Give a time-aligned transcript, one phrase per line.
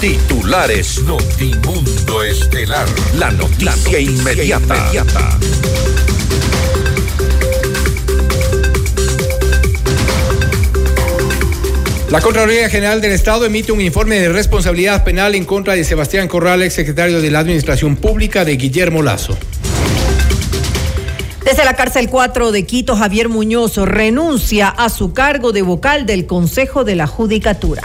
[0.00, 2.88] Titulares Notimundo Estelar.
[3.18, 5.38] La noticia, inmediata.
[12.08, 16.28] La Contraloría General del Estado emite un informe de responsabilidad penal en contra de Sebastián
[16.28, 19.36] Corrales, secretario de la Administración Pública de Guillermo Lazo.
[21.44, 26.24] Desde la cárcel 4 de Quito, Javier Muñoz renuncia a su cargo de vocal del
[26.24, 27.82] Consejo de la Judicatura.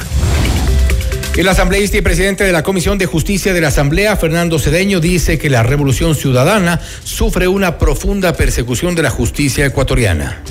[1.37, 5.37] El asambleísta y presidente de la Comisión de Justicia de la Asamblea, Fernando Cedeño, dice
[5.37, 10.41] que la revolución ciudadana sufre una profunda persecución de la justicia ecuatoriana.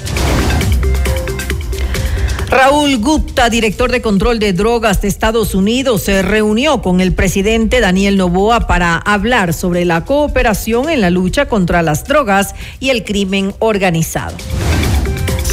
[2.51, 7.80] Raúl Gupta, director de control de drogas de Estados Unidos, se reunió con el presidente
[7.80, 13.05] Daniel Novoa para hablar sobre la cooperación en la lucha contra las drogas y el
[13.05, 14.37] crimen organizado.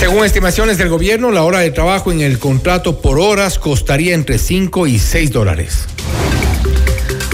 [0.02, 4.40] Según estimaciones del gobierno, la hora de trabajo en el contrato por horas costaría entre
[4.40, 5.86] 5 y 6 dólares.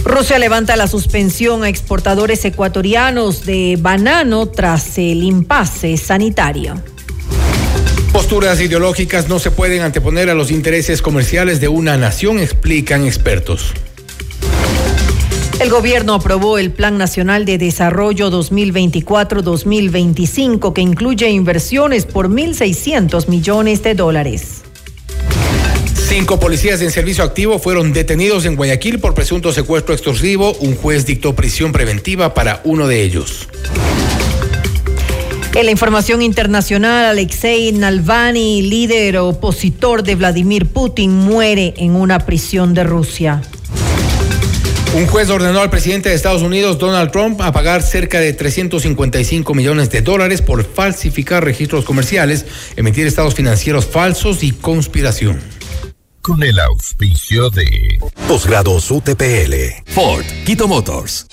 [0.03, 6.75] Rusia levanta la suspensión a exportadores ecuatorianos de banano tras el impasse sanitario.
[8.11, 13.71] Posturas ideológicas no se pueden anteponer a los intereses comerciales de una nación, explican expertos.
[15.59, 23.81] El gobierno aprobó el Plan Nacional de Desarrollo 2024-2025 que incluye inversiones por 1.600 millones
[23.81, 24.61] de dólares.
[25.95, 30.53] Cinco policías en servicio activo fueron detenidos en Guayaquil por presunto secuestro extorsivo.
[30.59, 33.49] Un juez dictó prisión preventiva para uno de ellos.
[35.55, 42.75] En la información internacional, Alexei Navalny, líder opositor de Vladimir Putin, muere en una prisión
[42.75, 43.41] de Rusia.
[44.97, 49.53] Un juez ordenó al presidente de Estados Unidos, Donald Trump, a pagar cerca de 355
[49.53, 55.39] millones de dólares por falsificar registros comerciales, emitir estados financieros falsos y conspiración.
[56.23, 59.83] Con el auspicio de Posgrados UTPL.
[59.85, 61.27] Ford, Quito Motors.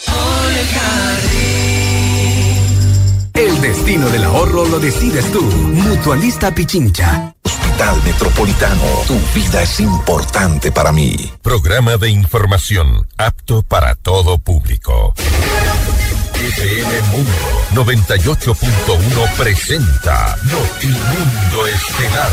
[3.65, 5.41] Destino del ahorro lo decides tú.
[5.41, 7.35] Mutualista Pichincha.
[7.43, 8.83] Hospital Metropolitano.
[9.07, 11.33] Tu vida es importante para mí.
[11.41, 15.15] Programa de información apto para todo público.
[16.35, 22.33] FM Mundo 98.1 presenta Notimundo Estelar.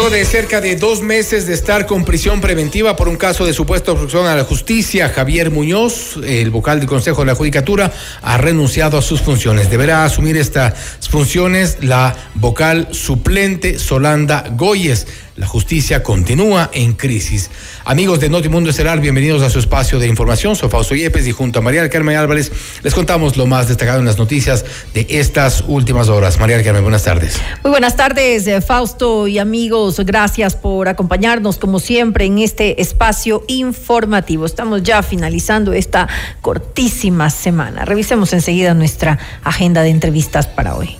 [0.00, 3.52] Luego de cerca de dos meses de estar con prisión preventiva por un caso de
[3.52, 7.92] supuesta obstrucción a la justicia, Javier Muñoz, el vocal del Consejo de la Judicatura,
[8.22, 9.70] ha renunciado a sus funciones.
[9.70, 10.74] Deberá asumir estas
[11.10, 15.08] funciones la vocal suplente Solanda Goyes.
[15.38, 17.48] La justicia continúa en crisis.
[17.84, 20.56] Amigos de Notimundo Estelar, bienvenidos a su espacio de información.
[20.56, 22.50] Soy Fausto Yepes y junto a María Carmen Álvarez
[22.82, 26.40] les contamos lo más destacado en las noticias de estas últimas horas.
[26.40, 27.40] María Carmen, buenas tardes.
[27.62, 30.00] Muy buenas tardes, eh, Fausto y amigos.
[30.00, 34.44] Gracias por acompañarnos como siempre en este espacio informativo.
[34.44, 36.08] Estamos ya finalizando esta
[36.40, 37.84] cortísima semana.
[37.84, 40.96] Revisemos enseguida nuestra agenda de entrevistas para hoy.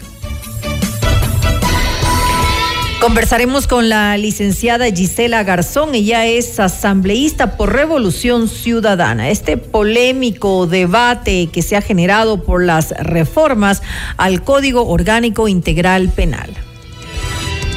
[3.00, 9.30] Conversaremos con la licenciada Gisela Garzón, ella es asambleísta por Revolución Ciudadana.
[9.30, 13.82] Este polémico debate que se ha generado por las reformas
[14.16, 16.50] al Código Orgánico Integral Penal.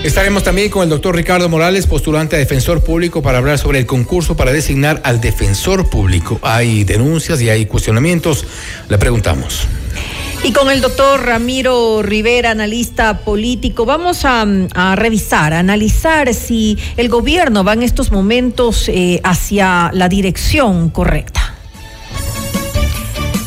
[0.04, 3.86] Estaremos también con el doctor Ricardo Morales, postulante a defensor público, para hablar sobre el
[3.86, 6.40] concurso para designar al defensor público.
[6.42, 8.44] Hay denuncias y hay cuestionamientos.
[8.90, 9.68] Le preguntamos.
[10.44, 14.44] Y con el doctor Ramiro Rivera, analista político, vamos a,
[14.74, 20.90] a revisar, a analizar si el gobierno va en estos momentos eh, hacia la dirección
[20.90, 21.53] correcta.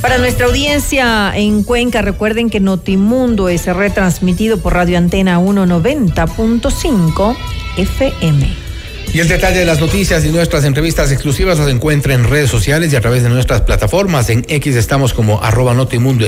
[0.00, 7.36] Para nuestra audiencia en Cuenca, recuerden que Notimundo es retransmitido por Radio Antena 190.5
[7.78, 8.63] FM.
[9.12, 12.92] Y el detalle de las noticias y nuestras entrevistas exclusivas las encuentra en redes sociales
[12.92, 14.28] y a través de nuestras plataformas.
[14.30, 16.26] En X estamos como arroba Notimundo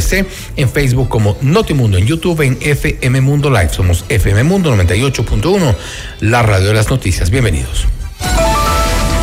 [0.56, 3.70] en Facebook como Notimundo, en YouTube en FM Mundo Live.
[3.72, 5.74] Somos FM Mundo 98.1,
[6.20, 7.30] la radio de las noticias.
[7.30, 7.86] Bienvenidos.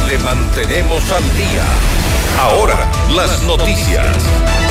[0.07, 1.63] Le mantenemos al día.
[2.39, 4.62] Ahora, las noticias.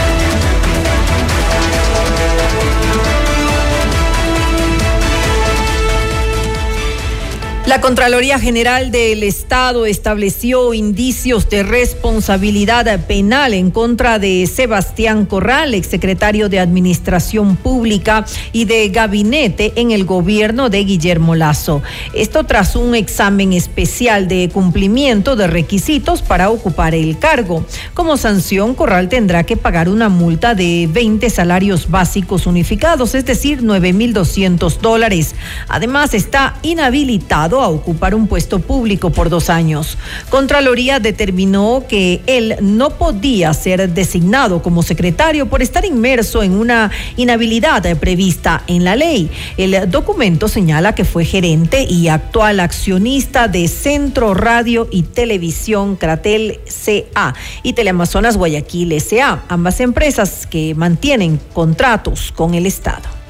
[7.65, 15.73] La Contraloría General del Estado estableció indicios de responsabilidad penal en contra de Sebastián Corral,
[15.73, 21.83] exsecretario de Administración Pública y de Gabinete en el gobierno de Guillermo Lazo.
[22.15, 27.65] Esto tras un examen especial de cumplimiento de requisitos para ocupar el cargo.
[27.95, 33.63] Como sanción, Corral tendrá que pagar una multa de 20 salarios básicos unificados, es decir,
[33.63, 35.37] 9.200 dólares.
[35.69, 39.99] Además, está inhabilitado a ocupar un puesto público por dos años.
[40.31, 46.91] Contraloría determinó que él no podía ser designado como secretario por estar inmerso en una
[47.17, 49.31] inhabilidad prevista en la ley.
[49.57, 56.61] El documento señala que fue gerente y actual accionista de Centro Radio y Televisión Cratel
[56.67, 63.22] CA y Teleamazonas Guayaquil SA, ambas empresas que mantienen contratos con el Estado.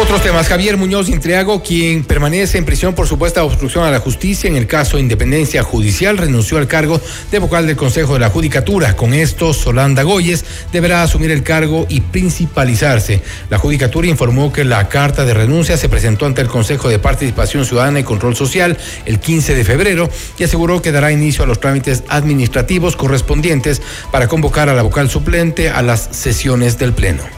[0.00, 0.46] Otros temas.
[0.46, 4.68] Javier Muñoz Intriago, quien permanece en prisión por supuesta obstrucción a la justicia en el
[4.68, 7.00] caso de Independencia Judicial, renunció al cargo
[7.32, 8.94] de vocal del Consejo de la Judicatura.
[8.94, 13.22] Con esto, Solanda Goyes deberá asumir el cargo y principalizarse.
[13.50, 17.64] La Judicatura informó que la carta de renuncia se presentó ante el Consejo de Participación
[17.64, 20.08] Ciudadana y Control Social el 15 de febrero
[20.38, 25.10] y aseguró que dará inicio a los trámites administrativos correspondientes para convocar a la vocal
[25.10, 27.37] suplente a las sesiones del Pleno.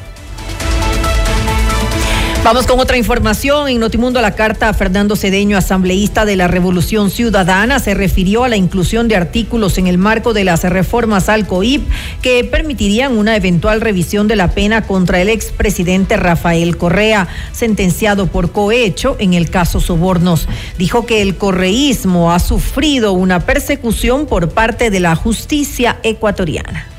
[2.43, 3.69] Vamos con otra información.
[3.69, 8.49] En Notimundo la carta a Fernando Cedeño, asambleísta de la Revolución Ciudadana, se refirió a
[8.49, 11.87] la inclusión de artículos en el marco de las reformas al COIP
[12.23, 18.53] que permitirían una eventual revisión de la pena contra el expresidente Rafael Correa, sentenciado por
[18.53, 20.49] cohecho en el caso Sobornos.
[20.79, 26.90] Dijo que el correísmo ha sufrido una persecución por parte de la justicia ecuatoriana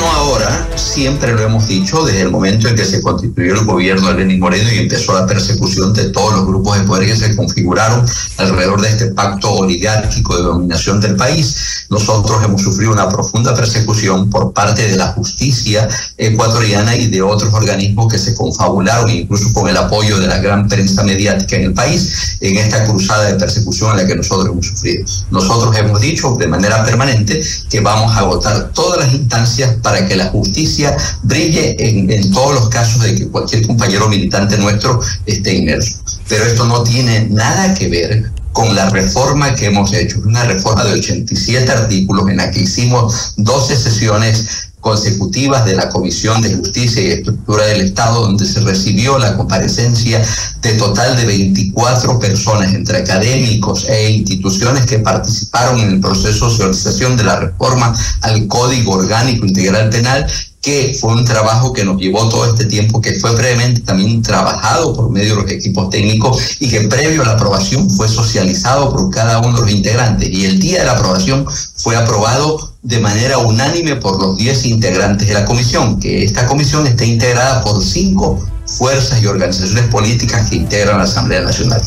[0.00, 4.08] no ahora, siempre lo hemos dicho desde el momento en que se constituyó el gobierno
[4.08, 7.36] de Lenín Moreno y empezó la persecución de todos los grupos de poder que se
[7.36, 8.06] configuraron
[8.38, 11.84] alrededor de este pacto oligárquico de dominación del país.
[11.90, 15.86] Nosotros hemos sufrido una profunda persecución por parte de la justicia
[16.16, 20.66] ecuatoriana y de otros organismos que se confabularon, incluso con el apoyo de la gran
[20.66, 24.66] prensa mediática en el país, en esta cruzada de persecución en la que nosotros hemos
[24.66, 25.04] sufrido.
[25.30, 30.06] Nosotros hemos dicho de manera permanente que vamos a agotar todas las instancias para para
[30.06, 35.56] que la justicia brille en, todos los casos de que cualquier compañero militante nuestro esté
[35.56, 35.98] inmerso.
[36.28, 40.84] Pero esto no tiene nada que ver con la reforma que hemos hecho, una reforma
[40.84, 47.02] de 87 artículos en la que hicimos 12 sesiones consecutivas de la Comisión de Justicia
[47.02, 50.22] y Estructura del Estado, donde se recibió la comparecencia
[50.62, 56.52] de total de 24 personas, entre académicos e instituciones que participaron en el proceso de
[56.52, 60.26] socialización de la reforma al Código Orgánico Integral Penal
[60.60, 64.94] que fue un trabajo que nos llevó todo este tiempo, que fue previamente también trabajado
[64.94, 69.10] por medio de los equipos técnicos y que previo a la aprobación fue socializado por
[69.10, 70.28] cada uno de los integrantes.
[70.28, 71.46] Y el día de la aprobación
[71.76, 76.86] fue aprobado de manera unánime por los 10 integrantes de la comisión, que esta comisión
[76.86, 81.82] está integrada por cinco fuerzas y organizaciones políticas que integran la Asamblea Nacional.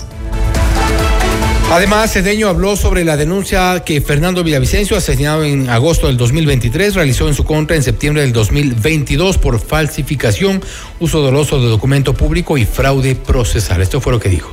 [1.73, 7.27] Además, Cedeño habló sobre la denuncia que Fernando Villavicencio, asesinado en agosto del 2023, realizó
[7.27, 10.61] en su contra en septiembre del 2022 por falsificación,
[10.99, 13.81] uso doloso de documento público y fraude procesal.
[13.81, 14.51] Esto fue lo que dijo.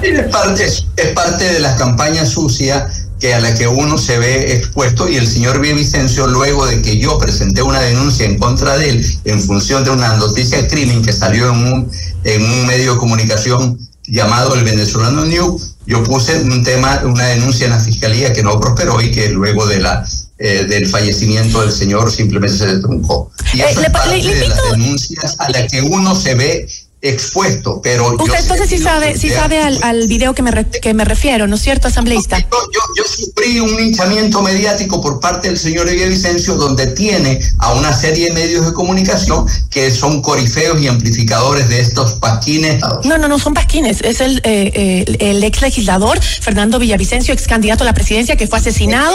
[0.00, 2.88] Es parte, es parte de la campaña sucia
[3.20, 6.96] que a la que uno se ve expuesto y el señor Villavicencio, luego de que
[6.96, 11.02] yo presenté una denuncia en contra de él en función de una noticia de crimen
[11.02, 17.02] que salió en un medio de comunicación llamado el Venezolano New, yo puse un tema,
[17.04, 20.06] una denuncia en la fiscalía que no prosperó y que luego de la
[20.42, 23.30] eh, del fallecimiento del señor simplemente se truncó.
[23.52, 26.66] Y eso eh, es parte de las denuncias a las que uno se ve
[27.02, 31.06] expuesto, pero usted entonces sí sabe, sí sabe al, al, video que me, que me
[31.06, 32.38] refiero, ¿no es cierto, asambleísta?
[32.38, 32.58] Yo,
[32.96, 38.26] yo, sufrí un linchamiento mediático por parte del señor Vicencio, donde tiene a una serie
[38.26, 42.82] de medios de comunicación que son corifeos y amplificadores de estos pasquines.
[43.04, 47.84] No, no, no son pasquines, es el, eh, el, ex legislador Fernando Villavicencio, ex candidato
[47.84, 49.14] a la presidencia que fue asesinado,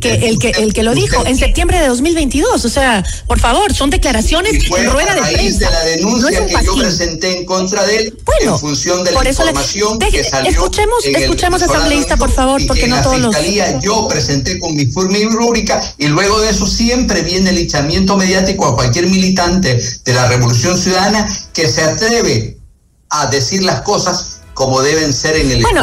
[0.00, 3.72] que el que el que lo dijo en septiembre de 2022, o sea, por favor,
[3.72, 5.70] son declaraciones en rueda de prensa.
[5.70, 9.98] De la denuncia que yo presenté en contra de él en función de la información
[9.98, 10.50] que salió.
[10.50, 13.36] Escuchemos, escuchemos asambleísta, por favor, porque no todos los.
[13.82, 18.66] Yo presenté con mi y rúbrica y luego de eso siempre viene el linchamiento mediático
[18.66, 22.58] a cualquier militante de la Revolución Ciudadana que se atreve
[23.10, 25.82] a decir las cosas como deben ser en el bueno,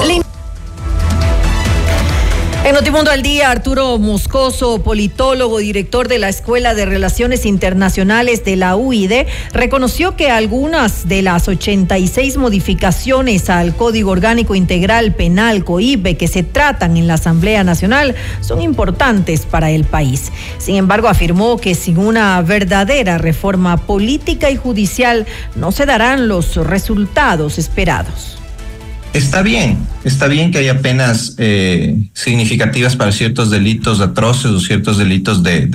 [2.66, 8.58] En Notimundo al Día, Arturo Moscoso, politólogo, director de la Escuela de Relaciones Internacionales de
[8.58, 16.18] la UID, reconoció que algunas de las 86 modificaciones al Código Orgánico Integral Penal COIBE
[16.18, 20.30] que se tratan en la Asamblea Nacional son importantes para el país.
[20.58, 25.26] Sin embargo, afirmó que sin una verdadera reforma política y judicial
[25.56, 28.39] no se darán los resultados esperados.
[29.14, 35.00] Está bien, está bien que haya penas eh, significativas para ciertos delitos atroces o ciertos
[35.00, 35.66] delitos de,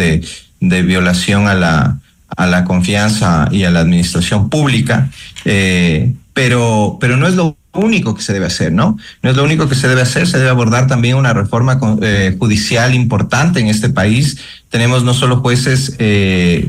[0.61, 1.99] de, violación a la,
[2.37, 5.11] a la confianza y a la administración pública,
[5.45, 8.97] eh, pero, pero no es lo único que se debe hacer, ¿no?
[9.23, 12.37] No es lo único que se debe hacer, se debe abordar también una reforma eh,
[12.38, 14.38] judicial importante en este país.
[14.71, 15.97] Tenemos no solo jueces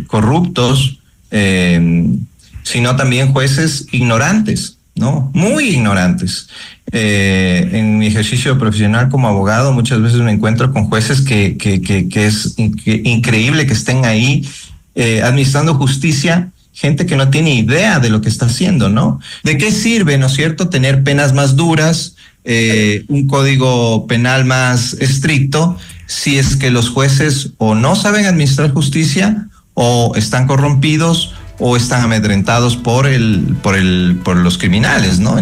[0.08, 1.00] corruptos,
[2.64, 5.30] sino también jueces ignorantes ¿no?
[5.34, 6.48] Muy ignorantes.
[6.92, 11.82] Eh, en mi ejercicio profesional como abogado muchas veces me encuentro con jueces que, que,
[11.82, 14.48] que, es increíble que estén ahí
[14.94, 19.20] eh, administrando justicia, gente que no tiene idea de lo que está haciendo, ¿no?
[19.44, 24.94] ¿De qué sirve, no es cierto, tener penas más duras, eh, un código penal más
[24.94, 31.78] estricto, si es que los jueces o no saben administrar justicia o están corrompidos o
[31.78, 35.38] están amedrentados por el, por el, por los criminales, ¿no?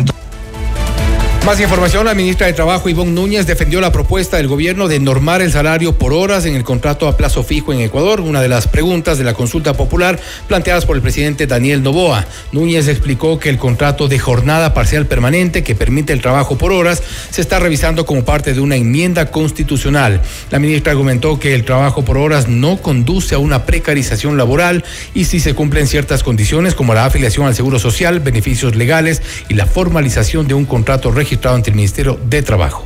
[1.45, 5.41] Más información, la ministra de Trabajo, Ivonne Núñez, defendió la propuesta del gobierno de normar
[5.41, 8.67] el salario por horas en el contrato a plazo fijo en Ecuador, una de las
[8.67, 12.25] preguntas de la consulta popular planteadas por el presidente Daniel Novoa.
[12.53, 17.03] Núñez explicó que el contrato de jornada parcial permanente que permite el trabajo por horas
[17.29, 20.21] se está revisando como parte de una enmienda constitucional.
[20.50, 25.25] La ministra argumentó que el trabajo por horas no conduce a una precarización laboral y
[25.25, 29.65] si se cumplen ciertas condiciones como la afiliación al Seguro Social, beneficios legales y la
[29.65, 32.84] formalización de un contrato registrado ante el Ministerio de Trabajo.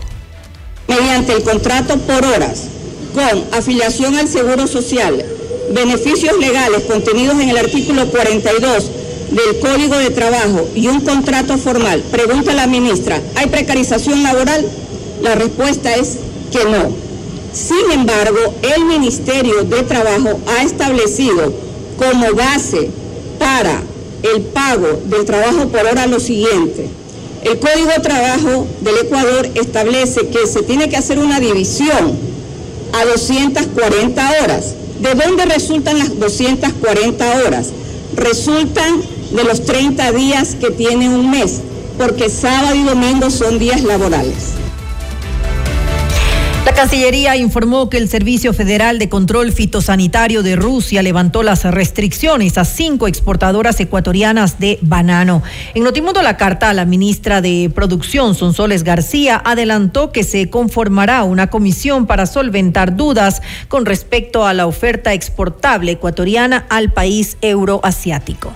[0.87, 2.63] Mediante el contrato por horas,
[3.13, 5.25] con afiliación al Seguro Social,
[5.71, 8.91] beneficios legales contenidos en el artículo 42
[9.31, 14.65] del Código de Trabajo y un contrato formal, pregunta la ministra, ¿hay precarización laboral?
[15.21, 16.17] La respuesta es
[16.49, 16.89] que no.
[17.51, 21.51] Sin embargo, el Ministerio de Trabajo ha establecido
[21.97, 22.89] como base
[23.39, 23.81] para
[24.23, 26.87] el pago del trabajo por hora lo siguiente.
[27.43, 32.17] El Código de Trabajo del Ecuador establece que se tiene que hacer una división
[32.93, 34.73] a 240 horas.
[34.99, 37.67] ¿De dónde resultan las 240 horas?
[38.15, 39.01] Resultan
[39.31, 41.59] de los 30 días que tiene un mes,
[41.97, 44.66] porque sábado y domingo son días laborales.
[46.67, 52.57] La Cancillería informó que el Servicio Federal de Control Fitosanitario de Rusia levantó las restricciones
[52.57, 55.43] a cinco exportadoras ecuatorianas de banano.
[55.75, 61.47] En Notimundo La Carta, la ministra de Producción, Sonsoles García, adelantó que se conformará una
[61.49, 68.51] comisión para solventar dudas con respecto a la oferta exportable ecuatoriana al país euroasiático.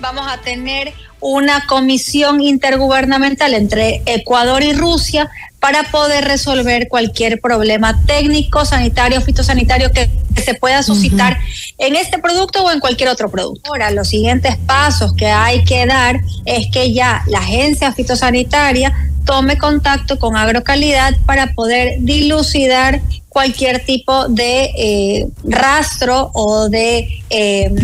[0.00, 0.94] Vamos a tener
[1.28, 5.28] una comisión intergubernamental entre Ecuador y Rusia
[5.58, 11.38] para poder resolver cualquier problema técnico, sanitario, fitosanitario que, se pueda suscitar
[11.78, 13.70] en este producto o en cualquier otro producto.
[13.70, 19.58] Ahora, los siguientes pasos que hay que dar es que ya la agencia fitosanitaria tome
[19.58, 27.74] contacto con agrocalidad para poder dilucidar cualquier tipo de eh, rastro o de eh,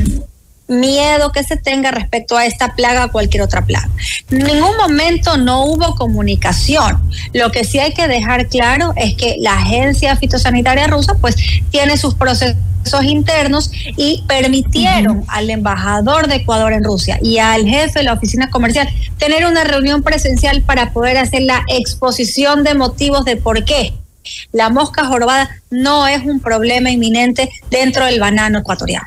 [0.68, 3.88] miedo que se tenga respecto a esta plaga o cualquier otra plaga.
[4.30, 7.02] En ningún momento no hubo comunicación.
[7.32, 11.36] Lo que sí hay que dejar claro es que la agencia fitosanitaria rusa pues
[11.70, 12.56] tiene sus procesos
[13.04, 18.50] internos y permitieron al embajador de Ecuador en Rusia y al jefe de la oficina
[18.50, 18.88] comercial
[19.18, 23.94] tener una reunión presencial para poder hacer la exposición de motivos de por qué
[24.52, 29.06] la mosca jorobada no es un problema inminente dentro del banano ecuatoriano.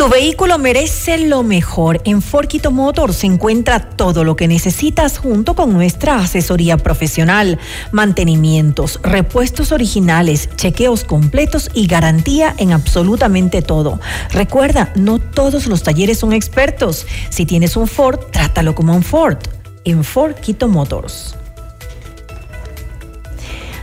[0.00, 2.00] Tu vehículo merece lo mejor.
[2.06, 7.58] En Forquito Motor se encuentra todo lo que necesitas junto con nuestra asesoría profesional,
[7.92, 14.00] mantenimientos, repuestos originales, chequeos completos y garantía en absolutamente todo.
[14.30, 17.06] Recuerda, no todos los talleres son expertos.
[17.28, 19.36] Si tienes un Ford, trátalo como un Ford.
[19.84, 21.36] En Forquito Motors.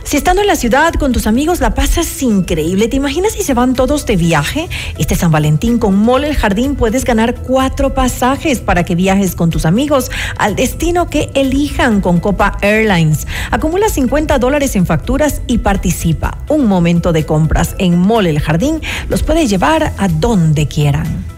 [0.08, 3.52] Si estando en la ciudad con tus amigos la pasas increíble, ¿te imaginas si se
[3.52, 4.66] van todos de viaje?
[4.96, 9.50] Este San Valentín con Mole El Jardín puedes ganar cuatro pasajes para que viajes con
[9.50, 13.26] tus amigos al destino que elijan con Copa Airlines.
[13.50, 16.38] Acumula 50 dólares en facturas y participa.
[16.48, 21.37] Un momento de compras en Mole El Jardín los puede llevar a donde quieran.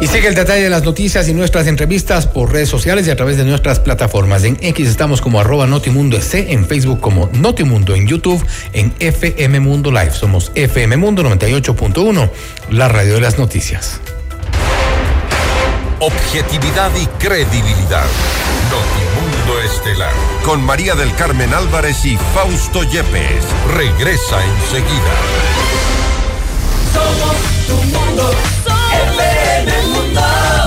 [0.00, 3.16] Y sigue el detalle de las noticias y nuestras entrevistas por redes sociales y a
[3.16, 4.44] través de nuestras plataformas.
[4.44, 9.60] En X estamos como arroba Notimundo C, en Facebook como Notimundo, en YouTube en FM
[9.60, 10.12] Mundo Live.
[10.12, 12.30] Somos FM Mundo 98.1,
[12.70, 14.00] la radio de las noticias.
[15.98, 18.04] Objetividad y credibilidad.
[18.70, 20.12] Notimundo Estelar.
[20.44, 23.44] Con María del Carmen Álvarez y Fausto Yepes.
[23.74, 25.14] Regresa enseguida.
[26.92, 27.36] Somos
[27.66, 28.30] tu mundo.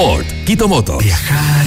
[0.00, 1.04] Ford, Quito Motos.
[1.04, 1.66] Viajar,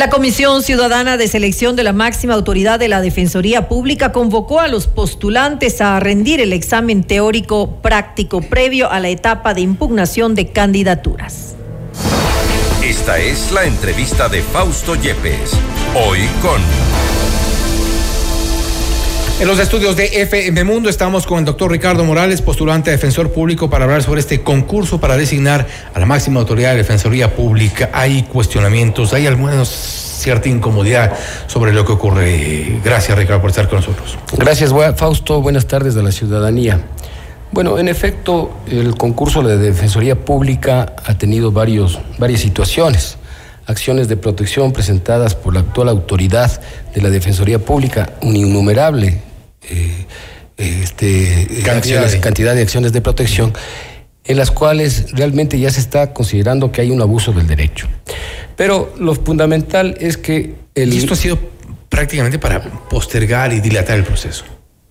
[0.00, 4.66] La Comisión Ciudadana de Selección de la máxima autoridad de la Defensoría Pública convocó a
[4.66, 10.52] los postulantes a rendir el examen teórico práctico previo a la etapa de impugnación de
[10.52, 11.54] candidaturas.
[12.82, 15.52] Esta es la entrevista de Fausto Yepes,
[15.94, 16.89] hoy con...
[19.40, 23.32] En los estudios de FM Mundo estamos con el doctor Ricardo Morales, postulante a defensor
[23.32, 27.88] público, para hablar sobre este concurso para designar a la máxima autoridad de Defensoría Pública.
[27.94, 31.14] Hay cuestionamientos, hay algunos cierta incomodidad
[31.46, 32.80] sobre lo que ocurre.
[32.84, 34.18] Gracias, Ricardo, por estar con nosotros.
[34.36, 35.40] Gracias, Fausto.
[35.40, 36.78] Buenas tardes a la ciudadanía.
[37.50, 43.16] Bueno, en efecto, el concurso de Defensoría Pública ha tenido varios, varias situaciones
[43.66, 46.60] acciones de protección presentadas por la actual autoridad
[46.92, 49.29] de la Defensoría Pública, un innumerable
[49.62, 50.06] eh,
[50.56, 52.20] este, cantidad, de...
[52.20, 53.52] cantidad de acciones de protección,
[54.24, 57.88] en las cuales realmente ya se está considerando que hay un abuso del derecho.
[58.56, 60.54] Pero lo fundamental es que...
[60.74, 60.92] El...
[60.92, 61.38] Y esto ha sido
[61.88, 64.44] prácticamente para postergar y dilatar el proceso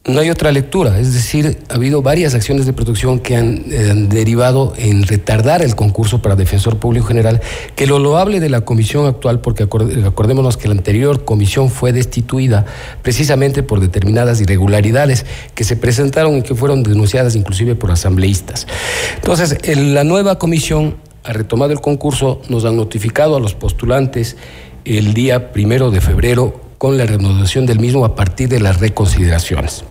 [0.06, 3.94] no hay otra lectura, es decir, ha habido varias acciones de protección que han, eh,
[4.10, 7.42] derivado en retardar el concurso para defensor público general,
[7.76, 12.66] que lo loable de la comisión actual, porque acordémonos que la anterior comisión fue destituida
[13.02, 18.68] precisamente por determinadas irregularidades que se presentaron y que fueron denunciadas inclusive por asambleístas.
[19.16, 24.38] Entonces, la nueva comisión ha retomado el concurso, nos han notificado a los postulantes
[24.86, 29.84] el día primero de febrero con la renovación del mismo a partir de las reconsideraciones,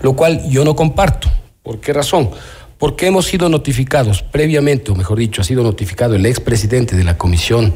[0.00, 1.28] lo cual yo no comparto.
[1.62, 2.30] ¿Por qué razón?
[2.78, 7.18] Porque hemos sido notificados previamente, o mejor dicho, ha sido notificado el expresidente de la
[7.18, 7.74] Comisión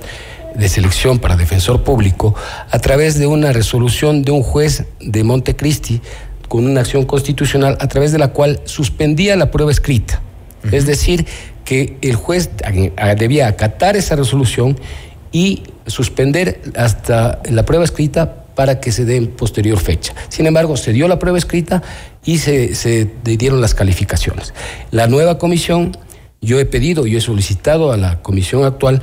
[0.55, 2.35] de Selección para Defensor Público
[2.71, 6.01] a través de una resolución de un juez de Montecristi
[6.49, 10.23] con una acción constitucional a través de la cual suspendía la prueba escrita.
[10.71, 11.27] Es decir,
[11.65, 12.51] que el juez
[13.17, 14.79] debía acatar esa resolución
[15.33, 20.13] y suspender hasta la prueba escrita para que se dé en posterior fecha.
[20.29, 21.83] Sin embargo, se dio la prueba escrita
[22.27, 24.53] y se, dieron las calificaciones.
[24.91, 25.97] La nueva comisión,
[26.43, 29.01] yo he pedido, yo he solicitado a la comisión actual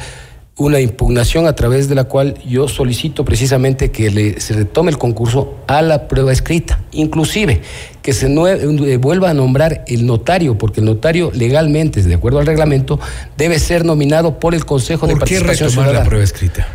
[0.58, 5.56] una impugnación a través de la cual yo solicito precisamente que se retome el concurso
[5.65, 7.63] a la prueba escrita, inclusive
[8.04, 12.46] que se eh, vuelva a nombrar el notario, porque el notario legalmente, de acuerdo al
[12.46, 13.00] reglamento,
[13.38, 16.67] debe ser nominado por el Consejo de Participación qué la prueba escrita?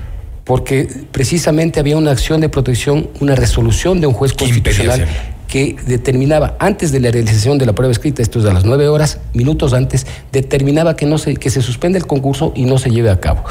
[0.45, 5.07] Porque precisamente había una acción de protección, una resolución de un juez constitucional
[5.47, 8.89] que determinaba antes de la realización de la prueba escrita, esto es a las nueve
[8.89, 12.91] horas, minutos antes, determinaba que no se, que se suspende el concurso y no se
[12.91, 13.45] lleve a cabo.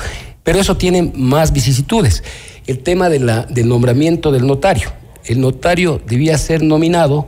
[0.43, 2.23] Pero eso tiene más vicisitudes.
[2.65, 4.91] El tema de la, del nombramiento del notario.
[5.25, 7.27] El notario debía ser nominado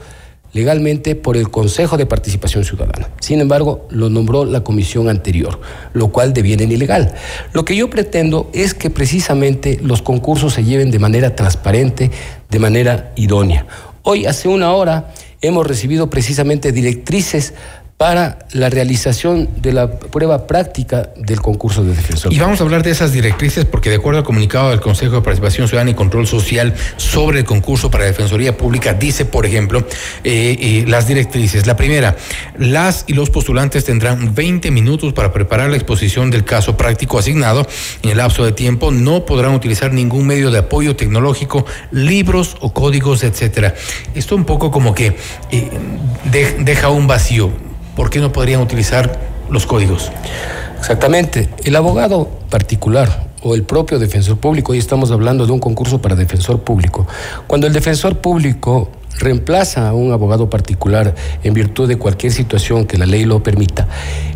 [0.54, 3.10] legalmente por el Consejo de Participación Ciudadana.
[3.20, 5.60] Sin embargo, lo nombró la comisión anterior,
[5.94, 7.14] lo cual deviene ilegal.
[7.52, 12.12] Lo que yo pretendo es que precisamente los concursos se lleven de manera transparente,
[12.50, 13.66] de manera idónea.
[14.04, 17.54] Hoy, hace una hora, hemos recibido precisamente directrices
[18.04, 22.34] para la realización de la prueba práctica del concurso de defensor.
[22.34, 25.22] Y vamos a hablar de esas directrices porque de acuerdo al comunicado del Consejo de
[25.22, 29.88] Participación Ciudadana y Control Social sobre el concurso para Defensoría Pública, dice, por ejemplo,
[30.26, 31.66] eh, eh, las directrices.
[31.66, 32.18] La primera,
[32.58, 37.66] las y los postulantes tendrán 20 minutos para preparar la exposición del caso práctico asignado.
[38.02, 42.74] En el lapso de tiempo no podrán utilizar ningún medio de apoyo tecnológico, libros o
[42.74, 43.76] códigos, etcétera.
[44.14, 45.16] Esto un poco como que
[45.52, 45.70] eh,
[46.60, 47.54] deja un vacío
[47.96, 50.12] ¿por qué no podrían utilizar los códigos?
[50.80, 51.50] Exactamente.
[51.64, 56.16] El abogado particular o el propio defensor público, hoy estamos hablando de un concurso para
[56.16, 57.08] defensor público,
[57.48, 62.98] cuando el defensor público reemplaza a un abogado particular en virtud de cualquier situación que
[62.98, 63.88] la ley lo permita,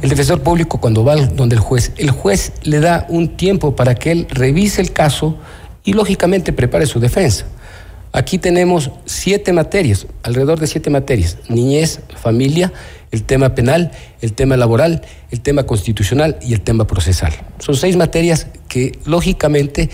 [0.01, 3.95] el defensor público cuando va donde el juez, el juez le da un tiempo para
[3.95, 5.37] que él revise el caso
[5.83, 7.45] y lógicamente prepare su defensa.
[8.11, 12.73] Aquí tenemos siete materias, alrededor de siete materias, niñez, familia,
[13.11, 13.91] el tema penal,
[14.21, 17.33] el tema laboral, el tema constitucional y el tema procesal.
[17.59, 19.89] Son seis materias que lógicamente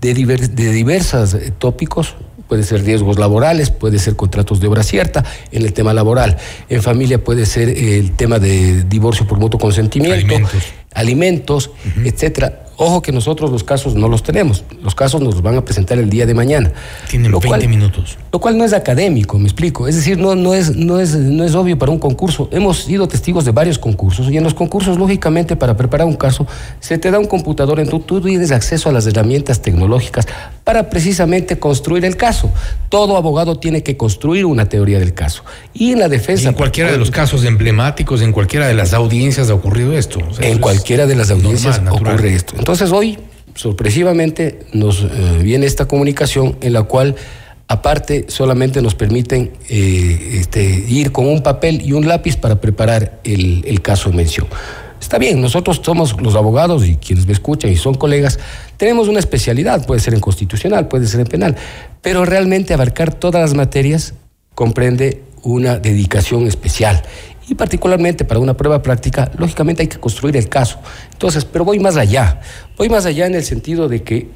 [0.00, 0.14] de,
[0.72, 2.16] diversos tópicos,
[2.48, 6.36] puede ser riesgos laborales, puede ser contratos de obra cierta, en el tema laboral,
[6.68, 10.34] en familia puede ser el tema de divorcio por mutuo consentimiento,
[10.94, 11.70] alimentos
[12.04, 12.64] etcétera.
[12.82, 14.64] Ojo que nosotros los casos no los tenemos.
[14.82, 16.72] Los casos nos los van a presentar el día de mañana.
[17.10, 18.16] Tienen 20 minutos.
[18.32, 19.86] Lo cual no es académico, me explico.
[19.86, 22.48] Es decir, no, no, es, no, es, no es obvio para un concurso.
[22.52, 26.46] Hemos sido testigos de varios concursos y en los concursos, lógicamente, para preparar un caso,
[26.80, 30.26] se te da un computador, en tu, tú tienes acceso a las herramientas tecnológicas
[30.64, 32.50] para precisamente construir el caso.
[32.88, 35.44] Todo abogado tiene que construir una teoría del caso.
[35.74, 36.48] Y en la defensa...
[36.48, 40.20] en cualquiera de los casos emblemáticos, en cualquiera de las audiencias ha ocurrido esto.
[40.40, 42.54] en cualquiera de las audiencias ocurre esto.
[42.58, 43.18] Entonces hoy,
[43.54, 45.08] sorpresivamente, nos eh,
[45.42, 47.16] viene esta comunicación en la cual
[47.68, 53.20] aparte solamente nos permiten eh, este, ir con un papel y un lápiz para preparar
[53.22, 54.48] el, caso en mención.
[55.00, 58.38] Está bien, nosotros somos los abogados y quienes me escuchan y son colegas,
[58.76, 61.56] tenemos una especialidad, puede ser en constitucional, puede ser en penal,
[62.02, 64.14] pero realmente abarcar todas las materias
[64.54, 67.02] comprende una dedicación especial
[67.50, 70.78] y particularmente para una prueba práctica, lógicamente hay que construir el caso.
[71.12, 72.40] Entonces, pero voy más allá,
[72.78, 74.28] voy más allá en el sentido de que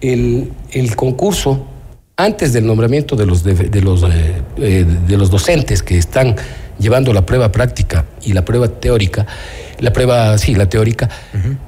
[0.00, 0.50] el,
[0.96, 1.64] concurso,
[2.16, 6.34] antes del nombramiento de los, de, los, eh, eh, de los docentes que están
[6.80, 9.26] llevando la prueba práctica y la prueba teórica,
[9.78, 11.08] la prueba, sí, la teórica,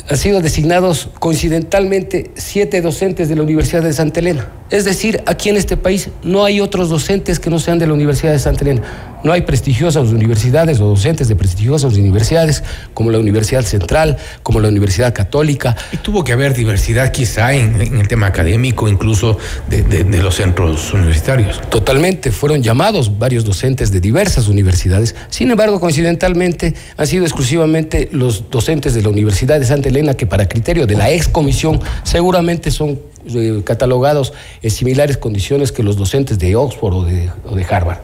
[0.08, 4.48] han sido designados coincidentalmente siete docentes de la Universidad de Santa Elena.
[4.70, 7.94] Es decir, aquí en este país no hay otros docentes que no sean de la
[7.94, 8.82] Universidad de Santa Elena.
[9.24, 12.62] No hay prestigiosas universidades o docentes de prestigiosas universidades
[12.94, 15.74] como la Universidad Central, como la Universidad Católica.
[15.90, 20.22] Y tuvo que haber diversidad quizá en, en el tema académico, incluso de, de, de,
[20.22, 21.60] los centros universitarios.
[21.68, 25.16] Totalmente, fueron llamados varios docentes de diversas universidades.
[25.30, 30.26] Sin embargo, coincidentalmente, han sido exclusivamente los docentes de la Universidad de Santa Elena que
[30.26, 33.00] para criterio de la ex comisión seguramente son
[33.34, 34.32] eh, catalogados
[34.62, 37.98] en similares condiciones que los docentes de Oxford o de, Harvard.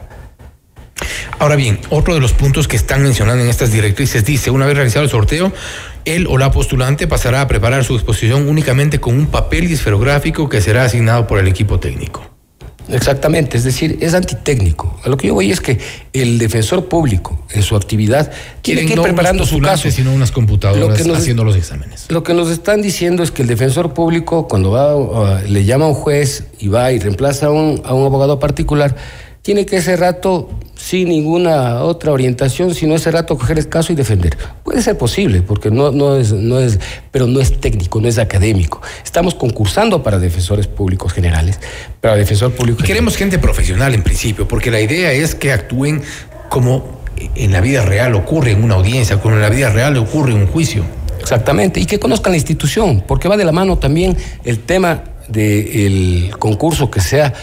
[1.39, 4.75] Ahora bien, otro de los puntos que están mencionando en estas directrices dice, una vez
[4.75, 5.51] realizado el sorteo,
[6.05, 10.61] él o la postulante pasará a preparar su exposición únicamente con un papel esferográfico que
[10.61, 12.34] será asignado por el equipo técnico.
[12.89, 14.99] Exactamente, es decir, es antitécnico.
[15.03, 15.79] A lo que yo voy es que
[16.13, 19.89] el defensor público en su actividad tiene que ir no preparando unos su caso.
[19.91, 22.05] sino unas computadoras Lo que nos- haciendo los exámenes.
[22.09, 25.85] Lo que nos están diciendo es que el defensor público, cuando va, uh, le llama
[25.85, 28.95] a un juez y va y reemplaza a un, a un abogado particular,
[29.41, 30.49] tiene que ese rato,
[30.85, 34.37] sin ninguna otra orientación, sino ese rato coger el caso y defender.
[34.63, 38.19] Puede ser posible, porque no, no, es, no es, pero no es técnico, no es
[38.19, 38.83] académico.
[39.03, 41.59] Estamos concursando para defensores públicos generales,
[42.01, 46.03] para defensor público Y queremos gente profesional en principio, porque la idea es que actúen
[46.49, 46.99] como
[47.33, 50.37] en la vida real ocurre en una audiencia, como en la vida real ocurre en
[50.37, 50.85] un juicio.
[51.19, 56.29] Exactamente, y que conozcan la institución, porque va de la mano también el tema del
[56.37, 57.33] concurso que sea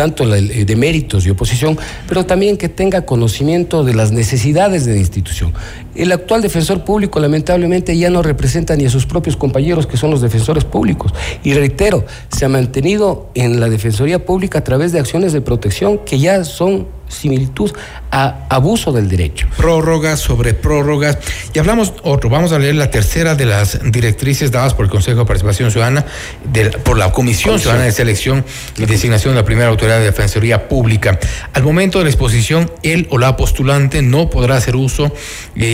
[0.00, 4.94] tanto el de méritos y oposición, pero también que tenga conocimiento de las necesidades de
[4.94, 5.52] la institución.
[5.94, 10.10] El actual defensor público lamentablemente ya no representa ni a sus propios compañeros que son
[10.10, 11.12] los defensores públicos.
[11.42, 15.98] Y reitero, se ha mantenido en la Defensoría Pública a través de acciones de protección
[15.98, 17.72] que ya son similitud
[18.12, 19.48] a abuso del derecho.
[19.56, 21.18] Prórrogas sobre prórrogas.
[21.52, 25.18] Y hablamos otro, vamos a leer la tercera de las directrices dadas por el Consejo
[25.18, 26.06] de Participación Ciudadana,
[26.52, 27.58] de- por la Comisión, Comisión.
[27.58, 28.44] Ciudadana de Selección
[28.78, 31.18] y Designación de la primera autoridad de Defensoría Pública.
[31.52, 35.12] Al momento de la exposición, él o la postulante no podrá hacer uso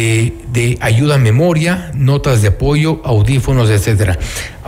[0.07, 4.19] eh, de ayuda a memoria, notas de apoyo, audífonos, etcétera.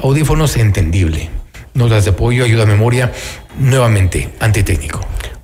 [0.02, 1.30] Audífonos entendible.
[1.74, 3.12] Notas de apoyo, ayuda a memoria,
[3.58, 5.00] nuevamente, antitécnico.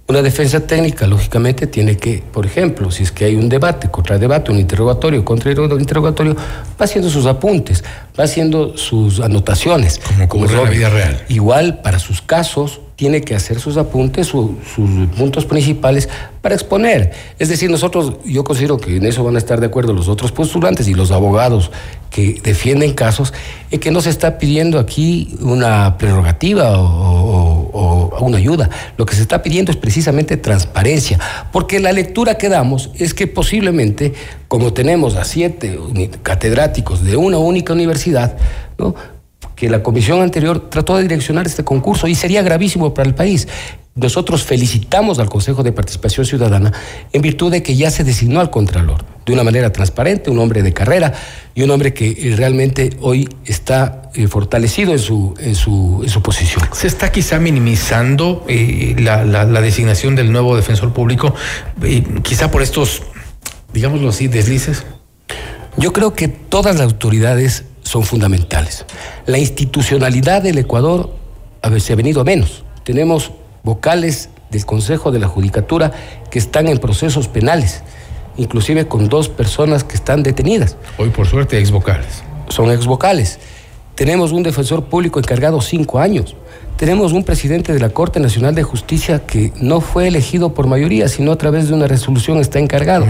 [0.07, 4.53] Una defensa técnica, lógicamente, tiene que, por ejemplo, si es que hay un debate, contradebate,
[4.53, 7.83] un interrogatorio, contra interrogatorio, va haciendo sus apuntes,
[8.19, 10.01] va haciendo sus anotaciones.
[10.29, 11.25] Como ocurre en la vida real.
[11.29, 16.09] Igual, para sus casos, tiene que hacer sus apuntes, su- sus puntos principales
[16.41, 17.13] para exponer.
[17.39, 20.31] Es decir, nosotros, yo considero que en eso van a estar de acuerdo los otros
[20.31, 21.73] postulantes y los abogados
[22.11, 23.33] que defienden casos,
[23.73, 28.71] en que no se está pidiendo aquí una prerrogativa o, o- una ayuda.
[28.97, 31.19] Lo que se está pidiendo es precisamente transparencia,
[31.53, 34.15] porque la lectura que damos es que posiblemente,
[34.47, 35.77] como tenemos a siete
[36.23, 38.37] catedráticos de una única universidad,
[38.79, 38.95] ¿no?
[39.57, 43.47] Que la comisión anterior trató de direccionar este concurso y sería gravísimo para el país.
[43.97, 46.73] Nosotros felicitamos al Consejo de Participación Ciudadana
[47.13, 50.65] en virtud de que ya se designó al Contralor de una manera transparente, un hombre
[50.65, 51.13] de carrera
[51.55, 56.09] y un hombre que eh, realmente hoy está eh, fortalecido en su, en, su, en
[56.11, 56.65] su posición.
[56.73, 61.33] Se está quizá minimizando eh, la, la- la designación del nuevo defensor público,
[61.85, 63.03] eh, quizá por estos,
[63.73, 64.85] digámoslo así, deslices.
[65.77, 67.65] Yo creo que todas las autoridades
[67.95, 68.85] son fundamentales.
[69.25, 71.15] La institucionalidad del Ecuador
[71.63, 72.65] a veces ha venido a menos.
[72.83, 73.31] Tenemos
[73.63, 75.93] vocales del Consejo de la Judicatura
[76.29, 77.85] que están en procesos penales,
[78.37, 80.77] inclusive con dos personas que están detenidas.
[80.99, 82.25] Hoy, por suerte, ex vocales.
[82.49, 83.39] Son ex vocales.
[83.95, 86.35] Tenemos un defensor público encargado cinco años.
[86.77, 91.09] Tenemos un presidente de la Corte Nacional de Justicia que no fue elegido por mayoría,
[91.09, 93.07] sino a través de una resolución está encargado.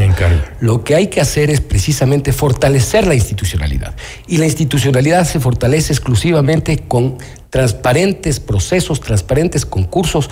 [0.60, 3.94] Lo que hay que hacer es precisamente fortalecer la institucionalidad.
[4.26, 7.16] Y la institucionalidad se fortalece exclusivamente con
[7.48, 10.28] transparentes procesos, transparentes concursos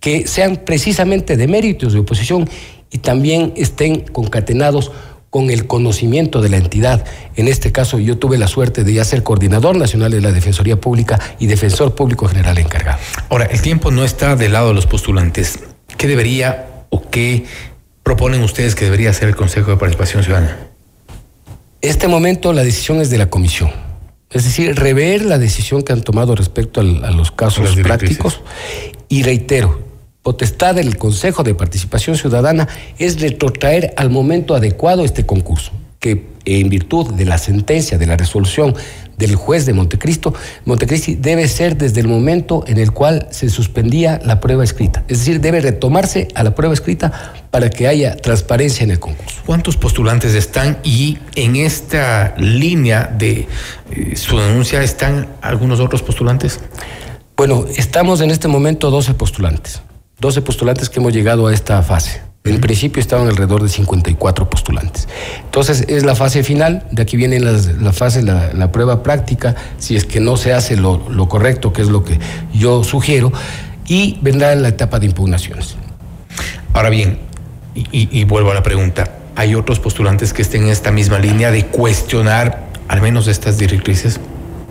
[0.00, 2.48] que sean precisamente de méritos de oposición
[2.90, 4.90] y también estén concatenados
[5.34, 7.04] con el conocimiento de la entidad.
[7.34, 10.80] En este caso, yo tuve la suerte de ya ser coordinador nacional de la Defensoría
[10.80, 13.00] Pública y defensor público general encargado.
[13.30, 15.58] Ahora, el tiempo no está del lado de los postulantes.
[15.96, 17.46] ¿Qué debería o qué
[18.04, 20.56] proponen ustedes que debería hacer el Consejo de Participación Ciudadana?
[21.80, 23.72] Este momento la decisión es de la comisión.
[24.30, 28.40] Es decir, rever la decisión que han tomado respecto a los casos prácticos.
[29.08, 29.83] Y reitero,
[30.24, 32.66] potestad del Consejo de Participación Ciudadana
[32.98, 38.16] es retrotraer al momento adecuado este concurso, que en virtud de la sentencia, de la
[38.16, 38.74] resolución
[39.18, 40.34] del juez de Montecristo,
[40.64, 45.04] Montecristi debe ser desde el momento en el cual se suspendía la prueba escrita.
[45.08, 49.42] Es decir, debe retomarse a la prueba escrita para que haya transparencia en el concurso.
[49.44, 53.46] ¿Cuántos postulantes están y en esta línea de
[53.90, 56.60] eh, su denuncia están algunos otros postulantes?
[57.36, 59.82] Bueno, estamos en este momento 12 postulantes.
[60.24, 62.22] 12 postulantes que hemos llegado a esta fase.
[62.44, 65.06] En principio estaban alrededor de 54 postulantes.
[65.44, 70.06] Entonces es la fase final, de aquí viene la fase, la, prueba práctica, si es
[70.06, 72.18] que no se hace lo, correcto, que es lo que
[72.54, 73.34] yo sugiero,
[73.86, 75.76] y vendrá la etapa de impugnaciones.
[76.72, 77.18] Ahora bien,
[77.74, 81.66] y, vuelvo a la pregunta, ¿hay otros postulantes que estén en esta misma línea de
[81.66, 84.20] cuestionar al menos estas directrices?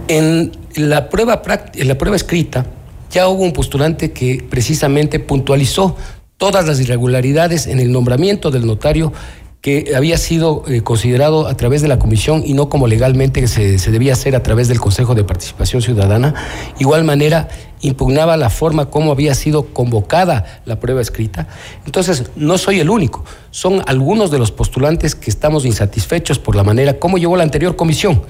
[0.08, 1.44] En la prueba,
[1.76, 2.66] en la prueba escrita,
[3.14, 5.96] ya hubo un postulante que precisamente puntualizó
[6.38, 9.14] todas las irregularidades en el nombramiento del notario
[9.62, 13.80] que había sido eh, considerado a través de la comisión y no como legalmente se,
[13.80, 16.34] se, debía hacer a través del Consejo de Participación Ciudadana.
[16.80, 17.48] Igual manera,
[17.80, 21.48] impugnaba la forma como había sido convocada la prueba escrita.
[21.86, 26.64] Entonces, no soy el único, son algunos de los postulantes que estamos insatisfechos por la
[26.64, 28.24] manera como llevó la anterior comisión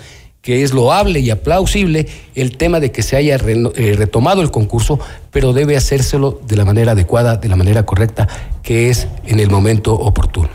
[0.44, 5.00] que es loable y aplausible el tema de que se haya eh, retomado el concurso,
[5.32, 8.28] pero debe hacérselo de la manera adecuada, de la manera correcta,
[8.62, 10.50] que es en el momento oportuno.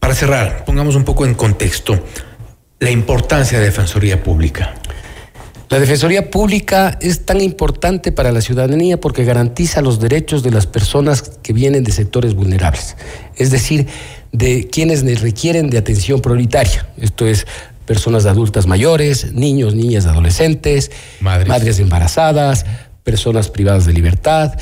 [0.00, 2.00] Para cerrar, pongamos un poco en contexto
[2.80, 4.74] la importancia de la Defensoría Pública.
[5.68, 10.66] La Defensoría Pública es tan importante para la ciudadanía porque garantiza los derechos de las
[10.66, 12.96] personas que vienen de sectores vulnerables,
[13.36, 13.86] es decir,
[14.32, 16.88] de quienes requieren de atención prioritaria.
[16.96, 17.46] Esto es
[17.88, 22.66] personas adultas mayores, niños, niñas, adolescentes, madres, embarazadas,
[23.02, 24.52] personas privadas de libertad,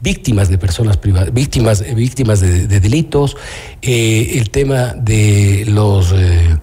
[0.00, 3.36] víctimas de personas privadas, víctimas, víctimas de, delitos,
[3.82, 6.58] eh, el tema de los eh,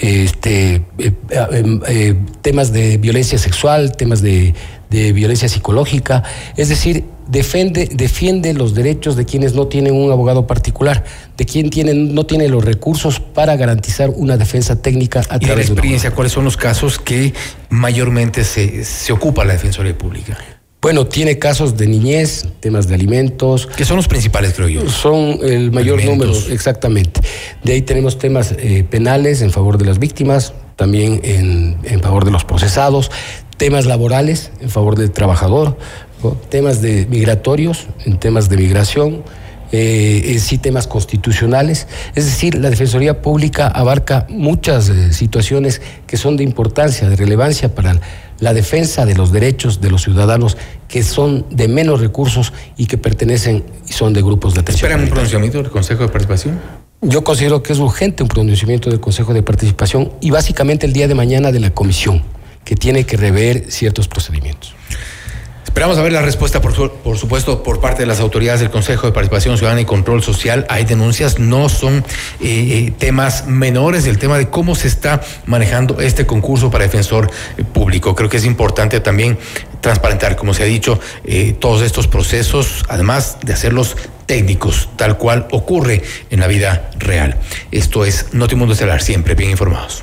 [0.00, 4.54] este, eh, temas de violencia sexual, temas de,
[4.92, 6.22] de violencia psicológica,
[6.56, 11.02] es decir, defiende, defiende los derechos de quienes no tienen un abogado particular,
[11.36, 15.56] de quien tienen, no tiene los recursos para garantizar una defensa técnica a través de
[15.56, 17.32] la experiencia, ¿cuáles son los casos que
[17.70, 20.36] mayormente se, se ocupa la Defensoría Pública?
[20.82, 23.68] Bueno, tiene casos de niñez, temas de alimentos.
[23.68, 24.90] Que son los principales, creo yo.
[24.90, 27.20] Son el mayor número, exactamente.
[27.62, 32.24] De ahí tenemos temas eh, penales en favor de las víctimas, también en, en favor
[32.24, 33.12] de los procesados,
[33.62, 35.78] temas laborales en favor del trabajador,
[36.48, 39.22] temas de migratorios, en temas de migración,
[39.70, 41.86] eh, sí temas constitucionales.
[42.16, 47.72] Es decir, la Defensoría Pública abarca muchas eh, situaciones que son de importancia, de relevancia
[47.72, 48.00] para
[48.40, 50.56] la defensa de los derechos de los ciudadanos
[50.88, 54.90] que son de menos recursos y que pertenecen y son de grupos de atención.
[54.90, 56.58] ¿Esperan un pronunciamiento del Consejo de Participación?
[57.00, 61.06] Yo considero que es urgente un pronunciamiento del Consejo de Participación y básicamente el día
[61.06, 62.24] de mañana de la Comisión,
[62.64, 64.74] que tiene que rever ciertos procedimientos.
[65.72, 66.74] Esperamos a ver la respuesta, por,
[67.16, 70.66] supuesto, por parte de las autoridades del Consejo de Participación Ciudadana y Control Social.
[70.68, 72.04] Hay denuncias, no son
[72.40, 77.30] eh, eh, temas menores, el tema de cómo se está manejando este concurso para defensor
[77.56, 78.14] eh, público.
[78.14, 79.38] Creo que es importante también
[79.80, 81.00] transparentar, como se ha dicho,
[81.58, 83.96] todos estos procesos, además de hacerlos
[84.26, 87.38] técnicos, tal cual ocurre en la vida real.
[87.70, 90.02] Esto es Notimundo Estelar, siempre bien informados.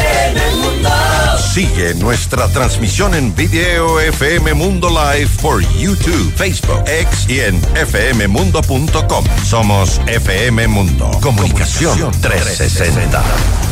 [1.51, 9.25] Sigue nuestra transmisión en video FM Mundo Live por YouTube, Facebook, X y en fmmundo.com.
[9.43, 11.11] Somos FM Mundo.
[11.21, 13.21] Comunicación 360.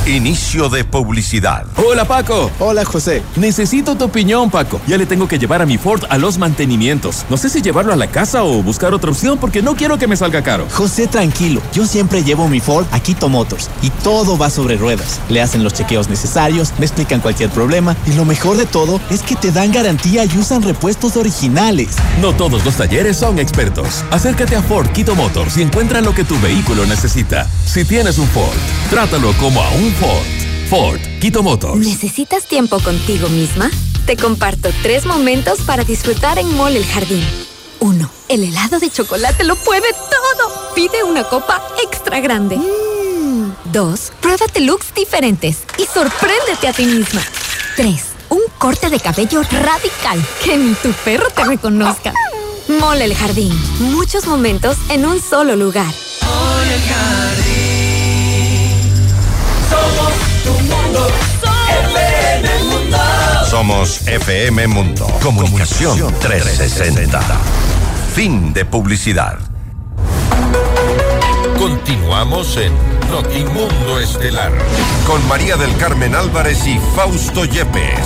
[0.08, 1.65] Inicio de publicidad.
[1.78, 2.52] Hola Paco.
[2.60, 3.22] Hola José.
[3.38, 4.82] Necesito tu opinión Paco.
[4.86, 7.26] Ya le tengo que llevar a mi Ford a los mantenimientos.
[7.30, 10.08] No sé si llevarlo a la casa o buscar otra opción porque no quiero que
[10.08, 10.68] me salga caro.
[10.72, 11.62] José, tranquilo.
[11.74, 15.22] Yo siempre llevo mi Ford a Quito Motors y todo va sobre ruedas.
[15.30, 17.69] Le hacen los chequeos necesarios, me explican cualquier problema
[18.08, 21.90] y lo mejor de todo es que te dan garantía y usan repuestos originales.
[22.20, 24.04] No todos los talleres son expertos.
[24.10, 27.48] Acércate a Ford Quito Motors y encuentra lo que tu vehículo necesita.
[27.68, 28.58] Si tienes un Ford,
[28.90, 30.26] trátalo como a un Ford.
[30.68, 31.78] Ford, Quito Motors.
[31.78, 33.70] ¿Necesitas tiempo contigo misma?
[34.08, 37.24] Te comparto tres momentos para disfrutar en Mall El Jardín.
[37.82, 40.74] Uno, El helado de chocolate lo puede todo.
[40.74, 42.58] Pide una copa extra grande.
[42.58, 43.52] Mm.
[43.72, 47.22] Dos, Pruébate looks diferentes y sorpréndete a ti misma.
[47.80, 50.22] Tres, Un corte de cabello radical.
[50.44, 52.12] Que ni tu perro te reconozca.
[52.68, 53.58] Mole el Jardín.
[53.80, 55.86] Muchos momentos en un solo lugar.
[55.86, 57.94] Mole el Jardín.
[59.70, 60.13] Somos
[60.44, 61.08] tu mundo.
[61.96, 62.98] FM Mundo.
[63.50, 65.08] Somos FM Mundo.
[65.23, 67.21] Comunicación 360.
[68.13, 69.40] Fin de publicidad.
[71.58, 74.52] Continuamos en Notimundo Estelar
[75.08, 78.00] con María del Carmen Álvarez y Fausto Yepes.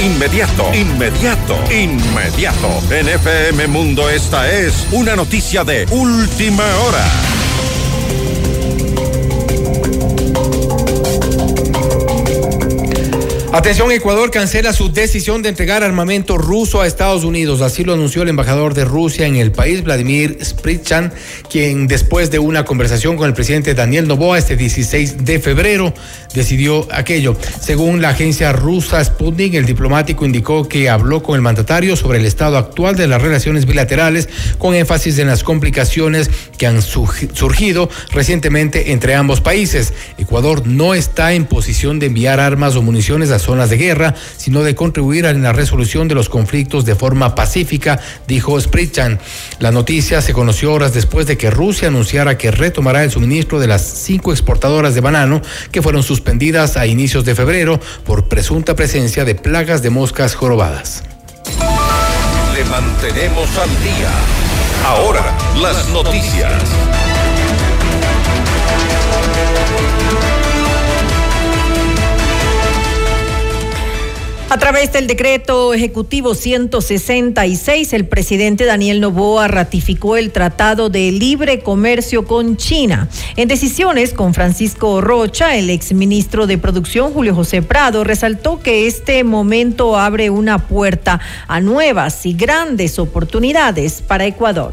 [0.00, 2.68] Inmediato, inmediato, inmediato.
[2.90, 7.29] En FM Mundo esta es una noticia de última hora.
[13.52, 17.62] Atención, Ecuador cancela su decisión de entregar armamento ruso a Estados Unidos.
[17.62, 21.12] Así lo anunció el embajador de Rusia en el país, Vladimir Spritchan,
[21.50, 25.92] quien después de una conversación con el presidente Daniel Novoa este 16 de febrero
[26.32, 27.36] decidió aquello.
[27.60, 32.26] Según la agencia rusa Sputnik, el diplomático indicó que habló con el mandatario sobre el
[32.26, 34.28] estado actual de las relaciones bilaterales,
[34.58, 39.92] con énfasis en las complicaciones que han surgido recientemente entre ambos países.
[40.18, 44.62] Ecuador no está en posición de enviar armas o municiones a zonas de guerra, sino
[44.62, 49.18] de contribuir en la resolución de los conflictos de forma pacífica, dijo Spritchan.
[49.58, 53.66] La noticia se conoció horas después de que Rusia anunciara que retomará el suministro de
[53.66, 59.24] las cinco exportadoras de banano que fueron suspendidas a inicios de febrero por presunta presencia
[59.24, 61.02] de plagas de moscas jorobadas.
[62.54, 64.10] Le mantenemos al día.
[64.84, 66.99] Ahora, las noticias.
[74.52, 81.60] A través del decreto ejecutivo 166, el presidente Daniel Novoa ratificó el Tratado de Libre
[81.60, 83.08] Comercio con China.
[83.36, 89.22] En decisiones con Francisco Rocha, el exministro de Producción Julio José Prado resaltó que este
[89.22, 94.72] momento abre una puerta a nuevas y grandes oportunidades para Ecuador.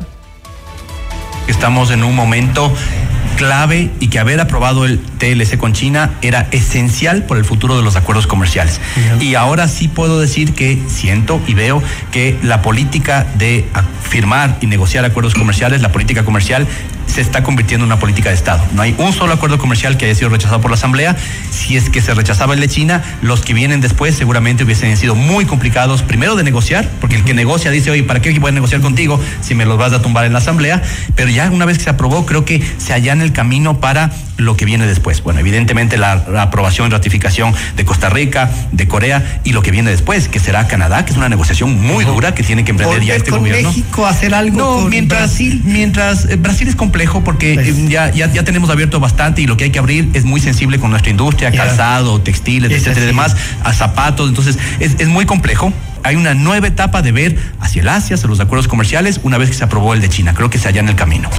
[1.48, 2.74] Estamos en un momento
[3.38, 7.84] clave y que haber aprobado el TLC con China era esencial por el futuro de
[7.84, 8.82] los acuerdos comerciales.
[9.22, 11.82] Y ahora sí puedo decir que siento y veo
[12.12, 13.66] que la política de
[14.02, 16.68] firmar y negociar acuerdos comerciales, la política comercial,
[17.08, 18.64] se está convirtiendo en una política de Estado.
[18.74, 21.16] No hay un solo acuerdo comercial que haya sido rechazado por la Asamblea.
[21.50, 25.16] Si es que se rechazaba el de China, los que vienen después seguramente hubiesen sido
[25.16, 28.54] muy complicados, primero de negociar, porque el que negocia dice, oye, ¿para qué voy a
[28.54, 30.82] negociar contigo si me los vas a tumbar en la Asamblea?
[31.16, 34.56] Pero ya una vez que se aprobó, creo que se allana el camino para lo
[34.56, 35.24] que viene después.
[35.24, 39.90] Bueno, evidentemente la, aprobación y ratificación de Costa Rica, de Corea y lo que viene
[39.90, 43.16] después, que será Canadá, que es una negociación muy dura que tiene que emprender ya
[43.16, 43.70] este con gobierno.
[43.70, 45.62] México hacer algo no, con mientras, Brasil?
[45.66, 47.68] Mientras eh, Brasil es complejo porque Pues.
[47.68, 50.40] eh, ya, ya, ya tenemos abierto bastante y lo que hay que abrir es muy
[50.42, 51.66] sensible con nuestra industria, Ya.
[51.66, 53.08] calzado, textiles, Es etcétera, y así.
[53.08, 54.28] demás, a zapatos.
[54.30, 55.72] Entonces, es, es muy complejo.
[56.04, 59.50] Hay una nueva etapa de ver hacia el Asia, hacia los acuerdos comerciales, una vez
[59.50, 60.34] que se aprobó el de China.
[60.34, 61.30] Creo que se allá en el camino.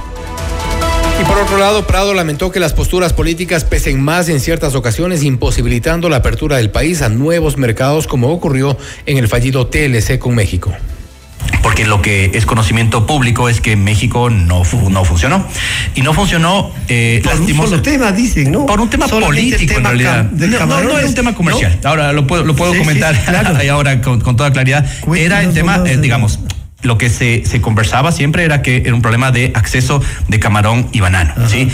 [1.21, 5.23] Y por otro lado, Prado lamentó que las posturas políticas pesen más en ciertas ocasiones,
[5.23, 10.35] imposibilitando la apertura del país a nuevos mercados, como ocurrió en el fallido TLC con
[10.35, 10.73] México.
[11.61, 15.45] Porque lo que es conocimiento público es que México no, fu- no funcionó.
[15.95, 18.65] Y no funcionó, eh, Por un solo tema, dicen, ¿no?
[18.65, 20.31] Por un tema Solamente el político, tema en realidad.
[20.31, 21.79] No, no, no es un tema comercial.
[21.83, 23.57] Ahora lo puedo, lo puedo Sí, sí, comentar claro.
[23.57, 24.85] ahí ahora con, con toda claridad.
[25.15, 25.97] Era el tema, eh, eh.
[25.97, 26.39] digamos,
[26.81, 30.87] lo que se, se conversaba siempre era que era un problema de acceso de camarón
[30.91, 31.33] y banano.
[31.49, 31.67] ¿sí?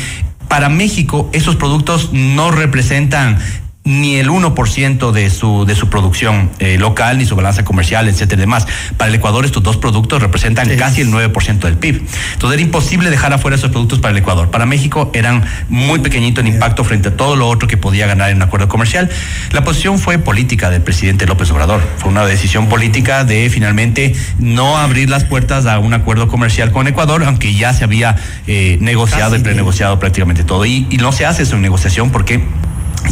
[0.48, 3.40] Para México, esos productos no representan
[3.86, 8.40] ni el 1% de su, de su producción eh, local, ni su balanza comercial, etcétera,
[8.40, 8.68] y demás.
[8.98, 12.02] Para el Ecuador, estos dos productos representan casi el 9% del PIB.
[12.34, 14.50] Entonces era imposible dejar afuera esos productos para el Ecuador.
[14.50, 18.32] Para México eran muy pequeñito en impacto frente a todo lo otro que podía ganar
[18.32, 19.10] en un acuerdo comercial.
[19.52, 21.82] La posición fue política del presidente López Obrador.
[21.98, 26.88] Fue una decisión política de finalmente no abrir las puertas a un acuerdo comercial con
[26.88, 28.16] Ecuador, aunque ya se había
[28.48, 30.66] eh, negociado y prenegociado prácticamente todo.
[30.66, 32.44] Y, y no se hace en negociación porque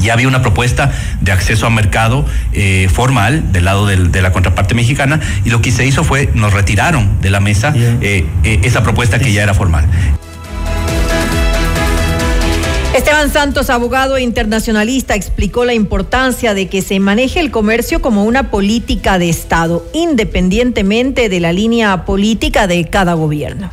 [0.02, 0.92] ya había una propuesta
[1.22, 5.62] de acceso a mercado eh, formal del lado del- de la contraparte mexicana y lo
[5.62, 9.44] que se hizo fue nos retiraron de la mesa eh, eh, esa propuesta que ya
[9.44, 9.86] era formal.
[12.96, 18.24] Esteban Santos, abogado e internacionalista, explicó la importancia de que se maneje el comercio como
[18.24, 23.72] una política de Estado, independientemente de la línea política de cada gobierno.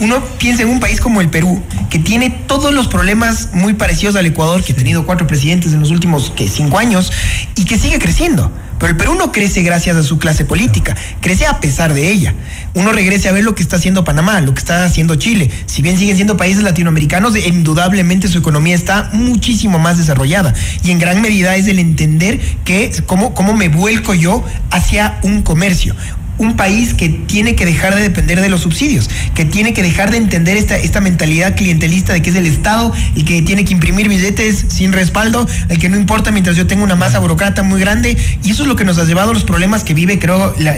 [0.00, 4.14] Uno piensa en un país como el Perú, que tiene todos los problemas muy parecidos
[4.14, 7.12] al Ecuador, que ha tenido cuatro presidentes en los últimos cinco años
[7.56, 8.52] y que sigue creciendo.
[8.78, 12.34] Pero el Perú no crece gracias a su clase política, crece a pesar de ella.
[12.74, 15.50] Uno regrese a ver lo que está haciendo Panamá, lo que está haciendo Chile.
[15.66, 20.54] Si bien siguen siendo países latinoamericanos, indudablemente su economía está muchísimo más desarrollada.
[20.84, 25.42] Y en gran medida es el entender que cómo, cómo me vuelco yo hacia un
[25.42, 25.96] comercio
[26.38, 30.10] un país que tiene que dejar de depender de los subsidios, que tiene que dejar
[30.10, 33.72] de entender esta, esta mentalidad clientelista de que es el Estado el que tiene que
[33.72, 37.80] imprimir billetes sin respaldo, el que no importa mientras yo tengo una masa burocrata muy
[37.80, 38.16] grande.
[38.44, 40.76] Y eso es lo que nos ha llevado a los problemas que vive, creo, la,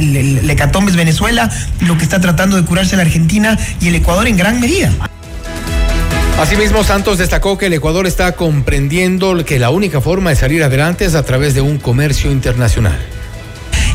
[0.96, 1.50] Venezuela,
[1.80, 4.90] lo que está tratando de curarse la Argentina y el Ecuador en gran medida.
[6.40, 11.04] Asimismo, Santos destacó que el Ecuador está comprendiendo que la única forma de salir adelante
[11.04, 12.98] es a través de un comercio internacional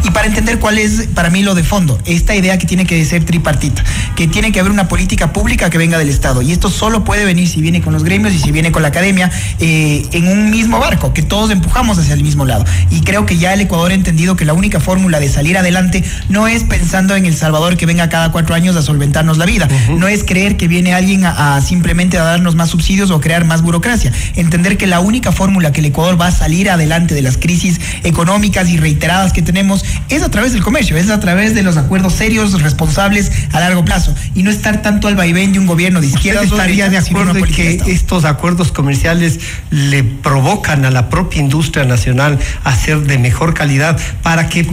[0.05, 3.03] y para entender cuál es para mí lo de fondo, esta idea que tiene que
[3.05, 3.83] ser tripartita,
[4.15, 6.43] que tiene que haber una política pública que venga del Estado.
[6.43, 8.89] Y esto solo puede venir si viene con los gremios y si viene con la
[8.89, 12.65] academia eh, en un mismo barco, que todos empujamos hacia el mismo lado.
[12.91, 16.03] Y creo que ya el Ecuador ha entendido que la única fórmula de salir adelante
[16.29, 19.67] no es pensando en El Salvador que venga cada cuatro años a solventarnos la vida,
[19.97, 23.63] no es creer que viene alguien a, simplemente a darnos más subsidios o crear más
[23.63, 24.11] burocracia.
[24.35, 27.81] Entender que la única fórmula que el Ecuador va a salir adelante de las crisis
[28.03, 31.77] económicas y reiteradas que tenemos es a través del comercio, es a través de los
[31.77, 36.01] acuerdos serios, responsables a largo plazo y no estar tanto al vaivén de un gobierno
[36.01, 36.41] de izquierda.
[36.41, 39.39] ¿Usted estaría de acuerdo en que estos acuerdos comerciales
[39.69, 44.67] le provocan a la propia industria nacional a ser de mejor calidad para que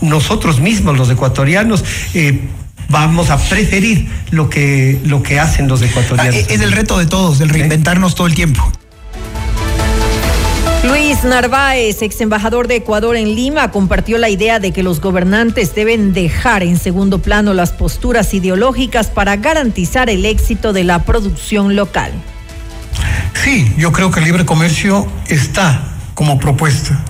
[0.00, 1.84] nosotros mismos, los ecuatorianos,
[2.14, 2.48] eh,
[2.88, 6.34] vamos a preferir lo que, lo que hacen los ecuatorianos.
[6.34, 8.70] Ah, es el reto de todos, el reinventarnos todo el tiempo.
[11.08, 15.74] Luis Narváez, ex embajador de Ecuador en Lima, compartió la idea de que los gobernantes
[15.74, 21.76] deben dejar en segundo plano las posturas ideológicas para garantizar el éxito de la producción
[21.76, 22.12] local.
[23.32, 25.82] Sí, yo creo que el libre comercio está
[26.12, 27.02] como propuesta,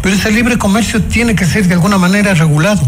[0.00, 2.82] pero ese libre comercio tiene que ser de alguna manera regulado.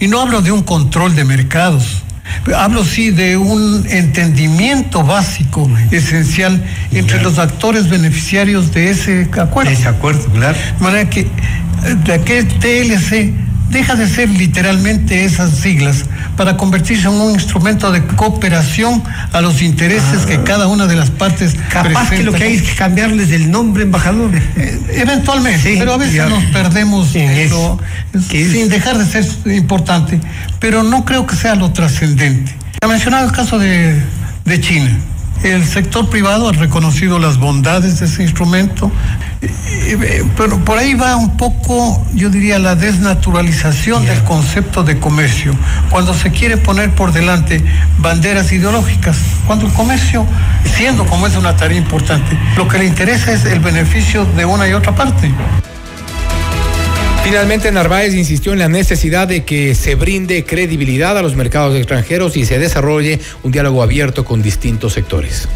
[0.00, 2.02] Y no hablo de un control de mercados,
[2.56, 9.70] Hablo sí de un entendimiento básico, esencial, entre los actores beneficiarios de ese acuerdo.
[9.70, 10.58] Ese acuerdo, claro.
[10.78, 11.26] De manera que,
[12.04, 16.04] de que TLC deja de ser literalmente esas siglas
[16.36, 19.02] para convertirse en un instrumento de cooperación
[19.32, 22.62] a los intereses que cada una de las partes capaz que lo que hay es
[22.62, 24.30] que cambiarles el nombre embajador.
[24.34, 27.78] Eh, eventualmente pero a veces nos perdemos eso,
[28.28, 30.20] sin dejar de ser importante
[30.60, 32.54] pero no creo que sea lo trascendente.
[32.80, 34.00] Ha mencionado el caso de,
[34.44, 34.96] de China
[35.42, 38.90] el sector privado ha reconocido las bondades de ese instrumento,
[40.36, 45.54] pero por ahí va un poco, yo diría, la desnaturalización del concepto de comercio,
[45.90, 47.64] cuando se quiere poner por delante
[47.98, 50.26] banderas ideológicas, cuando el comercio,
[50.64, 54.68] siendo como es una tarea importante, lo que le interesa es el beneficio de una
[54.68, 55.32] y otra parte.
[57.28, 62.38] Finalmente, Narváez insistió en la necesidad de que se brinde credibilidad a los mercados extranjeros
[62.38, 65.46] y se desarrolle un diálogo abierto con distintos sectores.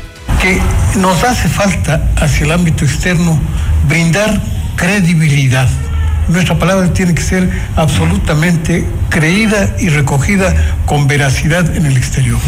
[0.42, 0.60] Que
[0.98, 3.40] nos hace falta hacia el ámbito externo
[3.88, 4.38] brindar
[4.76, 5.66] credibilidad.
[6.28, 10.54] Nuestra palabra tiene que ser absolutamente creída y recogida
[10.84, 12.38] con veracidad en el exterior.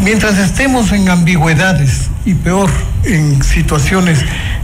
[0.00, 2.68] Mientras estemos en ambigüedades y peor
[3.04, 4.18] en situaciones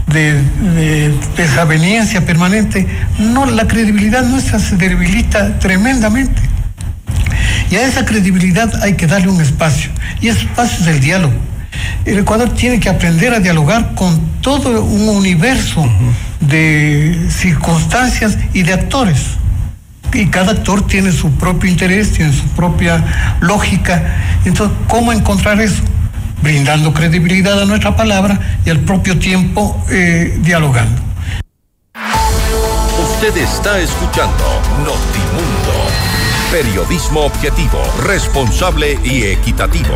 [0.05, 2.85] de, desaveniencia permanente,
[3.17, 6.39] no, la credibilidad nuestra se debilita tremendamente.
[7.71, 9.89] Y a esa credibilidad hay que darle un espacio.
[10.21, 11.33] Y ese espacio es el diálogo.
[12.05, 15.89] El Ecuador tiene que aprender a dialogar con todo un universo
[16.41, 19.23] de circunstancias y de actores.
[20.13, 23.03] Y cada actor tiene su propio interés, tiene su propia
[23.41, 24.03] lógica.
[24.45, 25.81] Entonces, ¿cómo encontrar eso?
[26.41, 31.01] Brindando credibilidad a nuestra palabra y al propio tiempo eh, dialogando.
[33.03, 34.43] Usted está escuchando
[34.79, 35.87] Notimundo,
[36.51, 39.95] periodismo objetivo, responsable y equitativo.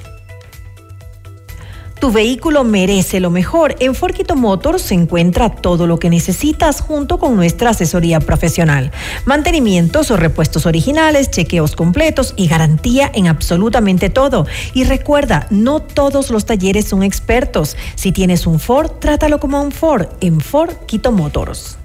[2.01, 3.75] Tu vehículo merece lo mejor.
[3.79, 8.91] En Forquito Motors se encuentra todo lo que necesitas junto con nuestra asesoría profesional.
[9.25, 14.47] Mantenimientos o repuestos originales, chequeos completos y garantía en absolutamente todo.
[14.73, 17.77] Y recuerda, no todos los talleres son expertos.
[17.93, 21.77] Si tienes un Ford, trátalo como un Ford en Ford Quito Motors.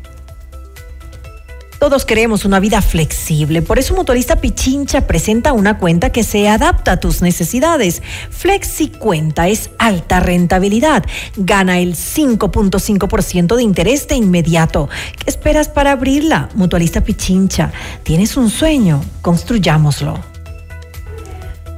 [1.78, 6.92] Todos queremos una vida flexible, por eso Motorista Pichincha presenta una cuenta que se adapta
[6.92, 8.02] a tus necesidades.
[8.30, 11.04] Flexi Cuenta es alta rentabilidad,
[11.36, 14.88] gana el 5.5% de interés de inmediato.
[15.18, 16.48] ¿Qué esperas para abrirla?
[16.54, 17.72] Mutualista Pichincha,
[18.02, 19.02] ¿tienes un sueño?
[19.20, 20.35] Construyámoslo.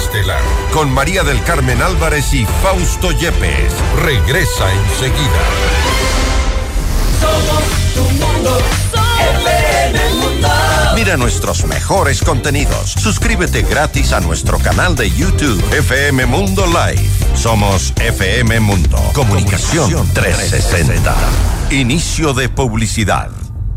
[0.00, 0.40] Estelar.
[0.72, 3.72] Con María del Carmen Álvarez y Fausto Yepes.
[4.02, 5.42] Regresa enseguida.
[7.20, 8.58] Somos tu Mundo.
[10.94, 12.92] Mira nuestros mejores contenidos.
[12.92, 17.08] Suscríbete gratis a nuestro canal de YouTube FM Mundo Live.
[17.34, 18.98] Somos FM Mundo.
[19.14, 21.14] Comunicación 360.
[21.70, 23.30] Inicio de publicidad.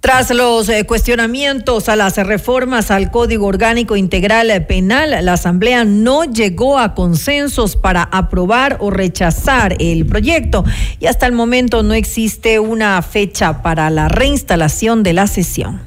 [0.00, 6.22] Tras los eh, cuestionamientos a las reformas al Código Orgánico Integral Penal, la Asamblea no
[6.24, 10.64] llegó a consensos para aprobar o rechazar el proyecto
[11.00, 15.80] y hasta el momento no existe una fecha para la reinstalación de la sesión.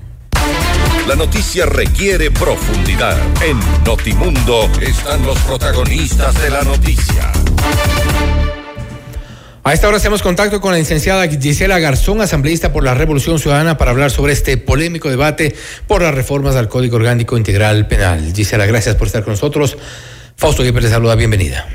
[1.08, 3.18] La noticia requiere profundidad.
[3.44, 7.32] En Notimundo están los protagonistas de la noticia.
[9.64, 13.78] A esta hora hacemos contacto con la licenciada Gisela Garzón, asambleísta por la Revolución Ciudadana,
[13.78, 15.56] para hablar sobre este polémico debate
[15.86, 18.34] por las reformas al Código Orgánico Integral Penal.
[18.34, 19.78] Gisela, gracias por estar con nosotros.
[20.36, 21.68] Fausto Guipер le saluda, bienvenida.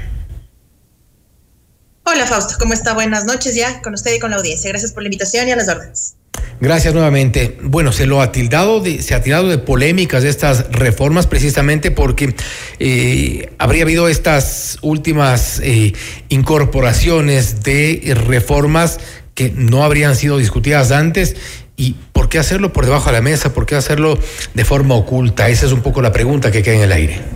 [2.02, 2.92] Hola Fausto, ¿cómo está?
[2.92, 4.68] Buenas noches ya con usted y con la audiencia.
[4.68, 6.16] Gracias por la invitación y a las órdenes.
[6.60, 7.58] Gracias nuevamente.
[7.62, 12.34] Bueno, se lo ha tildado de, se ha tirado de polémicas estas reformas precisamente porque
[12.78, 15.92] eh, habría habido estas últimas eh,
[16.28, 18.98] incorporaciones de reformas
[19.34, 21.36] que no habrían sido discutidas antes
[21.76, 24.18] y por qué hacerlo por debajo de la mesa, por qué hacerlo
[24.54, 25.50] de forma oculta.
[25.50, 27.35] Esa es un poco la pregunta que queda en el aire.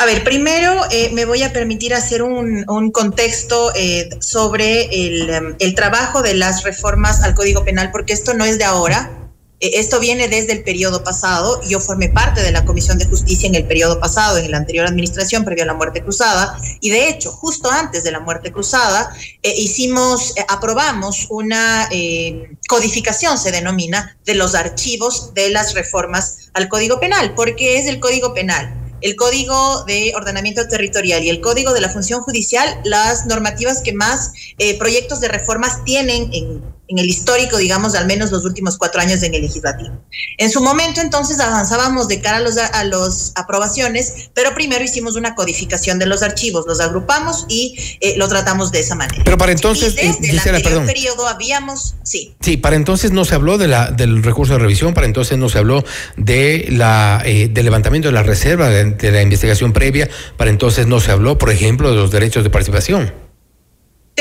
[0.00, 5.56] A ver, primero eh, me voy a permitir hacer un, contexto eh, sobre el, um,
[5.58, 9.10] el, trabajo de las reformas al Código Penal, porque esto no es de ahora.
[9.60, 11.60] Eh, esto viene desde el periodo pasado.
[11.68, 14.86] Yo formé parte de la Comisión de Justicia en el periodo pasado, en la anterior
[14.86, 16.58] administración, previo a la muerte cruzada.
[16.80, 21.90] Y de hecho, justo antes de la muerte cruzada, hicimos, aprobamos una
[22.66, 28.00] codificación, se denomina, de los archivos de las reformas al Código Penal, porque es el
[28.00, 33.26] Código Penal el Código de Ordenamiento Territorial y el Código de la Función Judicial las
[33.26, 38.06] normativas que más eh, proyectos de reformas tienen en, en, el histórico, digamos, de al
[38.06, 39.90] menos los últimos cuatro años en el legislativo.
[40.38, 45.16] En su momento, entonces, avanzábamos de cara a los, a los aprobaciones, pero primero hicimos
[45.16, 49.22] una codificación de los archivos, los agrupamos y eh, lo tratamos de esa manera.
[49.24, 50.86] Pero para entonces, y desde Gisela, el perdón.
[50.86, 52.34] periodo habíamos, sí.
[52.40, 55.48] Sí, para entonces no se habló de la, del recurso de revisión, para entonces no
[55.48, 55.84] se habló
[56.16, 60.86] de la, eh, del levantamiento de la reserva, de, de la investigación previa, para entonces
[60.86, 63.29] no se habló, por ejemplo, de los derechos de participación.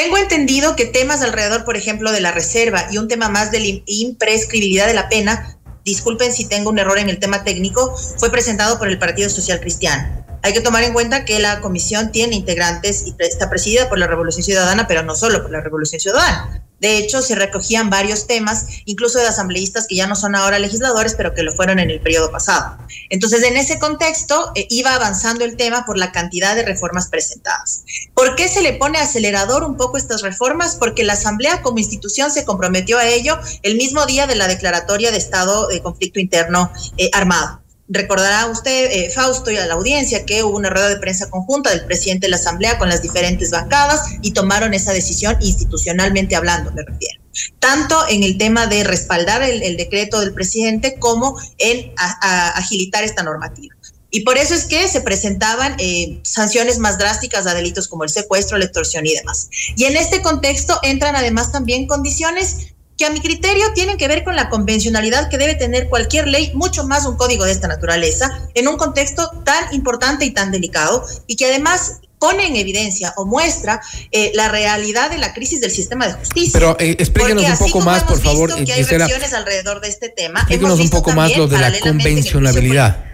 [0.01, 3.59] Tengo entendido que temas alrededor, por ejemplo, de la reserva y un tema más de
[3.59, 8.31] la imprescribilidad de la pena, disculpen si tengo un error en el tema técnico, fue
[8.31, 10.25] presentado por el Partido Social Cristiano.
[10.41, 14.07] Hay que tomar en cuenta que la comisión tiene integrantes y está presidida por la
[14.07, 16.63] Revolución Ciudadana, pero no solo por la Revolución Ciudadana.
[16.79, 21.15] De hecho, se recogían varios temas, incluso de asambleístas que ya no son ahora legisladores,
[21.15, 22.77] pero que lo fueron en el periodo pasado.
[23.09, 27.83] Entonces, en ese contexto, eh, iba avanzando el tema por la cantidad de reformas presentadas.
[28.13, 30.75] ¿Por qué se le pone acelerador un poco estas reformas?
[30.75, 35.11] Porque la Asamblea como institución se comprometió a ello el mismo día de la declaratoria
[35.11, 37.61] de estado de conflicto interno eh, armado.
[37.91, 41.71] Recordará usted, eh, Fausto, y a la audiencia que hubo una rueda de prensa conjunta
[41.71, 46.71] del presidente de la Asamblea con las diferentes bancadas y tomaron esa decisión institucionalmente hablando,
[46.71, 47.19] me refiero.
[47.57, 53.75] Tanto en el tema de respaldar el, decreto del presidente como en agilitar esta normativa.
[54.11, 58.09] Y por eso es que se presentaban eh, sanciones más drásticas a delitos como el
[58.09, 59.49] secuestro, la extorsión y demás.
[59.75, 64.25] Y en este contexto entran además también condiciones que a mi criterio tienen que ver
[64.25, 68.49] con la convencionalidad que debe tener cualquier ley, mucho más un código de esta naturaleza,
[68.53, 73.25] en un contexto tan importante y tan delicado, y que además pone en evidencia o
[73.25, 73.79] muestra
[74.11, 76.51] eh, la realidad de la crisis del sistema de justicia.
[76.51, 78.53] Pero eh, explíquenos un poco más, por favor.
[78.65, 80.41] Que hay versiones alrededor de este tema.
[80.41, 83.05] Explíquenos un poco más lo de la convencionalidad.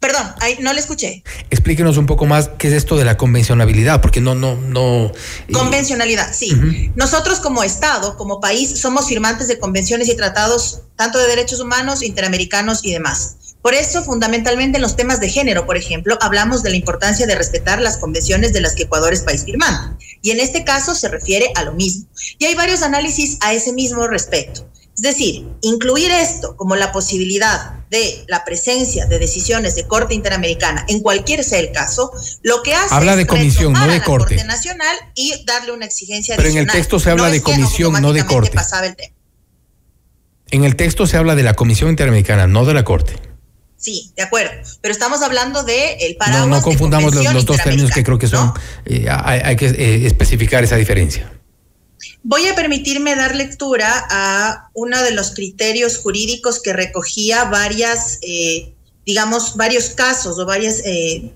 [0.00, 0.26] Perdón,
[0.60, 1.22] no le escuché.
[1.50, 5.06] Explíquenos un poco más qué es esto de la convencionalidad, porque no, no, no.
[5.06, 6.92] Eh, Convencionalidad, sí.
[6.94, 12.02] Nosotros como Estado, como país, somos firmantes de convenciones y tratados tanto de derechos humanos,
[12.02, 13.36] interamericanos y demás.
[13.62, 17.34] Por eso, fundamentalmente en los temas de género, por ejemplo, hablamos de la importancia de
[17.34, 20.04] respetar las convenciones de las que Ecuador es país firmante.
[20.22, 22.06] Y en este caso se refiere a lo mismo.
[22.38, 24.68] Y hay varios análisis a ese mismo respecto.
[24.94, 30.84] Es decir, incluir esto como la posibilidad de la presencia de decisiones de Corte Interamericana
[30.88, 32.12] en cualquier sea el caso,
[32.42, 34.42] lo que hace habla de comisión, no de corte.
[34.44, 38.24] Nacional y darle una exigencia Pero en el texto se habla de comisión, no de
[38.24, 38.56] corte.
[40.50, 43.14] En el texto se habla de la Comisión Interamericana, no de la Corte.
[43.76, 44.52] Sí, de acuerdo.
[44.80, 46.48] Pero estamos hablando de el paraguas.
[46.48, 48.52] No, no confundamos los, dos términos que creo que son.
[48.84, 51.30] Eh, hay, que eh, especificar esa diferencia.
[52.28, 58.74] Voy a permitirme dar lectura a uno de los criterios jurídicos que recogía varias, eh,
[59.04, 61.30] digamos, varios casos o varias, eh,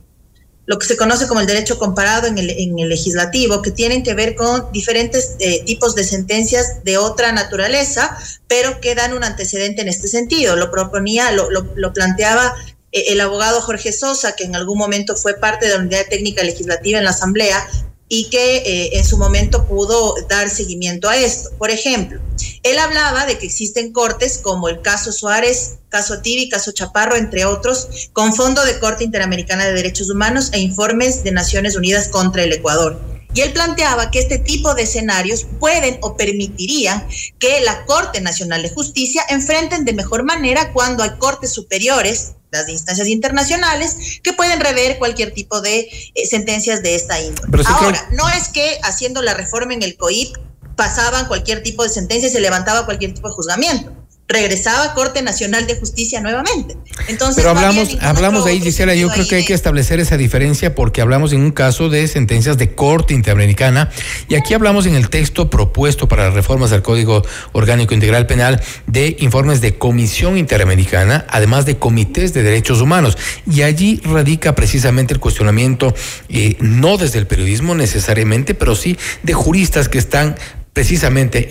[0.67, 4.03] lo que se conoce como el derecho comparado en el, en el legislativo, que tienen
[4.03, 8.19] que ver con diferentes eh, tipos de sentencias de otra naturaleza,
[8.49, 10.57] pero que dan un antecedente en este sentido.
[10.57, 12.57] Lo proponía, lo, lo, lo planteaba
[12.91, 16.99] el abogado Jorge Sosa, que en algún momento fue parte de la unidad técnica legislativa
[16.99, 17.65] en la Asamblea,
[18.13, 21.51] y que eh, en su momento pudo dar seguimiento a esto.
[21.57, 22.21] Por ejemplo,
[22.65, 27.45] él hablaba de que existen cortes como el caso Suárez, caso Tibi, caso Chaparro, entre
[27.45, 32.43] otros, con fondo de Corte Interamericana de Derechos Humanos e informes de Naciones Unidas contra
[32.43, 33.01] el Ecuador.
[33.33, 37.07] Y él planteaba que este tipo de escenarios pueden o permitirían
[37.39, 42.69] que la Corte Nacional de Justicia enfrenten de mejor manera cuando hay cortes superiores las
[42.69, 45.81] instancias internacionales que pueden rever cualquier tipo de
[46.15, 47.65] eh, sentencias de esta índole.
[47.67, 50.37] Ahora, no es que haciendo la reforma en el COIP
[50.77, 54.00] pasaban cualquier tipo de sentencia y se levantaba cualquier tipo de juzgamiento
[54.31, 56.77] regresaba a Corte Nacional de Justicia nuevamente.
[57.09, 60.75] Entonces, Pero hablamos, hablamos de ahí, Gisela, yo creo que hay que establecer esa diferencia
[60.75, 63.91] porque hablamos en un caso de sentencias de Corte Interamericana
[64.29, 67.23] y aquí hablamos en el texto propuesto para las reformas del Código
[67.53, 73.19] Orgánico Integral Penal de informes de Comisión Interamericana, además de comités de derechos humanos.
[73.51, 75.95] Y allí radica precisamente el cuestionamiento,
[76.29, 80.37] eh, no desde el periodismo necesariamente, pero sí de juristas que están
[80.81, 81.47] precisamente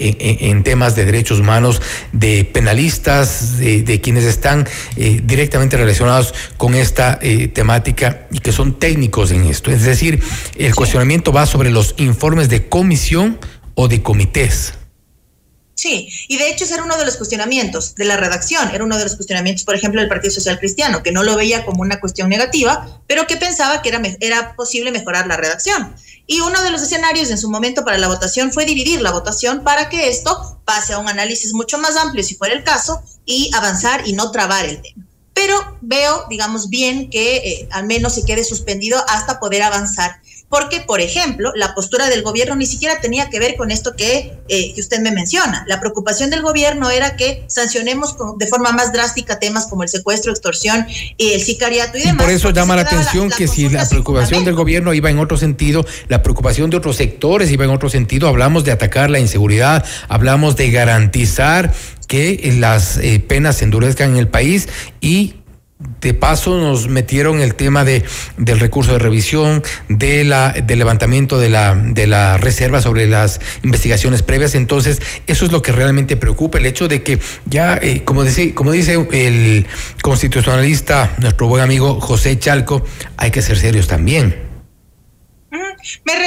[0.49, 7.19] en, temas de derechos humanos, de penalistas, de, quienes están eh, directamente relacionados con esta
[7.21, 9.69] eh, temática y que son técnicos en esto.
[9.69, 10.19] Es decir,
[10.57, 13.38] el cuestionamiento va sobre los informes de comisión
[13.75, 14.73] o de comités.
[15.75, 18.97] Sí, y de hecho ese era uno de los cuestionamientos de la redacción, era uno
[18.97, 21.99] de los cuestionamientos, por ejemplo, del Partido Social Cristiano, que no lo veía como una
[21.99, 25.93] cuestión negativa, pero que pensaba que era, era posible mejorar la redacción.
[26.32, 29.63] Y uno de los escenarios en su momento para la votación fue dividir la votación
[29.63, 33.49] para que esto pase a un análisis mucho más amplio, si fuera el caso, y
[33.55, 35.07] avanzar y no trabar el tema.
[35.34, 40.82] Pero veo, digamos, bien que eh, al menos se quede suspendido hasta poder avanzar porque,
[40.82, 44.74] por ejemplo, la postura del gobierno ni siquiera tenía que ver con esto que, eh,
[44.74, 45.64] que usted me menciona.
[45.68, 50.32] La preocupación del gobierno era que sancionemos de forma más drástica temas como el secuestro,
[50.32, 50.88] extorsión
[51.18, 52.26] y el sicariato y demás.
[52.26, 55.86] por eso llama la atención que si la preocupación del gobierno iba en otro sentido,
[56.08, 60.56] la preocupación de otros sectores iba en otro sentido, hablamos de atacar la inseguridad, hablamos
[60.56, 61.72] de garantizar
[62.08, 64.68] que las eh, penas se endurezcan en el país
[65.00, 65.36] y
[65.80, 68.03] de paso nos metieron el tema de
[68.36, 73.39] del recurso de revisión, de la del levantamiento de la de la reserva sobre las
[73.63, 74.55] investigaciones previas.
[74.55, 78.53] Entonces, eso es lo que realmente preocupa, el hecho de que ya, eh, como dice,
[78.53, 79.67] como dice el
[80.01, 82.84] constitucionalista, nuestro buen amigo José Chalco,
[83.15, 84.36] hay que ser serios también.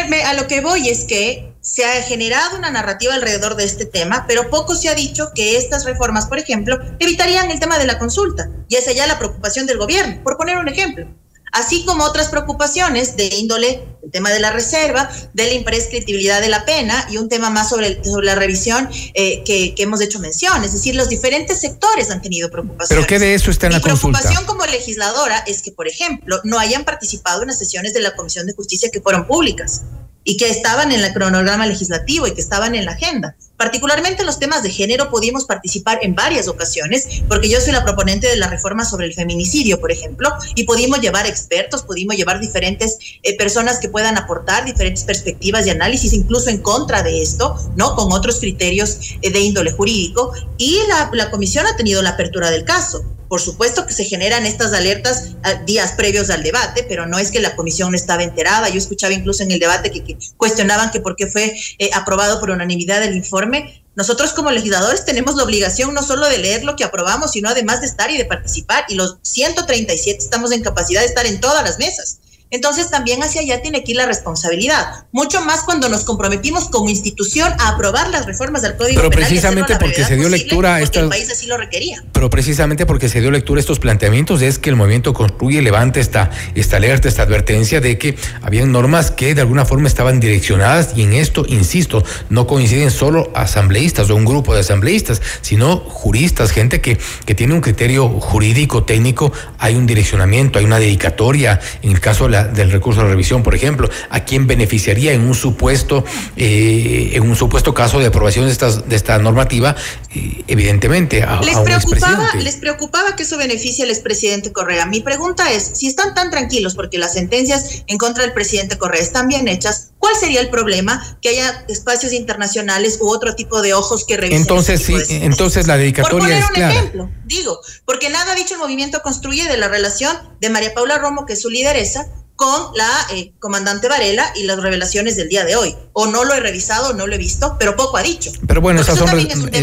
[0.08, 3.86] Me, a lo que voy es que se ha generado una narrativa alrededor de este
[3.86, 7.86] tema, pero poco se ha dicho que estas reformas, por ejemplo, evitarían el tema de
[7.86, 8.50] la consulta.
[8.68, 11.06] Y esa ya la preocupación del gobierno, por poner un ejemplo
[11.52, 16.48] así como otras preocupaciones de índole, el tema de la reserva, de la imprescriptibilidad de
[16.48, 20.64] la pena y un tema más sobre, sobre la revisión eh, que, hemos hecho mención.
[20.64, 22.88] Es decir, los diferentes sectores han tenido preocupaciones.
[22.88, 24.18] ¿Pero qué de eso está en la consulta?
[24.18, 28.00] Mi preocupación como legisladora es que, por ejemplo, no hayan participado en las sesiones de
[28.00, 29.82] la Comisión de Justicia que fueron públicas
[30.24, 33.36] y que estaban en el cronograma legislativo y que estaban en la agenda.
[33.56, 37.84] Particularmente en los temas de género pudimos participar en varias ocasiones, porque yo soy la
[37.84, 42.40] proponente de la reforma sobre el feminicidio, por ejemplo, y pudimos llevar expertos, pudimos llevar
[42.40, 47.54] diferentes eh, personas que puedan aportar diferentes perspectivas y análisis, incluso en contra de esto,
[47.76, 47.94] ¿no?
[47.94, 52.50] Con otros criterios eh, de índole jurídico, y la, la comisión ha tenido la apertura
[52.50, 53.04] del caso.
[53.32, 57.30] Por supuesto que se generan estas alertas ah, días previos al debate, pero no es
[57.30, 58.68] que la comisión no estaba enterada.
[58.68, 62.50] Yo escuchaba incluso en el debate que, cuestionaban que por qué fue eh, aprobado por
[62.50, 63.82] unanimidad el informe.
[63.94, 67.80] Nosotros como legisladores tenemos la obligación no solo de leer lo que aprobamos, sino además
[67.80, 68.84] de estar y de participar.
[68.90, 72.18] Y los 137 estamos en capacidad de estar en todas las mesas.
[72.52, 76.90] Entonces también hacia allá tiene que ir la responsabilidad, mucho más cuando nos comprometimos como
[76.90, 81.00] institución a aprobar las reformas del Código Pero precisamente porque se dio lectura a esta
[81.00, 82.04] el país así lo requería.
[82.12, 85.98] Pero precisamente porque se dio lectura a estos planteamientos es que el movimiento construye levanta
[85.98, 90.90] esta esta alerta, esta advertencia de que habían normas que de alguna forma estaban direccionadas
[90.94, 96.50] y en esto insisto, no coinciden solo asambleístas o un grupo de asambleístas, sino juristas,
[96.50, 101.92] gente que que tiene un criterio jurídico, técnico, hay un direccionamiento, hay una dedicatoria en
[101.92, 105.34] el caso de la del recurso de revisión, por ejemplo, a quién beneficiaría en un
[105.34, 106.04] supuesto,
[106.36, 109.76] eh, en un supuesto caso de aprobación de, estas, de esta normativa,
[110.14, 114.86] eh, evidentemente a, les preocupaba, Les preocupaba que eso beneficie al expresidente Correa.
[114.86, 119.00] Mi pregunta es, si están tan tranquilos porque las sentencias en contra del presidente Correa
[119.00, 123.72] están bien hechas, ¿cuál sería el problema que haya espacios internacionales u otro tipo de
[123.72, 124.42] ojos que revisen?
[124.42, 128.60] Entonces, sí, entonces la dedicatoria Por poner un ejemplo, digo, porque nada ha dicho el
[128.60, 132.88] movimiento construye de la relación de María Paula Romo, que es su lideresa, con la
[133.14, 135.76] eh, comandante Varela y las revelaciones del día de hoy.
[135.92, 138.32] O no lo he revisado, no lo he visto, pero poco ha dicho.
[138.48, 139.08] Pero bueno, esas son,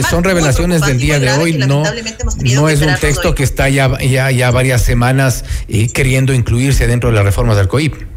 [0.10, 1.84] son revelaciones del día de hoy, no,
[2.54, 7.10] no es un texto que está ya, ya, ya varias semanas eh, queriendo incluirse dentro
[7.10, 8.09] de las reformas del COIP.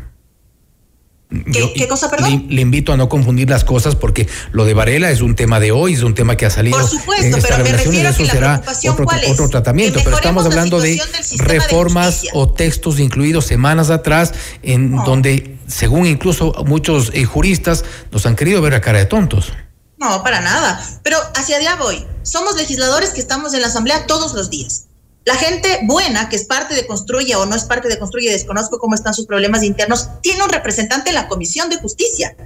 [1.52, 2.46] ¿Qué, cosa, perdón?
[2.48, 5.72] Le, invito a no confundir las cosas porque lo de Varela es un tema de
[5.72, 6.78] hoy, es un tema que ha salido.
[6.78, 10.00] Por supuesto, pero me refiero a que la será otro, otro tratamiento.
[10.04, 11.00] Pero estamos hablando de
[11.38, 18.36] reformas o textos incluidos semanas atrás en donde, según incluso muchos eh, juristas, nos han
[18.36, 19.52] querido ver a cara de tontos.
[19.96, 20.84] No, para nada.
[21.02, 22.04] Pero hacia allá voy.
[22.22, 24.86] Somos legisladores que estamos en la Asamblea todos los días.
[25.24, 28.78] La gente buena, que es parte de Construye o no es parte de Construye, desconozco
[28.78, 32.36] cómo están sus problemas internos, tiene un representante en la Comisión de Justicia,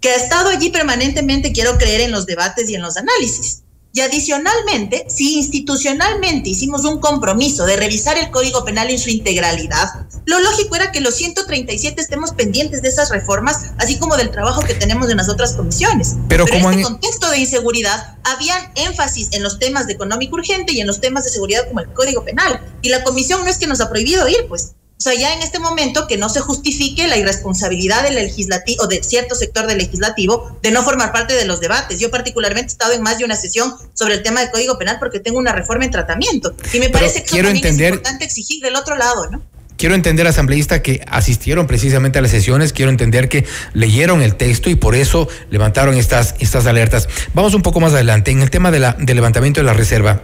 [0.00, 3.62] que ha estado allí permanentemente, quiero creer, en los debates y en los análisis.
[3.92, 10.06] Y adicionalmente, si institucionalmente hicimos un compromiso de revisar el Código Penal en su integralidad,
[10.26, 14.60] lo lógico era que los 137 estemos pendientes de esas reformas, así como del trabajo
[14.60, 16.16] que tenemos en las otras comisiones.
[16.28, 20.80] Pero, en este contexto de inseguridad, habían énfasis en los temas de económico urgente y
[20.80, 22.60] en los temas de seguridad como el Código Penal.
[22.82, 25.42] Y la comisión no es que nos ha prohibido ir, pues o sea, ya en
[25.42, 29.78] este momento que no se justifique la irresponsabilidad del legislativo o de cierto sector del
[29.78, 32.00] legislativo de no formar parte de los debates.
[32.00, 34.96] Yo particularmente he estado en más de una sesión sobre el tema del Código Penal
[34.98, 38.60] porque tengo una reforma en tratamiento y me parece que quiero entender, es importante exigir
[38.60, 39.40] del otro lado, ¿no?
[39.76, 44.68] Quiero entender, asambleísta, que asistieron precisamente a las sesiones, quiero entender que leyeron el texto
[44.68, 47.08] y por eso levantaron estas, estas alertas.
[47.32, 48.32] Vamos un poco más adelante.
[48.32, 50.20] En el tema de la, del levantamiento de la reserva,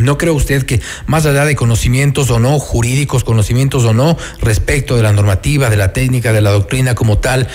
[0.00, 4.96] ¿No cree usted que más allá de conocimientos o no jurídicos, conocimientos o no respecto
[4.96, 7.48] de la normativa, de la técnica, de la doctrina como tal,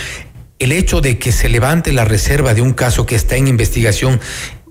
[0.59, 4.19] el hecho de que se levante la reserva de un caso que está en investigación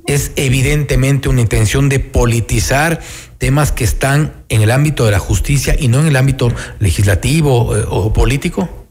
[0.07, 3.01] es evidentemente una intención de politizar
[3.39, 7.77] temas que están en el ámbito de la justicia y no en el ámbito legislativo
[7.77, 8.87] eh, o político?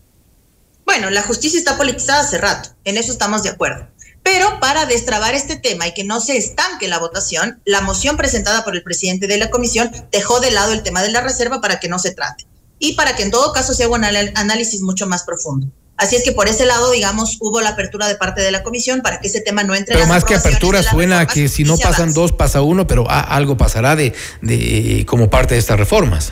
[0.86, 3.88] Bueno, la justicia está politizada hace rato, en eso estamos de acuerdo.
[4.34, 8.64] Pero para destrabar este tema y que no se estanque la votación, la moción presentada
[8.64, 11.82] por el presidente de la comisión dejó de lado el tema de la reserva para
[11.82, 12.48] que no se trate
[12.80, 15.68] y para que en todo caso se haga un análisis mucho más profundo.
[15.98, 19.02] Así es que por ese lado, digamos, hubo la apertura de parte de la comisión
[19.02, 19.96] para que ese tema no entre.
[19.96, 23.98] Pero más que apertura suena que si no pasan dos pasa uno, pero algo pasará
[23.98, 26.32] de, de como parte de estas reformas.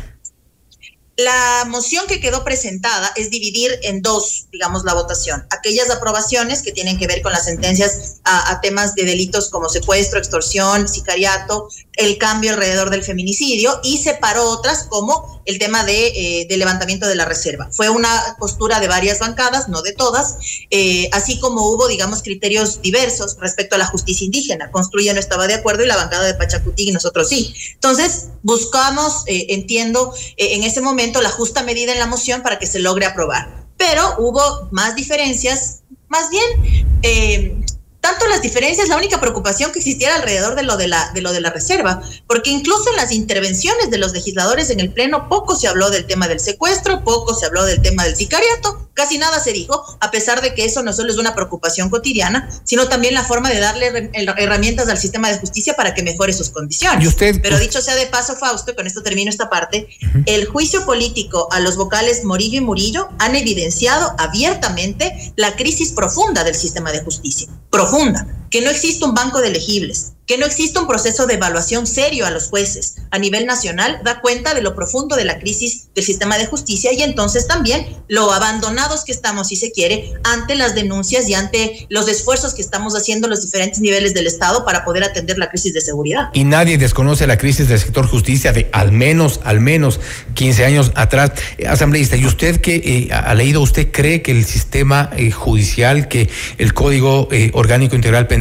[1.19, 5.45] La moción que quedó presentada es dividir en dos, digamos, la votación.
[5.49, 10.17] Aquellas aprobaciones que tienen que ver con las sentencias a, temas de delitos como secuestro,
[10.17, 11.67] extorsión, sicariato,
[11.99, 17.07] el cambio alrededor del feminicidio y separó otras como el tema de, eh, de levantamiento
[17.07, 17.69] de la reserva.
[17.71, 20.37] Fue una postura de varias bancadas, no de todas,
[20.69, 24.71] eh, así como hubo, digamos, criterios diversos respecto a la justicia indígena.
[24.71, 27.53] Construya no estaba de acuerdo y la bancada de Pachacutí y nosotros sí.
[27.73, 32.59] Entonces, buscamos, eh, entiendo, eh, en ese momento la justa medida en la moción para
[32.59, 33.67] que se logre aprobar.
[33.77, 37.55] Pero hubo más diferencias, más bien eh,
[38.01, 41.31] tanto las diferencias, la única preocupación que existiera alrededor de lo de la de lo
[41.31, 45.55] de la reserva, porque incluso en las intervenciones de los legisladores en el pleno poco
[45.55, 49.39] se habló del tema del secuestro, poco se habló del tema del sicariato, casi nada
[49.39, 53.13] se dijo, a pesar de que eso no solo es una preocupación cotidiana, sino también
[53.13, 57.03] la forma de darle herramientas al sistema de justicia para que mejore sus condiciones.
[57.03, 59.87] ¿Y usted, Pero dicho sea de paso, Fausto, y con esto termino esta parte,
[60.25, 66.43] el juicio político a los vocales Morillo y Murillo han evidenciado abiertamente la crisis profunda
[66.43, 67.47] del sistema de justicia.
[67.69, 68.38] Profunda.
[68.49, 72.27] Que no existe un banco de elegibles, que no existe un proceso de evaluación serio
[72.27, 76.03] a los jueces a nivel nacional, da cuenta de lo profundo de la crisis del
[76.03, 80.75] sistema de justicia y entonces también lo abandonados que estamos, si se quiere, ante las
[80.75, 85.03] denuncias y ante los esfuerzos que estamos haciendo los diferentes niveles del Estado para poder
[85.03, 86.29] atender la crisis de seguridad.
[86.33, 89.99] Y nadie desconoce la crisis del sector justicia de al menos, al menos
[90.35, 91.31] 15 años atrás.
[91.57, 96.07] Eh, asambleísta, ¿y usted qué eh, ha leído, usted cree que el sistema eh, judicial,
[96.07, 96.29] que
[96.59, 98.38] el Código eh, Orgánico Integral Penal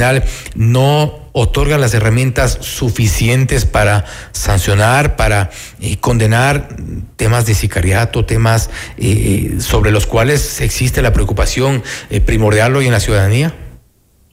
[0.55, 6.77] no otorga las herramientas suficientes para sancionar, para eh, condenar
[7.17, 12.93] temas de sicariato, temas eh, sobre los cuales existe la preocupación eh, primordial hoy en
[12.93, 13.55] la ciudadanía?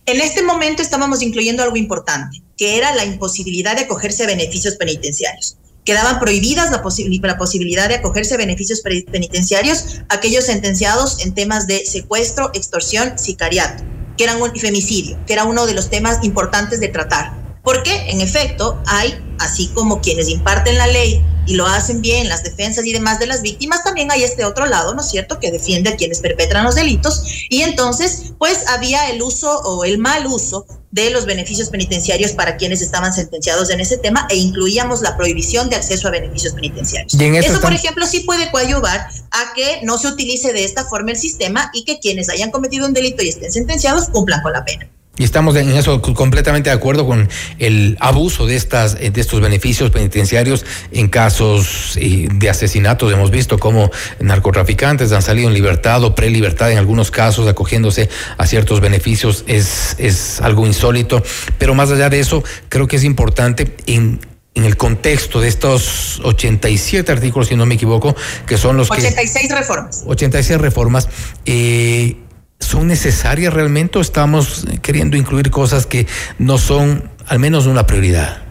[0.07, 4.75] En este momento estábamos incluyendo algo importante, que era la imposibilidad de acogerse a beneficios
[4.75, 5.57] penitenciarios.
[5.83, 6.81] Quedaban prohibidas la,
[7.21, 13.83] la posibilidad de acogerse a beneficios penitenciarios aquellos sentenciados en temas de secuestro, extorsión, sicariato
[14.17, 17.44] que eran un femicidio, que era uno de los temas importantes de tratar.
[17.65, 22.43] Porque, en efecto, hay, así como quienes imparten la ley y lo hacen bien, las
[22.43, 25.51] defensas y demás de las víctimas, también hay este otro lado, ¿no es cierto?, que
[25.51, 27.23] defiende a quienes perpetran los delitos.
[27.49, 32.55] Y entonces, pues había el uso o el mal uso de los beneficios penitenciarios para
[32.55, 37.13] quienes estaban sentenciados en ese tema e incluíamos la prohibición de acceso a beneficios penitenciarios.
[37.13, 41.17] Eso, por ejemplo, sí puede coadyuvar a que no se utilice de esta forma el
[41.17, 44.89] sistema y que quienes hayan cometido un delito y estén sentenciados cumplan con la pena.
[45.17, 49.39] Y estamos en eso completamente de acuerdo con el abuso de estas eh, de estos
[49.41, 53.13] beneficios penitenciarios en casos eh, de asesinatos.
[53.13, 58.45] Hemos visto cómo narcotraficantes han salido en libertad o prelibertad en algunos casos acogiéndose a
[58.45, 59.45] ciertos beneficios.
[59.47, 61.23] Es, es algo insólito.
[61.57, 64.19] Pero más allá de eso, creo que es importante en
[64.55, 68.15] en el contexto de estos 87 artículos, si no me equivoco,
[68.47, 70.03] que son los que 86 reformas.
[70.07, 71.09] 86 reformas,
[71.45, 72.15] eh,
[72.59, 76.07] ¿son necesarias realmente o estamos queriendo incluir cosas que
[76.39, 78.43] no son al menos una prioridad?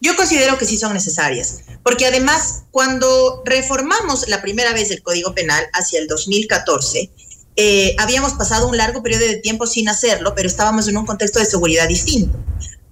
[0.00, 5.34] Yo considero que sí son necesarias, porque además cuando reformamos la primera vez el Código
[5.34, 7.10] Penal hacia el 2014,
[7.56, 11.38] eh, habíamos pasado un largo periodo de tiempo sin hacerlo, pero estábamos en un contexto
[11.38, 12.38] de seguridad distinto.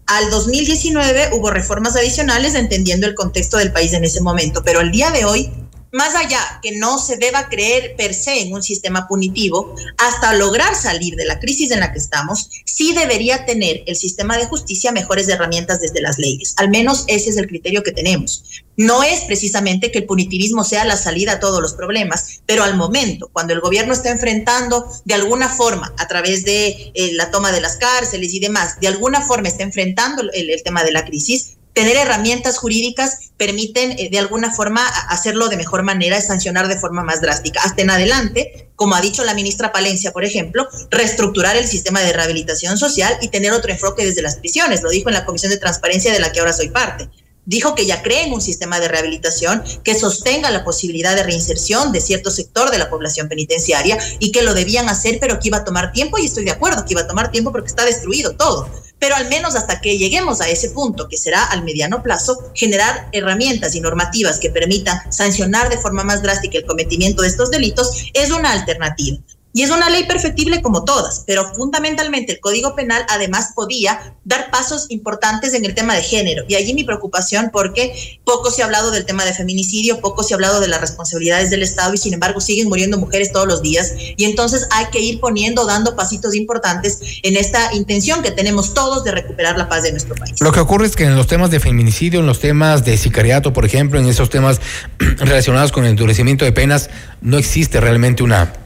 [0.06, 4.90] Al 2019 hubo reformas adicionales entendiendo el contexto del país en ese momento, pero al
[4.90, 5.52] día de hoy,
[5.94, 10.74] más allá que no se deba creer per se en un sistema punitivo, hasta lograr
[10.74, 14.90] salir de la crisis en la que estamos, sí debería tener el sistema de justicia
[14.90, 16.54] mejores herramientas desde las leyes.
[16.56, 18.42] Al menos ese es el criterio que tenemos.
[18.76, 22.74] No es precisamente que el punitivismo sea la salida a todos los problemas, pero al
[22.74, 27.52] momento, cuando el gobierno está enfrentando de alguna forma, a través de eh, la toma
[27.52, 31.04] de las cárceles y demás, de alguna forma está enfrentando el, el tema de la
[31.04, 36.78] crisis, tener herramientas jurídicas permiten eh, de alguna forma hacerlo de mejor manera, sancionar de
[36.78, 37.60] forma más drástica.
[37.62, 42.12] Hasta en adelante, como ha dicho la ministra Palencia, por ejemplo, reestructurar el sistema de
[42.12, 44.82] rehabilitación social y tener otro enfoque desde las prisiones.
[44.82, 47.10] Lo dijo en la Comisión de Transparencia de la que ahora soy parte.
[47.46, 51.92] Dijo que ya cree en un sistema de rehabilitación que sostenga la posibilidad de reinserción
[51.92, 55.58] de cierto sector de la población penitenciaria y que lo debían hacer, pero que iba
[55.58, 58.34] a tomar tiempo y estoy de acuerdo que iba a tomar tiempo porque está destruido
[58.36, 58.68] todo
[59.04, 63.10] pero al menos hasta que lleguemos a ese punto, que será al mediano plazo, generar
[63.12, 68.06] herramientas y normativas que permitan sancionar de forma más drástica el cometimiento de estos delitos
[68.14, 69.18] es una alternativa.
[69.56, 74.50] Y es una ley perfectible como todas, pero fundamentalmente el Código Penal además podía dar
[74.50, 76.42] pasos importantes en el tema de género.
[76.48, 80.34] Y allí mi preocupación porque poco se ha hablado del tema de feminicidio, poco se
[80.34, 83.62] ha hablado de las responsabilidades del Estado y sin embargo siguen muriendo mujeres todos los
[83.62, 83.92] días.
[84.16, 89.04] Y entonces hay que ir poniendo, dando pasitos importantes en esta intención que tenemos todos
[89.04, 90.34] de recuperar la paz de nuestro país.
[90.40, 93.52] Lo que ocurre es que en los temas de feminicidio, en los temas de sicariato,
[93.52, 94.60] por ejemplo, en esos temas
[94.98, 96.90] relacionados con el endurecimiento de penas,
[97.20, 98.63] no existe realmente una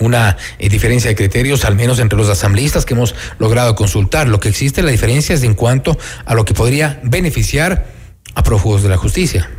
[0.00, 4.28] una eh, diferencia de criterios, al menos entre los asambleístas que hemos logrado consultar.
[4.28, 7.86] Lo que existe, la diferencia es en cuanto a lo que podría beneficiar
[8.34, 9.50] a prófugos de la justicia.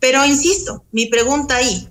[0.00, 1.88] Pero insisto, mi pregunta ahí,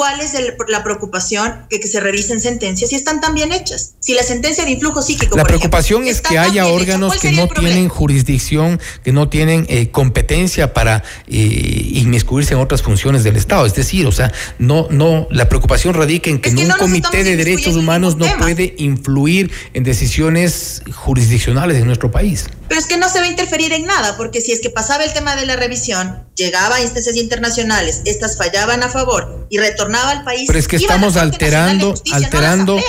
[0.00, 3.96] ¿Cuál es el, la preocupación de que se revisen sentencias si están tan bien hechas?
[4.00, 5.36] Si la sentencia de influjo psíquico.
[5.36, 9.90] La preocupación ejemplo, es que haya órganos que no tienen jurisdicción, que no tienen eh,
[9.90, 13.66] competencia para eh, inmiscuirse en otras funciones del Estado.
[13.66, 17.22] Es decir, o sea, no, no, la preocupación radica en que, que un no comité
[17.22, 22.46] de derechos humanos no puede influir en decisiones jurisdiccionales en nuestro país.
[22.68, 25.04] Pero es que no se va a interferir en nada, porque si es que pasaba
[25.04, 30.10] el tema de la revisión, llegaba a instancias internacionales, estas fallaban a favor y retornaba
[30.10, 30.44] al país.
[30.46, 32.82] Pero es que estamos alterando, alterando, no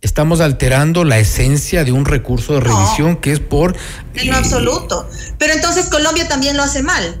[0.00, 3.76] estamos alterando la esencia de un recurso de revisión no, que es por.
[4.14, 5.08] En lo eh, absoluto.
[5.38, 7.20] Pero entonces Colombia también lo hace mal.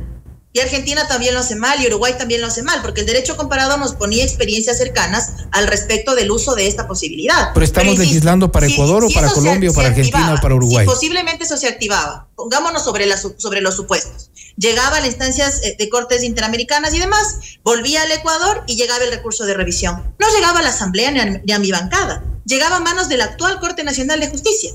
[0.56, 3.36] Y Argentina también lo hace mal y Uruguay también lo hace mal, porque el derecho
[3.36, 7.50] comparado nos ponía experiencias cercanas al respecto del uso de esta posibilidad.
[7.52, 10.38] Pero estamos Pero, legislando para Ecuador si, o para Colombia se, o para Argentina activaba,
[10.38, 10.86] o para Uruguay.
[10.86, 12.30] Si posiblemente eso se activaba.
[12.34, 14.30] Pongámonos sobre, la, sobre los supuestos.
[14.56, 19.04] Llegaba a las instancias eh, de cortes interamericanas y demás, volvía al Ecuador y llegaba
[19.04, 20.14] el recurso de revisión.
[20.18, 23.18] No llegaba a la Asamblea ni a, ni a mi bancada, llegaba a manos de
[23.18, 24.72] la actual Corte Nacional de Justicia.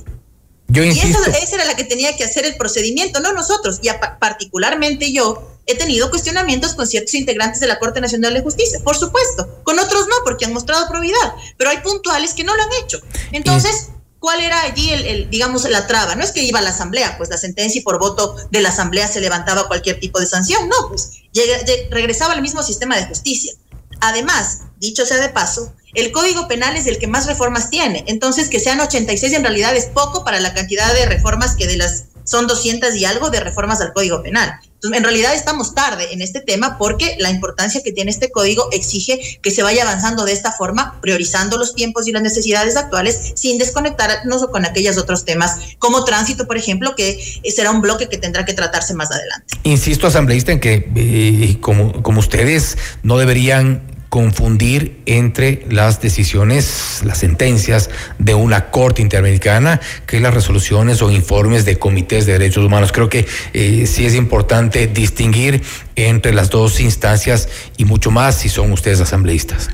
[0.68, 0.84] Yo.
[0.84, 1.08] Y esa,
[1.42, 3.80] esa, era la que tenía que hacer el procedimiento, no nosotros.
[3.82, 8.41] Y a, particularmente yo he tenido cuestionamientos con ciertos integrantes de la Corte Nacional de
[8.41, 9.62] Justicia, por supuesto.
[9.64, 11.36] Con otros no, porque han mostrado probidad.
[11.57, 12.99] Pero hay puntuales que no lo han hecho.
[13.32, 13.89] Entonces,
[14.20, 16.16] ¿cuál era allí, el, el, digamos, la traba?
[16.16, 18.70] No es que iba a la Asamblea, pues la sentencia y por voto de la
[18.70, 20.68] Asamblea se levantaba cualquier tipo de sanción.
[20.68, 23.53] No, pues llega, llega, regresaba al mismo sistema de justicia.
[23.99, 28.03] Además, dicho sea de paso, el Código Penal es el que más reformas tiene.
[28.07, 31.78] Entonces, que sean 86 en realidad es poco para la cantidad de reformas que de
[31.78, 34.59] las son 200 y algo de reformas al Código Penal.
[34.84, 39.40] En realidad estamos tarde en este tema porque la importancia que tiene este código exige
[39.42, 43.58] que se vaya avanzando de esta forma, priorizando los tiempos y las necesidades actuales sin
[43.58, 48.46] desconectarnos con aquellos otros temas, como tránsito, por ejemplo, que será un bloque que tendrá
[48.46, 49.56] que tratarse más adelante.
[49.64, 57.20] Insisto, asambleísta, en que eh, como, como ustedes no deberían confundir entre las decisiones, las
[57.20, 57.89] sentencias
[58.20, 62.91] de una Corte Interamericana que las resoluciones o informes de comités de derechos humanos.
[62.91, 65.64] Creo que eh, sí es importante distinguir
[65.95, 67.47] entre las dos instancias
[67.78, 69.70] y mucho más si son ustedes asambleístas.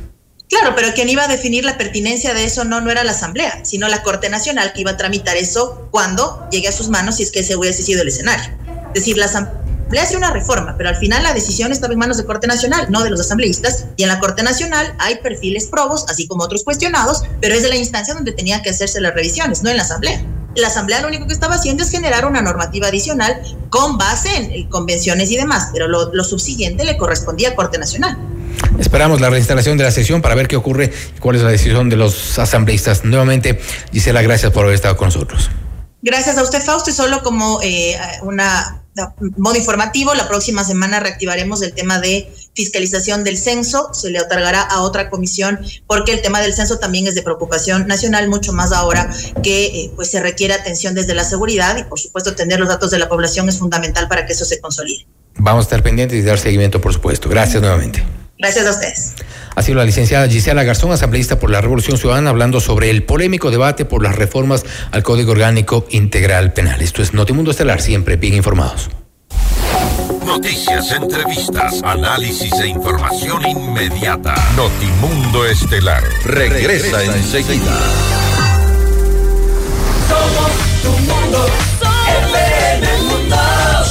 [0.50, 3.66] Claro, pero quien iba a definir la pertinencia de eso no, no era la Asamblea,
[3.66, 7.24] sino la Corte Nacional que iba a tramitar eso cuando llegue a sus manos si
[7.24, 8.56] es que ese hubiese sido el escenario.
[8.90, 12.00] Es decir, la Asamblea le hace una reforma, pero al final la decisión estaba en
[12.00, 15.68] manos de Corte Nacional, no de los asambleístas, y en la Corte Nacional hay perfiles
[15.68, 19.14] probos, así como otros cuestionados, pero es de la instancia donde tenía que hacerse las
[19.14, 20.24] revisiones, no en la Asamblea.
[20.56, 24.68] La Asamblea lo único que estaba haciendo es generar una normativa adicional con base en
[24.70, 28.18] convenciones y demás, pero lo, lo subsiguiente le correspondía a Corte Nacional.
[28.80, 31.90] Esperamos la reinstalación de la sesión para ver qué ocurre y cuál es la decisión
[31.90, 33.06] de los asambleístas.
[33.06, 33.60] Nuevamente,
[33.92, 35.50] Gisela, gracias por haber estado con nosotros.
[36.02, 38.82] Gracias a usted, Fausto, y solo como eh, una
[39.38, 44.62] modo informativo, la próxima semana reactivaremos el tema de fiscalización del censo, se le otorgará
[44.62, 48.72] a otra comisión porque el tema del censo también es de preocupación nacional, mucho más
[48.72, 49.10] ahora
[49.44, 52.92] que eh, pues se requiere atención desde la seguridad y por supuesto tener los datos
[52.92, 55.06] de la población es fundamental para que eso se consolide.
[55.36, 57.30] Vamos a estar pendientes y dar seguimiento, por supuesto.
[57.30, 58.04] Gracias nuevamente.
[58.40, 59.16] Gracias a ustedes.
[59.56, 63.50] Ha sido la licenciada Gisela Garzón, asambleísta por la Revolución Ciudadana, hablando sobre el polémico
[63.50, 66.82] debate por las reformas al Código Orgánico Integral Penal.
[66.82, 68.90] Esto es Notimundo Estelar, siempre bien informados.
[70.24, 74.36] Noticias, entrevistas, análisis e información inmediata.
[74.56, 77.80] Notimundo Estelar regresa, regresa enseguida.
[80.08, 80.52] Somos
[80.84, 81.50] tu mundo,
[81.82, 82.47] Mundo.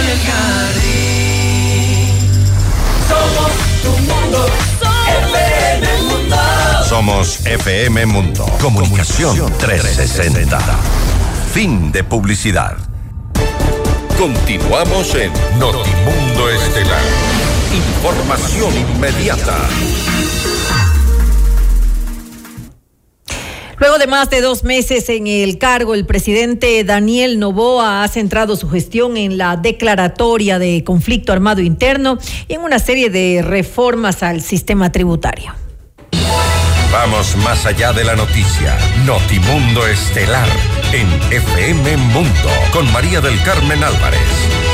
[0.00, 2.14] El Jardín.
[3.08, 3.52] Somos
[3.82, 4.46] tu mundo.
[5.32, 6.36] FM Mundo.
[6.88, 8.46] Somos FM Mundo.
[8.60, 10.58] Comunicación 360.
[11.52, 12.76] Fin de publicidad.
[14.18, 17.02] Continuamos en Notimundo Estelar.
[17.74, 19.58] Información inmediata.
[23.78, 28.56] Luego de más de dos meses en el cargo, el presidente Daniel Novoa ha centrado
[28.56, 34.22] su gestión en la declaratoria de conflicto armado interno y en una serie de reformas
[34.22, 35.54] al sistema tributario.
[36.90, 38.78] Vamos más allá de la noticia.
[39.04, 40.48] Notimundo Estelar
[40.92, 44.65] en FM Mundo con María del Carmen Álvarez.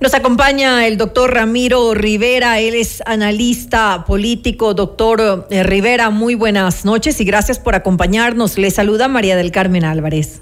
[0.00, 4.72] Nos acompaña el doctor Ramiro Rivera, él es analista político.
[4.72, 8.56] Doctor eh, Rivera, muy buenas noches y gracias por acompañarnos.
[8.56, 10.40] Le saluda María del Carmen Álvarez.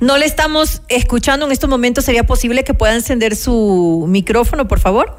[0.00, 2.04] No le estamos escuchando en estos momentos.
[2.04, 5.16] ¿Sería posible que pueda encender su micrófono, por favor?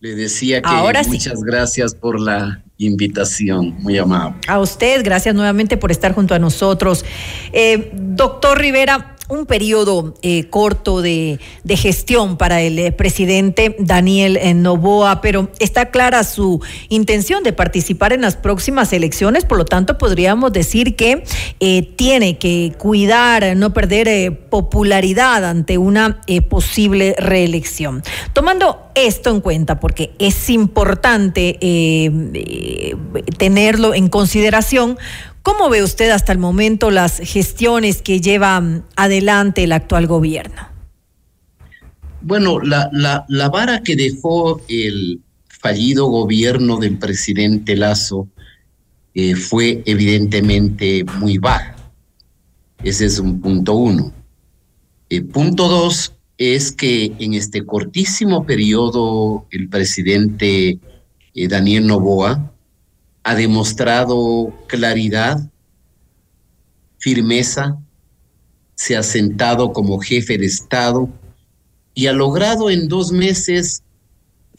[0.00, 1.10] Le decía que Ahora sí.
[1.10, 4.40] muchas gracias por la invitación, muy amable.
[4.48, 7.04] A usted, gracias nuevamente por estar junto a nosotros.
[7.52, 11.38] Eh, doctor Rivera, un periodo eh, corto de,
[11.68, 18.12] gestión para el eh, presidente Daniel eh, Novoa, pero está clara su intención de participar
[18.12, 21.24] en las próximas elecciones, por lo tanto podríamos decir que
[21.60, 28.02] eh, tiene que cuidar, no perder popularidad ante una posible reelección.
[28.32, 31.58] Tomando esto en cuenta, porque es importante
[33.38, 34.98] tenerlo en consideración,
[35.42, 40.68] ¿Cómo ve usted hasta el momento las gestiones que lleva mm, adelante el actual gobierno?
[42.22, 48.28] Bueno, la, la, vara que dejó el fallido gobierno del presidente Lazo
[49.14, 51.76] eh, fue evidentemente muy baja.
[52.82, 54.12] Ese es un punto uno.
[55.08, 60.78] Eh, punto dos es que en este cortísimo periodo el presidente
[61.34, 62.52] eh, Daniel Novoa
[63.22, 65.50] ha demostrado claridad,
[66.98, 67.78] firmeza,
[68.74, 71.08] se ha sentado como jefe de Estado
[71.94, 73.82] y ha logrado en dos meses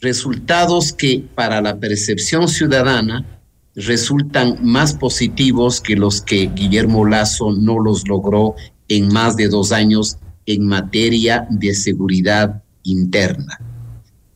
[0.00, 3.24] resultados que para la percepción ciudadana
[3.74, 8.54] resultan más positivos que los que Guillermo Lazo no los logró
[8.88, 13.60] en más de dos años en materia de seguridad interna.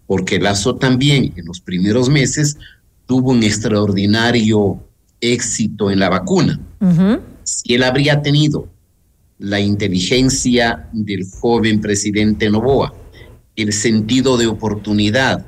[0.07, 2.57] Porque Lazo también en los primeros meses
[3.07, 4.81] tuvo un extraordinario
[5.21, 6.61] éxito en la vacuna.
[7.45, 8.69] Si él habría tenido
[9.39, 12.93] la inteligencia del joven presidente Novoa,
[13.55, 15.47] el sentido de oportunidad,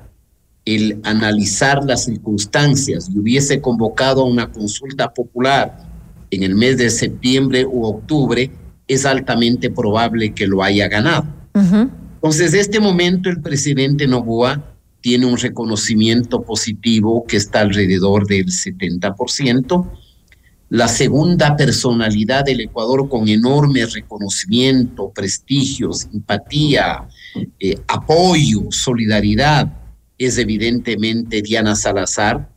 [0.64, 5.86] el analizar las circunstancias y hubiese convocado a una consulta popular
[6.30, 8.50] en el mes de septiembre u octubre,
[8.86, 11.26] es altamente probable que lo haya ganado.
[11.54, 18.46] Entonces, de este momento el presidente Novoa tiene un reconocimiento positivo que está alrededor del
[18.46, 19.90] 70%.
[20.70, 27.08] La segunda personalidad del Ecuador con enorme reconocimiento, prestigio, simpatía,
[27.58, 29.72] eh, apoyo, solidaridad,
[30.18, 32.50] es evidentemente Diana Salazar,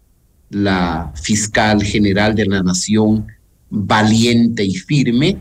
[0.50, 3.28] la fiscal general de la nación,
[3.70, 5.38] valiente y firme.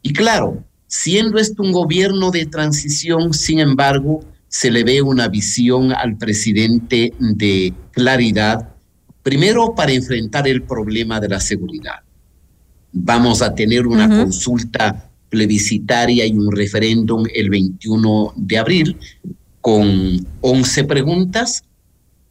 [0.00, 5.92] Y claro, siendo esto un gobierno de transición, sin embargo, se le ve una visión
[5.92, 8.74] al presidente de claridad,
[9.22, 12.00] primero para enfrentar el problema de la seguridad.
[12.92, 18.96] Vamos a tener una consulta plebiscitaria y un referéndum el 21 de abril
[19.60, 21.62] con 11 preguntas.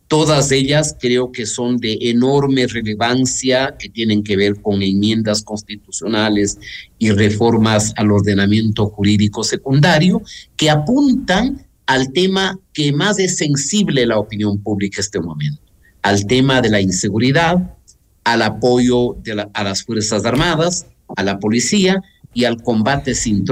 [0.10, 6.60] Todas ellas creo que son de enorme relevancia, que tienen que ver con enmiendas constitucionales
[6.98, 10.22] y reformas al ordenamiento jurídico secundario,
[10.58, 15.60] que apuntan al tema que más es sensible la opinión pública en este momento,
[16.04, 17.76] al tema de la inseguridad,
[18.24, 19.18] al apoyo
[19.56, 20.86] a las Fuerzas Armadas,
[21.16, 22.00] a la policía
[22.32, 23.44] y al combate sin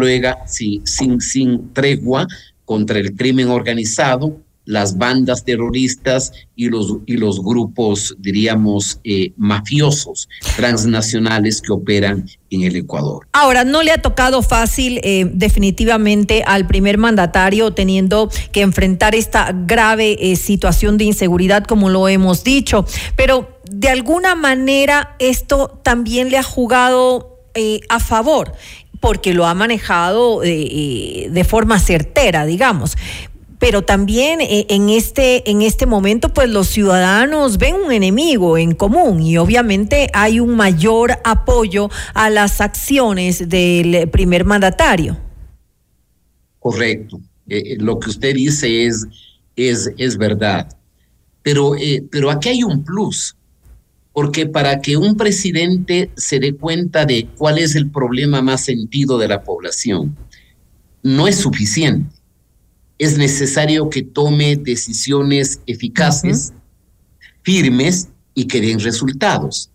[1.74, 2.28] tregua
[2.64, 10.28] contra el crimen organizado, las bandas terroristas y los, y los grupos, diríamos, eh, mafiosos
[10.58, 13.26] transnacionales que operan en el Ecuador.
[13.32, 19.54] Ahora, no le ha tocado fácil eh, definitivamente al primer mandatario teniendo que enfrentar esta
[19.54, 22.86] grave eh, situación de inseguridad, como lo hemos dicho,
[23.16, 27.36] pero de alguna manera esto también le ha jugado
[27.90, 28.54] a favor
[29.00, 32.96] porque lo ha manejado de forma certera, digamos
[33.60, 38.76] pero también eh, en este, en este momento, pues los ciudadanos ven un enemigo en
[38.76, 45.18] común y obviamente hay un mayor apoyo a las acciones del primer mandatario.
[46.60, 47.20] Correcto.
[47.48, 49.08] Eh, eh, lo que usted dice es,
[49.56, 50.68] es, es verdad.
[51.42, 51.72] Pero,
[52.12, 53.38] pero aquí hay un plus,
[54.12, 59.18] porque para que un presidente se dé cuenta de cuál es el problema más sentido
[59.18, 60.18] de la población,
[61.04, 62.17] no es suficiente
[62.98, 66.54] es necesario que tome decisiones eficaces,
[67.44, 69.70] firmes y que den resultados.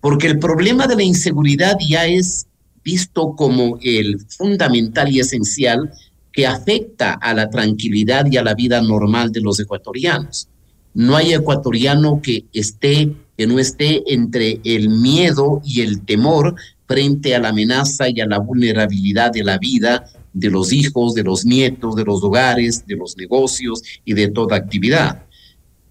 [0.00, 2.46] Porque el problema de la inseguridad ya es
[2.84, 5.90] visto como el fundamental y esencial
[6.32, 10.48] que afecta a la tranquilidad y a la vida normal de los ecuatorianos.
[10.94, 16.54] No hay ecuatoriano que esté, que no esté entre el miedo y el temor
[16.86, 21.24] frente a la amenaza y a la vulnerabilidad de la vida de los hijos, de
[21.24, 25.24] los nietos, de los hogares, de los negocios y de toda actividad.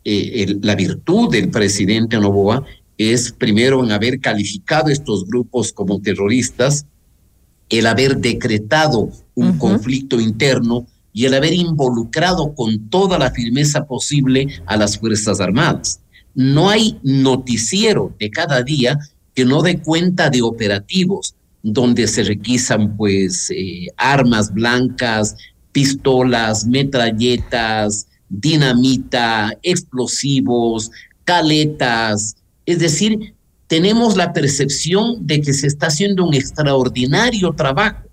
[0.04, 2.66] Eh, la virtud del presidente Novoa
[2.98, 6.86] es primero en haber calificado estos grupos como terroristas,
[7.70, 14.48] el haber decretado un conflicto interno y el haber involucrado con toda la firmeza posible
[14.66, 16.00] a las Fuerzas Armadas.
[16.34, 18.98] No hay noticiero de cada día
[19.34, 21.36] que no dé cuenta de operativos,
[21.74, 25.36] donde se requisan pues eh, armas blancas,
[25.72, 30.92] pistolas, metralletas, dinamita, explosivos,
[31.24, 32.38] caletas.
[32.66, 33.34] Es decir,
[33.68, 38.04] tenemos la percepción de que se está haciendo un extraordinario trabajo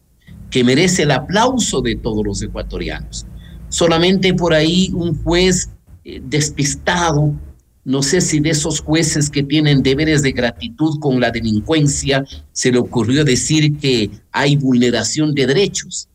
[0.51, 3.25] que merece el aplauso de todos los ecuatorianos.
[3.69, 5.71] Solamente por ahí un juez
[6.05, 7.33] eh, despistado
[7.85, 12.73] no sé si de esos jueces que tienen deberes de gratitud con la delincuencia se
[12.73, 16.09] le ocurrió decir que hay vulneración de derechos,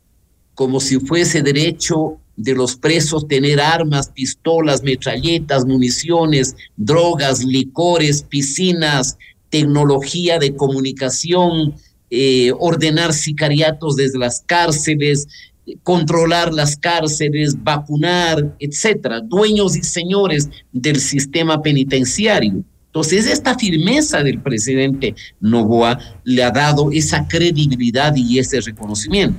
[0.55, 9.17] como si fuese derecho de los presos tener armas, pistolas, metralletas, municiones, drogas, licores, piscinas,
[9.49, 11.75] tecnología de comunicación,
[12.09, 15.27] eh, ordenar sicariatos desde las cárceles,
[15.83, 22.63] controlar las cárceles, vacunar, etcétera, dueños y señores del sistema penitenciario.
[22.87, 29.37] Entonces, esta firmeza del presidente Novoa le ha dado esa credibilidad y ese reconocimiento.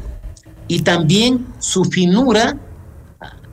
[0.68, 2.56] Y también su finura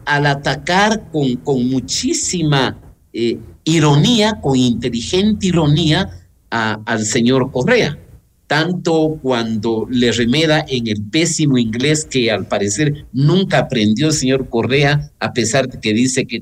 [0.06, 2.78] al atacar con, muchísima
[3.12, 6.10] eh, ironía, con inteligente ironía,
[6.50, 7.98] al señor Correa
[8.48, 14.50] tanto cuando le remeda en el pésimo inglés que al parecer nunca aprendió el señor
[14.50, 16.40] Correa, a pesar de que dice que,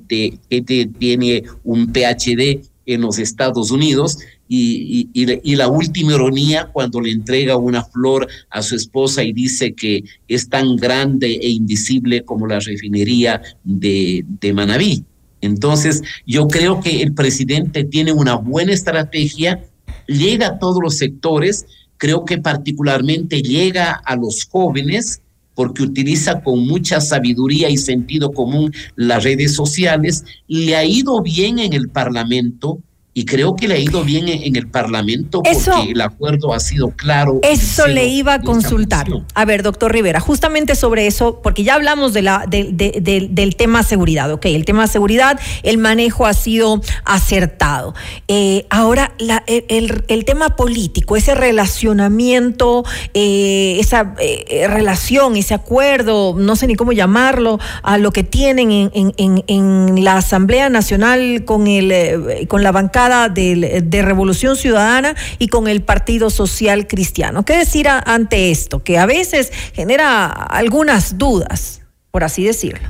[1.00, 7.58] tiene un PhD en los Estados Unidos, y, y, la última ironía cuando le entrega
[7.58, 12.60] una flor a su esposa y dice que es tan grande e invisible como la
[12.60, 15.04] refinería de, de Manabí.
[15.42, 19.64] Entonces, yo creo que el presidente tiene una buena estrategia,
[20.08, 21.66] llega a todos los sectores,
[21.98, 25.22] creo que particularmente llega a los jóvenes
[25.56, 31.60] porque utiliza con mucha sabiduría y sentido común las redes sociales, le ha ido bien
[31.60, 32.80] en el Parlamento,
[33.18, 36.90] y creo que le ha ido bien en, el Parlamento porque el acuerdo ha sido
[36.90, 37.40] claro.
[37.44, 39.08] Eso le iba a consultar.
[39.34, 44.30] A ver, doctor Rivera, justamente sobre eso, porque ya hablamos de la, del tema seguridad,
[44.34, 47.96] ok, el tema seguridad, el manejo ha sido acertado.
[48.28, 52.84] Eh, ahora, la, el, tema político, ese relacionamiento,
[53.14, 58.74] eh, esa eh, relación, ese acuerdo, no sé ni cómo llamarlo, a lo que tienen
[58.74, 65.48] en, en, en la Asamblea Nacional con, el, con la bancada de, Revolución Ciudadana y
[65.48, 67.46] con el Partido Social Cristiano.
[67.46, 68.84] ¿Qué decir ante esto?
[68.84, 72.88] Que a veces genera algunas dudas, por así decirlo.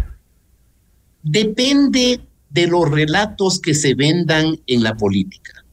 [1.24, 5.66] Depende de los relatos que se vendan en la política.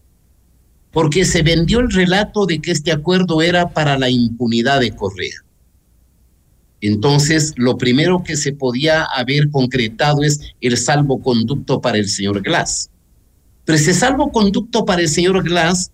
[0.91, 5.43] Porque se vendió el relato de que este acuerdo era para la impunidad de Correa.
[6.83, 12.91] Entonces, lo primero que se podía haber concretado es el salvoconducto para el señor Glass.
[13.65, 15.91] Pero ese salvoconducto para el señor Glass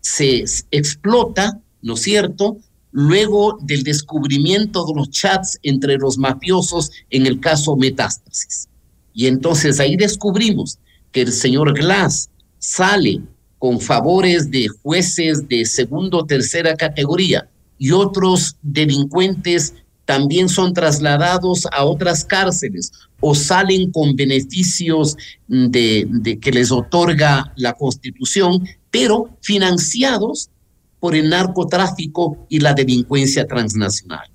[0.00, 2.58] se explota, ¿no es cierto?,
[2.92, 8.68] luego del descubrimiento de los chats entre los mafiosos en el caso Metástasis.
[9.12, 10.78] Y entonces ahí descubrimos
[11.12, 13.22] que el señor Glass sale
[13.58, 19.74] con favores de jueces de segundo o tercera categoría y otros delincuentes
[20.10, 25.16] también son trasladados a otras cárceles o salen con beneficios
[25.46, 30.50] de, de que les otorga la Constitución, pero financiados
[30.98, 34.28] por el narcotráfico y la delincuencia transnacional.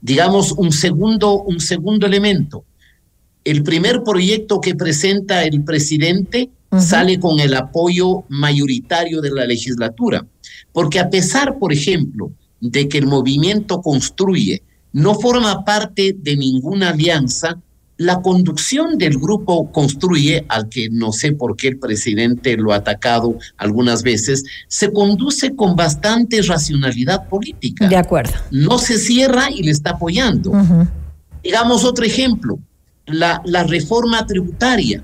[0.00, 2.64] Digamos, un segundo, un segundo elemento.
[3.44, 10.26] El primer proyecto que presenta el presidente sale con el apoyo mayoritario de la legislatura,
[10.72, 14.64] porque a pesar, por ejemplo, de que el movimiento construye
[14.94, 17.58] no forma parte de ninguna alianza,
[17.96, 22.76] la conducción del grupo Construye, al que no sé por qué el presidente lo ha
[22.76, 27.88] atacado algunas veces, se conduce con bastante racionalidad política.
[27.88, 28.34] De acuerdo.
[28.52, 30.52] No se cierra y le está apoyando.
[31.42, 32.60] Digamos otro ejemplo,
[33.06, 35.02] la, la reforma tributaria.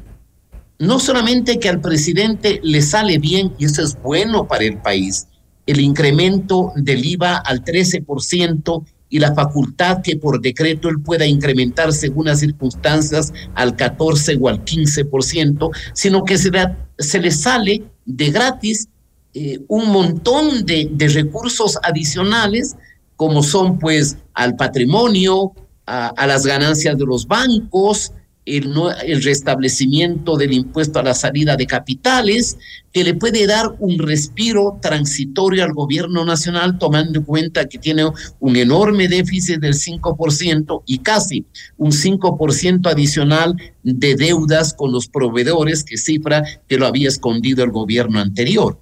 [0.79, 5.27] No solamente que al presidente le sale bien, y eso es bueno para el país,
[5.67, 11.93] el incremento del IVA al 13% y la facultad que por decreto él pueda incrementar
[11.93, 16.51] según las circunstancias al 14 o al 15%, sino que se,
[16.99, 18.89] se le sale de gratis
[19.35, 22.77] eh, un montón de, de, recursos adicionales,
[23.16, 25.53] como son pues al patrimonio,
[25.87, 28.12] a las ganancias de los bancos,
[28.47, 28.73] el,
[29.05, 32.59] el, restablecimiento del impuesto a la salida de capitales,
[32.93, 38.05] que le puede dar un respiro transitorio al gobierno nacional, tomando en cuenta que tiene
[38.41, 41.45] un enorme déficit del 5% y casi
[41.77, 47.71] un 5% adicional de deudas con los proveedores, que cifra que lo había escondido el
[47.71, 48.81] gobierno anterior.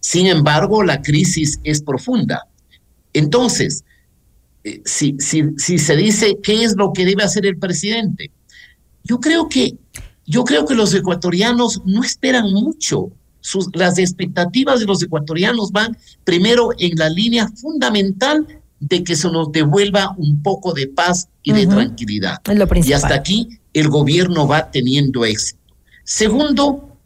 [0.00, 2.46] Sin embargo, la crisis es profunda.
[3.12, 3.84] Entonces,
[4.62, 8.30] eh, si, si, si se dice qué es lo que debe hacer el presidente,
[9.06, 9.76] yo creo que,
[10.26, 13.10] yo creo que los ecuatorianos no esperan mucho.
[13.40, 18.46] Sus, las expectativas de los ecuatorianos van primero en la línea fundamental
[18.80, 21.58] de que se nos devuelva un poco de paz y uh -huh.
[21.58, 22.38] de tranquilidad.
[22.84, 25.60] Y hasta aquí el gobierno va teniendo éxito.
[26.04, 26.98] Segundo,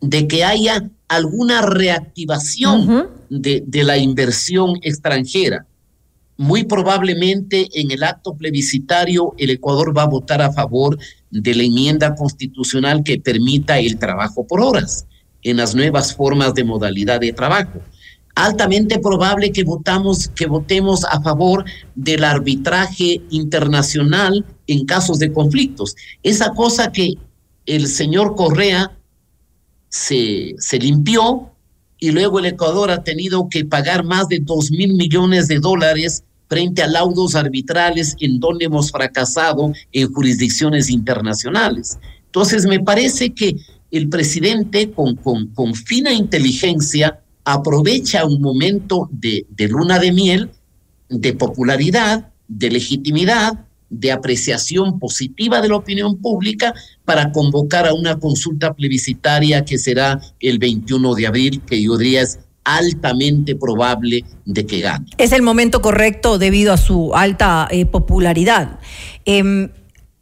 [0.00, 3.08] de que haya alguna reactivación uh -huh.
[3.28, 5.66] de, de la inversión extranjera
[6.36, 10.98] muy probablemente en el acto plebiscitario el Ecuador va a votar a favor
[11.30, 15.06] de la enmienda constitucional que permita el trabajo por horas
[15.42, 17.80] en las nuevas formas de modalidad de trabajo.
[18.34, 21.64] Altamente probable que votamos que votemos a favor
[21.94, 25.94] del arbitraje internacional en casos de conflictos.
[26.22, 27.12] Esa cosa que
[27.66, 28.96] el señor Correa
[29.90, 31.51] se, se limpió
[32.02, 36.24] y luego el Ecuador ha tenido que pagar más de dos mil millones de dólares
[36.48, 42.00] frente a laudos arbitrales en donde hemos fracasado en jurisdicciones internacionales.
[42.26, 43.54] Entonces, me parece que
[43.92, 50.50] el presidente con, con, fina inteligencia aprovecha un momento de luna de miel,
[51.08, 56.74] de popularidad, de legitimidad, de apreciación positiva de la opinión pública
[57.04, 62.22] para convocar a una consulta plebiscitaria que será el 21 de abril, que yo diría
[62.22, 65.06] es altamente probable de que gane.
[65.18, 68.78] Es el momento correcto debido a su alta eh, popularidad.
[69.26, 69.68] Eh,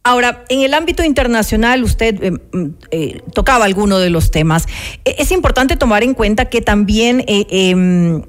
[0.03, 2.33] Ahora, en el ámbito internacional, usted eh,
[2.91, 4.67] eh, tocaba alguno de los temas.
[5.05, 8.23] Es importante tomar en cuenta que también eh,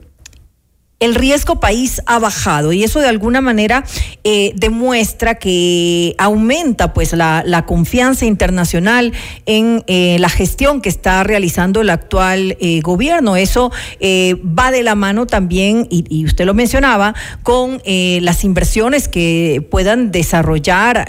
[1.01, 3.83] el riesgo país ha bajado y eso de alguna manera
[4.23, 9.11] eh, demuestra que aumenta pues la, confianza internacional
[9.47, 13.35] en eh, la gestión que está realizando el actual eh, gobierno.
[13.35, 13.71] Eso
[14.01, 20.11] va de la mano también, y, y usted lo mencionaba, con las inversiones que puedan
[20.11, 21.07] desarrollar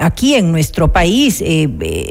[0.00, 1.42] aquí en nuestro país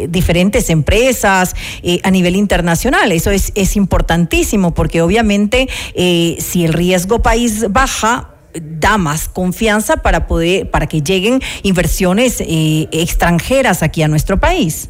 [0.09, 1.55] diferentes empresas
[2.03, 3.11] a nivel internacional.
[3.11, 9.97] Eso es, es importantísimo porque obviamente si el riesgo riesgo país baja da más confianza
[9.97, 14.89] para poder para que lleguen inversiones eh, extranjeras aquí a nuestro país.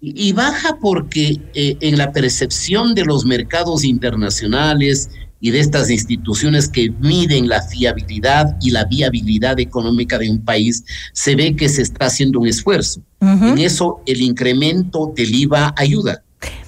[0.00, 5.10] Y baja porque eh, en la percepción de los mercados internacionales
[5.40, 10.84] y de estas instituciones que miden la fiabilidad y la viabilidad económica de un país,
[11.12, 13.00] se ve que se está haciendo un esfuerzo.
[13.20, 13.52] Uh -huh.
[13.52, 16.22] En eso el incremento del IVA ayuda.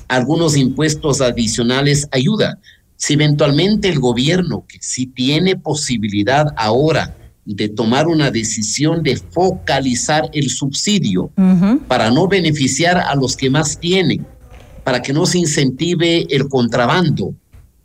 [0.08, 2.58] Algunos impuestos adicionales ayudan
[3.02, 10.30] si eventualmente el gobierno, que sí tiene posibilidad ahora de tomar una decisión de focalizar
[10.32, 11.80] el subsidio uh -huh.
[11.88, 14.24] para no beneficiar a los que más tienen,
[14.84, 17.34] para que no se incentive el contrabando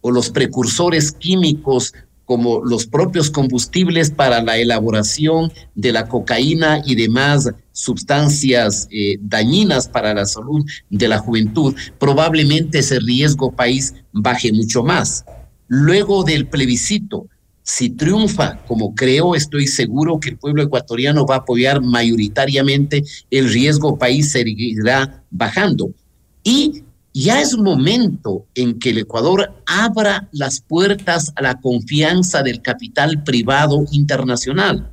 [0.02, 6.94] o los precursores químicos como los propios combustibles para la elaboración de la cocaína y
[6.94, 14.52] demás sustancias eh, dañinas para la salud de la juventud, probablemente ese riesgo país baje
[14.52, 15.24] mucho más.
[15.68, 17.28] Luego del plebiscito,
[17.62, 23.48] si triunfa, como creo, estoy seguro que el pueblo ecuatoriano va a apoyar mayoritariamente, el
[23.54, 25.92] riesgo país seguirá bajando.
[26.44, 26.84] Y
[27.14, 33.24] ya es momento en que el Ecuador abra las puertas a la confianza del capital
[33.24, 34.92] privado internacional.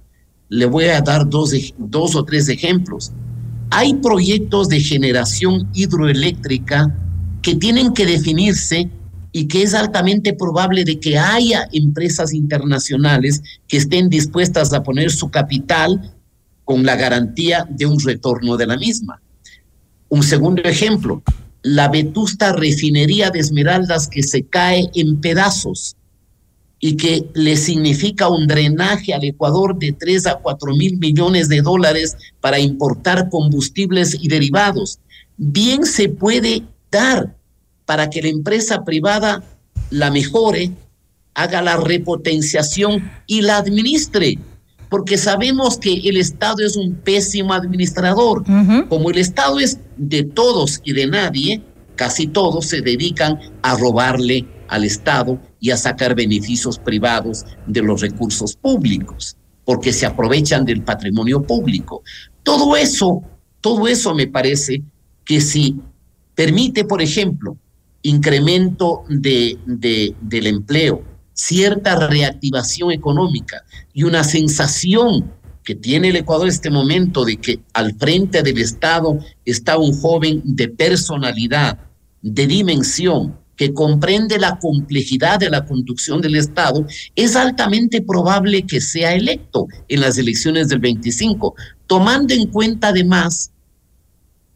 [0.49, 1.55] Le voy a dar dos,
[2.15, 3.13] o tres ejemplos.
[3.71, 6.97] Hay proyectos de generación hidroeléctrica
[7.43, 8.91] que tienen que definirse
[9.33, 15.11] y que es altamente probable de que haya empresas internacionales que estén dispuestas a poner
[15.11, 16.15] su capital
[16.65, 19.21] con la garantía de un retorno de la misma.
[20.09, 21.23] Un segundo ejemplo,
[21.63, 25.97] la vetusta refinería de Esmeraldas que se cae en pedazos
[26.81, 31.63] y que le significa un drenaje al Ecuador de 3 a 4 mil millones de
[31.63, 34.99] dólares para importar combustibles y derivados.
[35.37, 37.37] Bien se puede dar
[37.87, 39.43] para que la empresa privada
[39.91, 40.73] la mejore,
[41.35, 44.39] haga la repotenciación y la administre
[44.95, 48.45] porque sabemos que el Estado es un pésimo administrador.
[48.89, 51.63] Como el Estado es de todos y de nadie,
[51.97, 58.03] casi todos se dedican a robarle al Estado y a sacar beneficios privados de los
[58.03, 59.35] recursos públicos,
[59.65, 62.03] porque se aprovechan del patrimonio público.
[62.43, 63.23] Todo eso,
[63.63, 64.83] todo eso me parece
[65.25, 65.81] que si
[66.35, 67.57] permite, por ejemplo,
[68.03, 73.65] incremento de, de, del empleo, cierta reactivación económica
[73.95, 75.33] y una sensación
[75.65, 80.43] que tiene el Ecuador este momento de que al frente del Estado está un joven
[80.45, 81.79] de personalidad,
[82.21, 88.81] de dimensión, que comprende la complejidad de la conducción del Estado, es altamente probable que
[88.81, 91.55] sea electo en las elecciones del 25,
[91.87, 93.51] tomando en cuenta además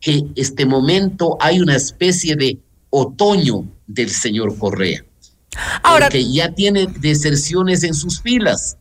[0.00, 2.58] que este momento hay una especie de
[2.90, 5.04] otoño del señor Correa.
[5.82, 8.76] Ahora, porque ya tiene deserciones en sus filas.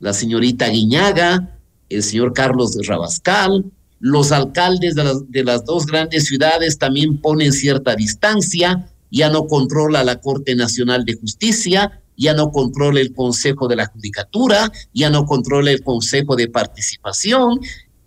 [0.00, 1.58] La señorita Guiñaga,
[1.88, 3.64] el señor Carlos Rabascal,
[4.00, 9.46] los alcaldes de las, de las dos grandes ciudades también ponen cierta distancia, ya no
[9.46, 15.08] controla la Corte Nacional de Justicia, ya no controla el Consejo de la Judicatura, ya
[15.08, 17.60] no controla el Consejo de Participación,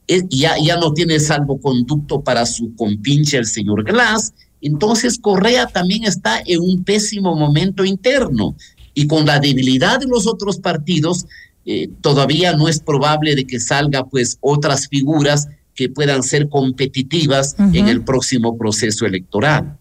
[0.10, 6.04] eh, ya, ya no tiene salvoconducto para su compinche el señor Glass, entonces Correa también
[6.04, 8.58] está en un pésimo momento interno
[8.94, 11.26] y con la debilidad de los otros partidos,
[11.66, 17.56] eh, todavía no es probable de que salga pues otras figuras que puedan ser competitivas
[17.60, 19.78] en el próximo proceso electoral.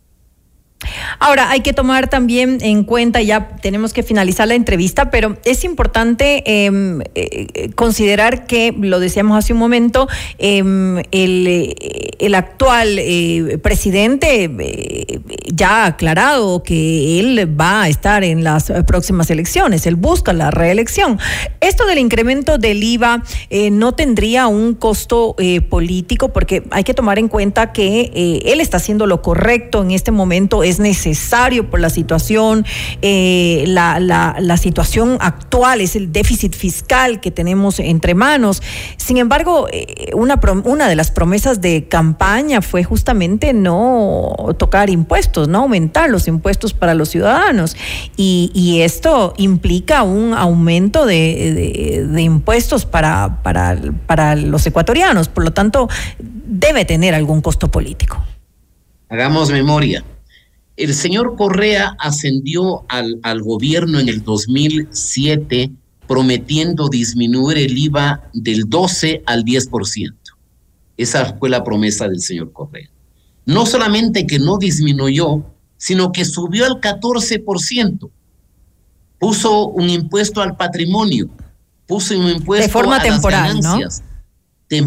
[1.19, 5.65] Ahora, hay que tomar también en cuenta, ya tenemos que finalizar la entrevista, pero es
[5.65, 10.07] importante em, eh, considerar que, lo decíamos hace un momento,
[10.39, 18.45] em, el, actual eh, presidente eh, ya ha aclarado que él va a estar en
[18.45, 21.19] las próximas elecciones, él busca la reelección.
[21.61, 23.23] Esto del incremento del IVA
[23.73, 25.35] no tendría un costo
[25.71, 30.11] político, porque hay que tomar en cuenta que él está haciendo lo correcto en este
[30.11, 32.65] momento es necesario por la situación,
[33.03, 38.63] eh, la, la, situación actual, es el déficit fiscal que tenemos entre manos.
[38.97, 45.49] Sin embargo, eh, una, una de las promesas de campaña fue justamente no tocar impuestos,
[45.49, 47.77] no aumentar los impuestos para los ciudadanos.
[48.17, 55.29] Y, esto implica un aumento de, de, impuestos para, para, para los ecuatorianos.
[55.29, 55.89] Por lo tanto,
[56.19, 58.23] debe tener algún costo político.
[59.09, 60.05] Hagamos memoria.
[60.77, 65.71] El señor Correa ascendió al, al gobierno en el 2007
[66.07, 70.15] prometiendo disminuir el IVA del 12 al 10%.
[70.97, 72.89] Esa fue la promesa del señor Correa.
[73.45, 75.45] No solamente que no disminuyó,
[75.77, 78.11] sino que subió al 14%.
[79.19, 81.31] Puso un impuesto al patrimonio,
[81.87, 84.03] puso un impuesto de forma a temporal, las ganancias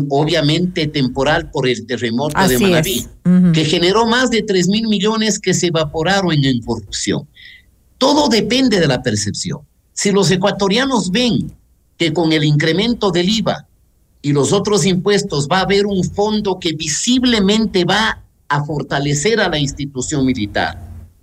[0.09, 3.07] obviamente temporal por el terremoto de Manaví,
[3.53, 7.27] que generó más de 3 mil millones que se evaporaron en corrupción.
[7.97, 9.61] Todo depende de la percepción.
[9.93, 11.53] Si los ecuatorianos ven
[11.97, 13.67] que con el incremento del IVA
[14.21, 19.49] y los otros impuestos va a haber un fondo que visiblemente va a fortalecer a
[19.49, 20.79] la institución militar,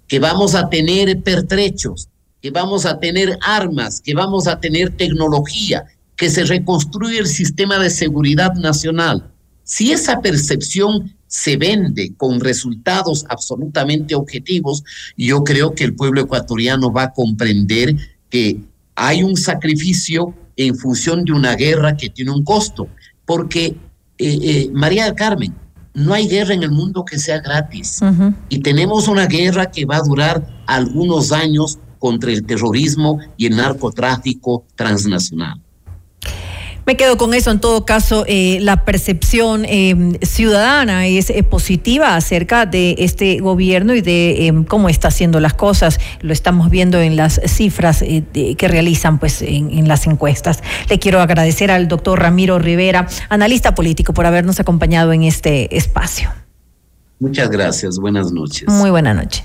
[0.07, 2.09] que vamos a tener pertrechos,
[2.41, 5.85] que vamos a tener armas, que vamos a tener tecnología,
[6.17, 9.31] que se reconstruye el sistema de seguridad nacional.
[9.65, 14.83] Si esa percepción se vende con resultados absolutamente objetivos,
[15.17, 17.97] yo creo que el pueblo ecuatoriano va a comprender
[18.31, 18.61] que
[18.95, 22.89] hay un sacrificio en función de una guerra que tiene un costo,
[23.27, 23.77] porque
[24.19, 25.55] eh, eh, María del Carmen,
[25.93, 28.01] no hay guerra en el mundo que sea gratis.
[28.51, 33.57] Y tenemos una guerra que va a durar algunos años contra el terrorismo y el
[33.57, 35.63] narcotráfico transnacional.
[36.87, 37.51] Me quedo con eso.
[37.51, 43.93] En todo caso, eh, la percepción eh, ciudadana es eh, positiva acerca de este gobierno
[43.93, 45.99] y de cómo está haciendo las cosas.
[46.21, 50.63] Lo estamos viendo en las cifras que realizan pues, en, en, las encuestas.
[50.89, 56.31] Le quiero agradecer al doctor Ramiro Rivera, analista político, por habernos acompañado en este espacio.
[57.19, 57.99] Muchas gracias.
[57.99, 58.69] Buenas noches.
[58.69, 59.45] Muy buena noche.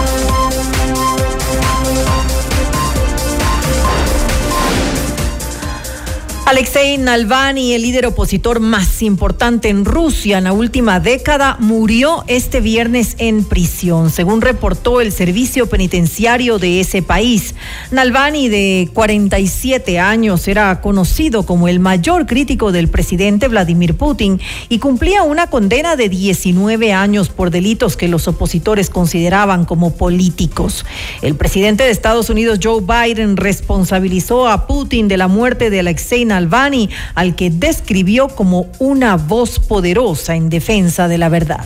[6.51, 12.59] Alexei Navalny, el líder opositor más importante en Rusia en la última década, murió este
[12.59, 17.55] viernes en prisión, según reportó el servicio penitenciario de ese país.
[17.91, 24.79] Navalny, de 47 años, era conocido como el mayor crítico del presidente Vladimir Putin y
[24.79, 30.85] cumplía una condena de 19 años por delitos que los opositores consideraban como políticos.
[31.21, 36.25] El presidente de Estados Unidos, Joe Biden, responsabilizó a Putin de la muerte de Alexei
[36.25, 41.65] Navalny Albani, al que describió como una voz poderosa en defensa de la verdad.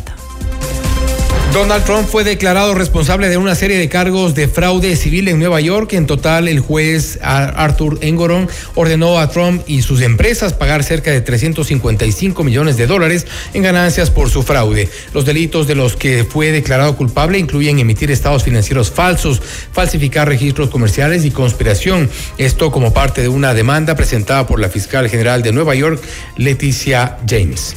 [1.55, 5.61] Donald Trump fue declarado responsable de una serie de cargos de fraude civil en Nueva
[5.61, 5.93] York.
[5.93, 11.21] En total, el juez Arthur Engoron ordenó a Trump y sus empresas pagar cerca de
[11.21, 14.89] 355 millones de dólares en ganancias por su fraude.
[15.13, 19.41] Los delitos de los que fue declarado culpable incluyen emitir estados financieros falsos,
[19.71, 22.09] falsificar registros comerciales y conspiración.
[22.37, 26.01] Esto como parte de una demanda presentada por la fiscal general de Nueva York,
[26.35, 27.75] Leticia James.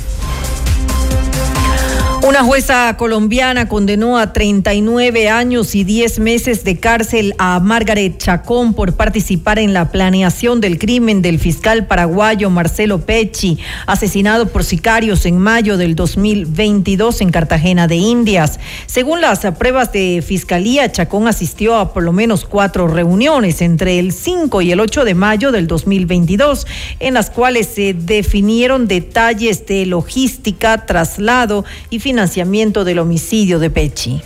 [2.26, 8.74] Una jueza colombiana condenó a 39 años y 10 meses de cárcel a Margaret Chacón
[8.74, 15.26] por participar en la planeación del crimen del fiscal paraguayo Marcelo Pecci, asesinado por sicarios
[15.26, 18.58] en mayo del 2022 en Cartagena de Indias.
[18.86, 24.12] Según las pruebas de fiscalía, Chacón asistió a por lo menos cuatro reuniones entre el
[24.12, 26.66] 5 y el 8 de mayo del 2022,
[26.98, 34.22] en las cuales se definieron detalles de logística, traslado y financiamiento del homicidio de Pechi.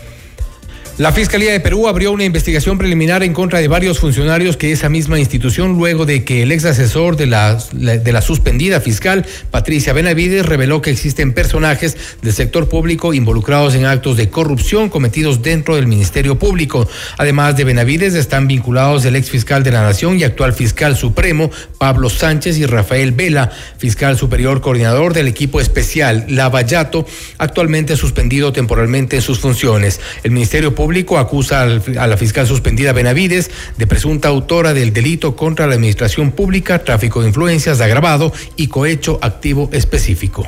[0.98, 4.90] La Fiscalía de Perú abrió una investigación preliminar en contra de varios funcionarios que esa
[4.90, 9.94] misma institución, luego de que el ex asesor de la, de la suspendida fiscal, Patricia
[9.94, 15.76] Benavides, reveló que existen personajes del sector público involucrados en actos de corrupción cometidos dentro
[15.76, 16.86] del Ministerio Público.
[17.16, 21.50] Además de Benavides, están vinculados el ex fiscal de la Nación y actual fiscal supremo,
[21.78, 27.06] Pablo Sánchez y Rafael Vela, fiscal superior coordinador del equipo especial Lavallato,
[27.38, 29.98] actualmente suspendido temporalmente en sus funciones.
[30.22, 35.36] El Ministerio Público Público acusa a la fiscal suspendida Benavides de presunta autora del delito
[35.36, 40.44] contra la administración pública, tráfico de influencias agravado y cohecho activo específico.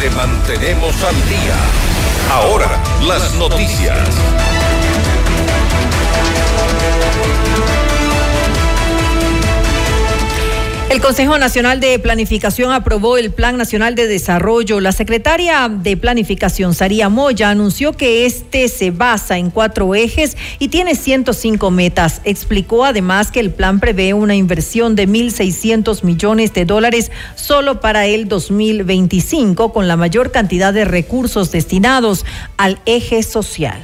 [0.00, 1.56] Le mantenemos al día.
[2.32, 3.96] Ahora, las noticias.
[10.90, 14.80] El Consejo Nacional de Planificación aprobó el Plan Nacional de Desarrollo.
[14.80, 20.66] La secretaria de Planificación, Saría Moya, anunció que este se basa en cuatro ejes y
[20.66, 22.20] tiene 105 metas.
[22.24, 28.06] Explicó además que el plan prevé una inversión de 1.600 millones de dólares solo para
[28.06, 32.26] el 2025, con la mayor cantidad de recursos destinados
[32.56, 33.80] al eje social.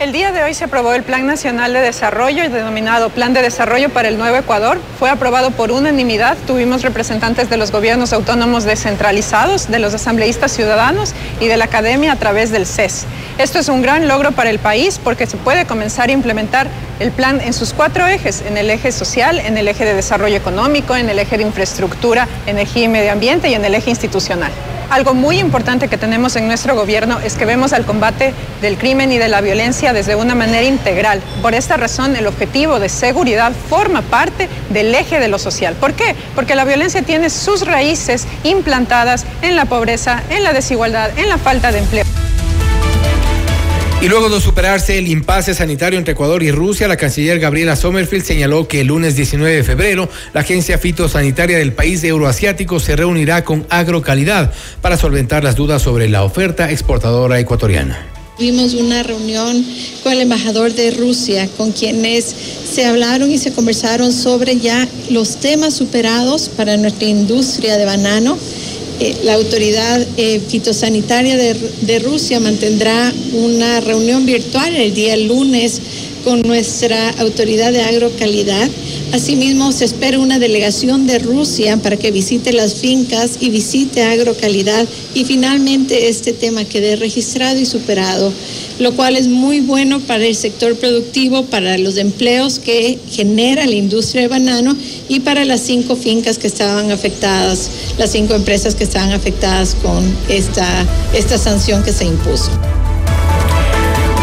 [0.00, 3.90] El día de hoy se aprobó el Plan Nacional de Desarrollo, denominado Plan de Desarrollo
[3.90, 4.78] para el Nuevo Ecuador.
[4.98, 6.38] Fue aprobado por unanimidad.
[6.46, 12.12] Tuvimos representantes de los gobiernos autónomos descentralizados, de los asambleístas ciudadanos y de la academia
[12.12, 13.04] a través del CES.
[13.36, 16.68] Esto es un gran logro para el país porque se puede comenzar a implementar
[16.98, 20.36] el plan en sus cuatro ejes, en el eje social, en el eje de desarrollo
[20.36, 24.50] económico, en el eje de infraestructura, energía y medio ambiente y en el eje institucional.
[24.90, 29.12] Algo muy importante que tenemos en nuestro gobierno es que vemos al combate del crimen
[29.12, 31.22] y de la violencia desde una manera integral.
[31.42, 35.74] Por esta razón, el objetivo de seguridad forma parte del eje de lo social.
[35.74, 36.16] ¿Por qué?
[36.34, 41.38] Porque la violencia tiene sus raíces implantadas en la pobreza, en la desigualdad, en la
[41.38, 42.19] falta de empleo.
[44.02, 48.24] Y luego de superarse el impasse sanitario entre Ecuador y Rusia, la canciller Gabriela Sommerfield
[48.24, 53.44] señaló que el lunes 19 de febrero la Agencia Fitosanitaria del país euroasiático se reunirá
[53.44, 58.06] con Agrocalidad para solventar las dudas sobre la oferta exportadora ecuatoriana.
[58.38, 59.62] Tuvimos una reunión
[60.02, 62.34] con el embajador de Rusia, con quienes
[62.72, 68.38] se hablaron y se conversaron sobre ya los temas superados para nuestra industria de banano
[69.00, 75.80] eh, la autoridad eh, fitosanitaria de, de Rusia mantendrá una reunión virtual el día lunes
[76.24, 78.68] con nuestra autoridad de agrocalidad.
[79.12, 84.86] Asimismo, se espera una delegación de Rusia para que visite las fincas y visite agrocalidad
[85.14, 88.32] y finalmente este tema quede registrado y superado,
[88.78, 93.74] lo cual es muy bueno para el sector productivo, para los empleos que genera la
[93.74, 94.76] industria de banano
[95.08, 97.68] y para las cinco fincas que estaban afectadas,
[97.98, 102.50] las cinco empresas que estaban afectadas con esta, esta sanción que se impuso.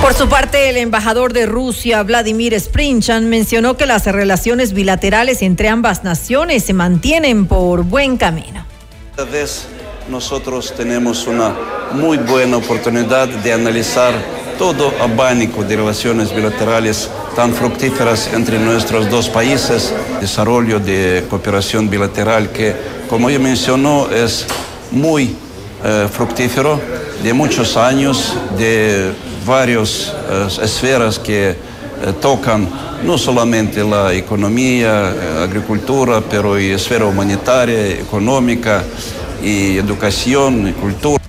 [0.07, 5.67] Por su parte, el embajador de Rusia, Vladimir Sprinchan, mencionó que las relaciones bilaterales entre
[5.67, 8.65] ambas naciones se mantienen por buen camino.
[9.11, 9.65] Esta vez
[10.09, 11.53] nosotros tenemos una
[11.91, 14.13] muy buena oportunidad de analizar
[14.57, 22.49] todo abanico de relaciones bilaterales tan fructíferas entre nuestros dos países, desarrollo de cooperación bilateral
[22.53, 22.73] que,
[23.09, 24.45] como yo mencionó, es
[24.89, 25.35] muy
[25.83, 26.79] eh, fructífero,
[27.21, 29.11] de muchos años, de
[29.47, 31.55] varias eh, esferas que eh,
[32.21, 32.67] tocan
[33.03, 38.83] no solamente la economía, eh, agricultura, pero y esfera humanitaria, económica
[39.41, 41.26] y educación y cultura.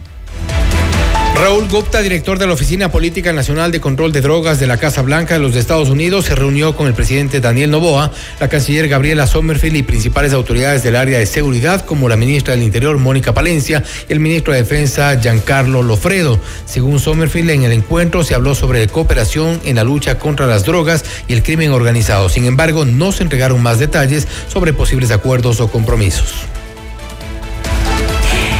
[1.40, 5.02] Raúl Gupta, director de la Oficina Política Nacional de Control de Drogas de la Casa
[5.02, 8.10] Blanca de los Estados Unidos, se reunió con el presidente Daniel Novoa,
[8.40, 12.64] la canciller Gabriela Sommerfield y principales autoridades del área de seguridad, como la ministra del
[12.64, 16.40] Interior Mónica Palencia y el ministro de Defensa Giancarlo Lofredo.
[16.66, 21.04] Según Sommerfield, en el encuentro se habló sobre cooperación en la lucha contra las drogas
[21.28, 22.28] y el crimen organizado.
[22.28, 26.48] Sin embargo, no se entregaron más detalles sobre posibles acuerdos o compromisos.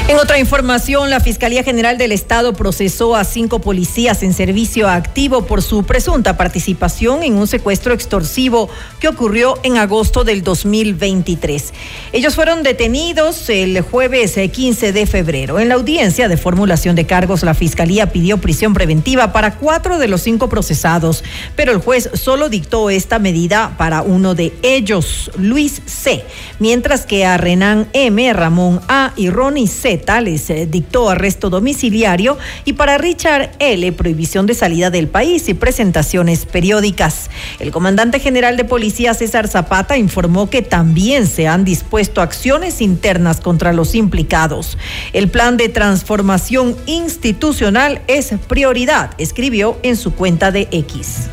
[0.08, 5.44] En otra información, la Fiscalía General del Estado procesó a cinco policías en servicio activo
[5.44, 8.70] por su presunta participación en un secuestro extorsivo
[9.00, 11.74] que ocurrió en agosto del 2023.
[12.14, 15.60] Ellos fueron detenidos el jueves 15 de febrero.
[15.60, 20.08] En la audiencia de formulación de cargos, la Fiscalía pidió prisión preventiva para cuatro de
[20.08, 21.22] los cinco procesados,
[21.54, 26.24] pero el juez solo dictó esta medida para uno de ellos, Luis C.,
[26.60, 29.12] mientras que a Renan M., Ramón A.
[29.14, 33.92] y Ronnie Z les eh, dictó arresto domiciliario y para Richard L.
[33.92, 37.30] prohibición de salida del país y presentaciones periódicas.
[37.58, 43.40] El comandante general de policía César Zapata informó que también se han dispuesto acciones internas
[43.40, 44.78] contra los implicados.
[45.12, 51.28] El plan de transformación institucional es prioridad, escribió en su cuenta de X.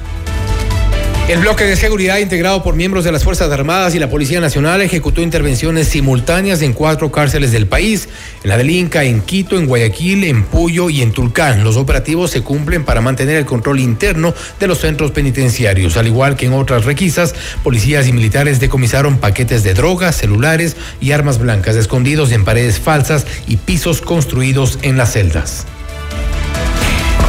[1.28, 4.82] El bloque de seguridad integrado por miembros de las Fuerzas Armadas y la Policía Nacional
[4.82, 8.08] ejecutó intervenciones simultáneas en cuatro cárceles del país,
[8.44, 11.64] en la del Inca, en Quito, en Guayaquil, en Puyo y en Tulcán.
[11.64, 15.98] Los operativos se cumplen para mantener el control interno de los centros penitenciarios.
[15.98, 17.34] Al igual que en otras requisas,
[17.64, 23.26] policías y militares decomisaron paquetes de drogas, celulares y armas blancas escondidos en paredes falsas
[23.48, 25.66] y pisos construidos en las celdas.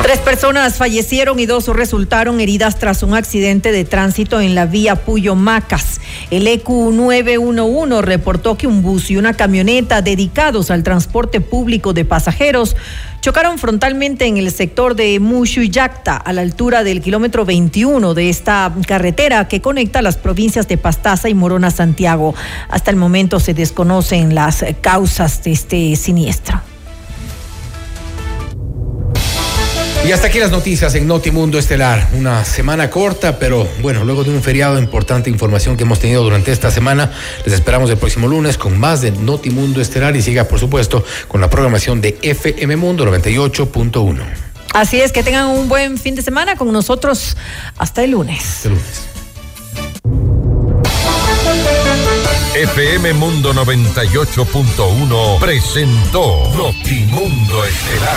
[0.07, 4.95] Tres personas fallecieron y dos resultaron heridas tras un accidente de tránsito en la vía
[4.95, 6.01] Puyo Macas.
[6.31, 12.05] El EQ 911 reportó que un bus y una camioneta dedicados al transporte público de
[12.05, 12.77] pasajeros
[13.21, 18.73] chocaron frontalmente en el sector de Mushuyacta, a la altura del kilómetro 21 de esta
[18.87, 22.33] carretera que conecta las provincias de Pastaza y Morona Santiago.
[22.69, 26.63] Hasta el momento se desconocen las causas de este siniestro.
[30.07, 32.11] Y hasta aquí las noticias en Notimundo Estelar.
[32.13, 36.53] Una semana corta, pero bueno, luego de un feriado importante información que hemos tenido durante
[36.53, 37.11] esta semana,
[37.45, 41.41] les esperamos el próximo lunes con más de Notimundo Estelar y siga, por supuesto, con
[41.41, 44.23] la programación de FM Mundo 98.1.
[44.75, 47.37] Así es, que tengan un buen fin de semana con nosotros
[47.77, 48.39] hasta el lunes.
[48.39, 49.17] Hasta el lunes.
[52.55, 58.17] FM Mundo 98.1 presentó Notimundo Estelar.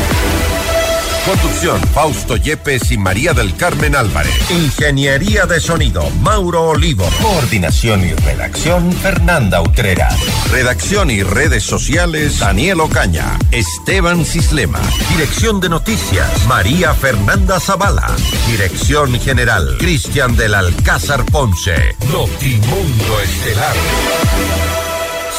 [1.25, 4.33] Conducción, Fausto Yepes y María del Carmen Álvarez.
[4.49, 7.07] Ingeniería de sonido, Mauro Olivo.
[7.21, 10.09] Coordinación y redacción, Fernanda Utrera.
[10.51, 13.37] Redacción y redes sociales, Daniel Ocaña.
[13.51, 14.81] Esteban Cislema.
[15.11, 18.15] Dirección de noticias, María Fernanda Zavala.
[18.47, 21.95] Dirección general, Cristian del Alcázar Ponce.
[22.11, 24.80] Notimundo Estelar.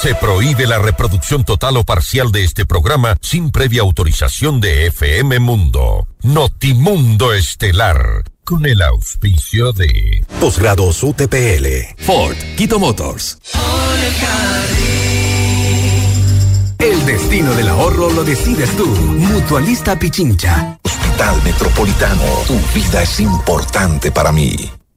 [0.03, 5.39] Se prohíbe la reproducción total o parcial de este programa sin previa autorización de FM
[5.39, 6.09] Mundo.
[6.23, 8.25] Notimundo Estelar.
[8.43, 11.95] Con el auspicio de Posgrados UTPL.
[11.99, 13.39] Ford, Quito Motors.
[16.81, 18.89] El El destino del ahorro lo decides tú.
[18.89, 20.81] Mutualista Pichincha.
[20.83, 24.69] Hospital Metropolitano, tu vida es importante para mí.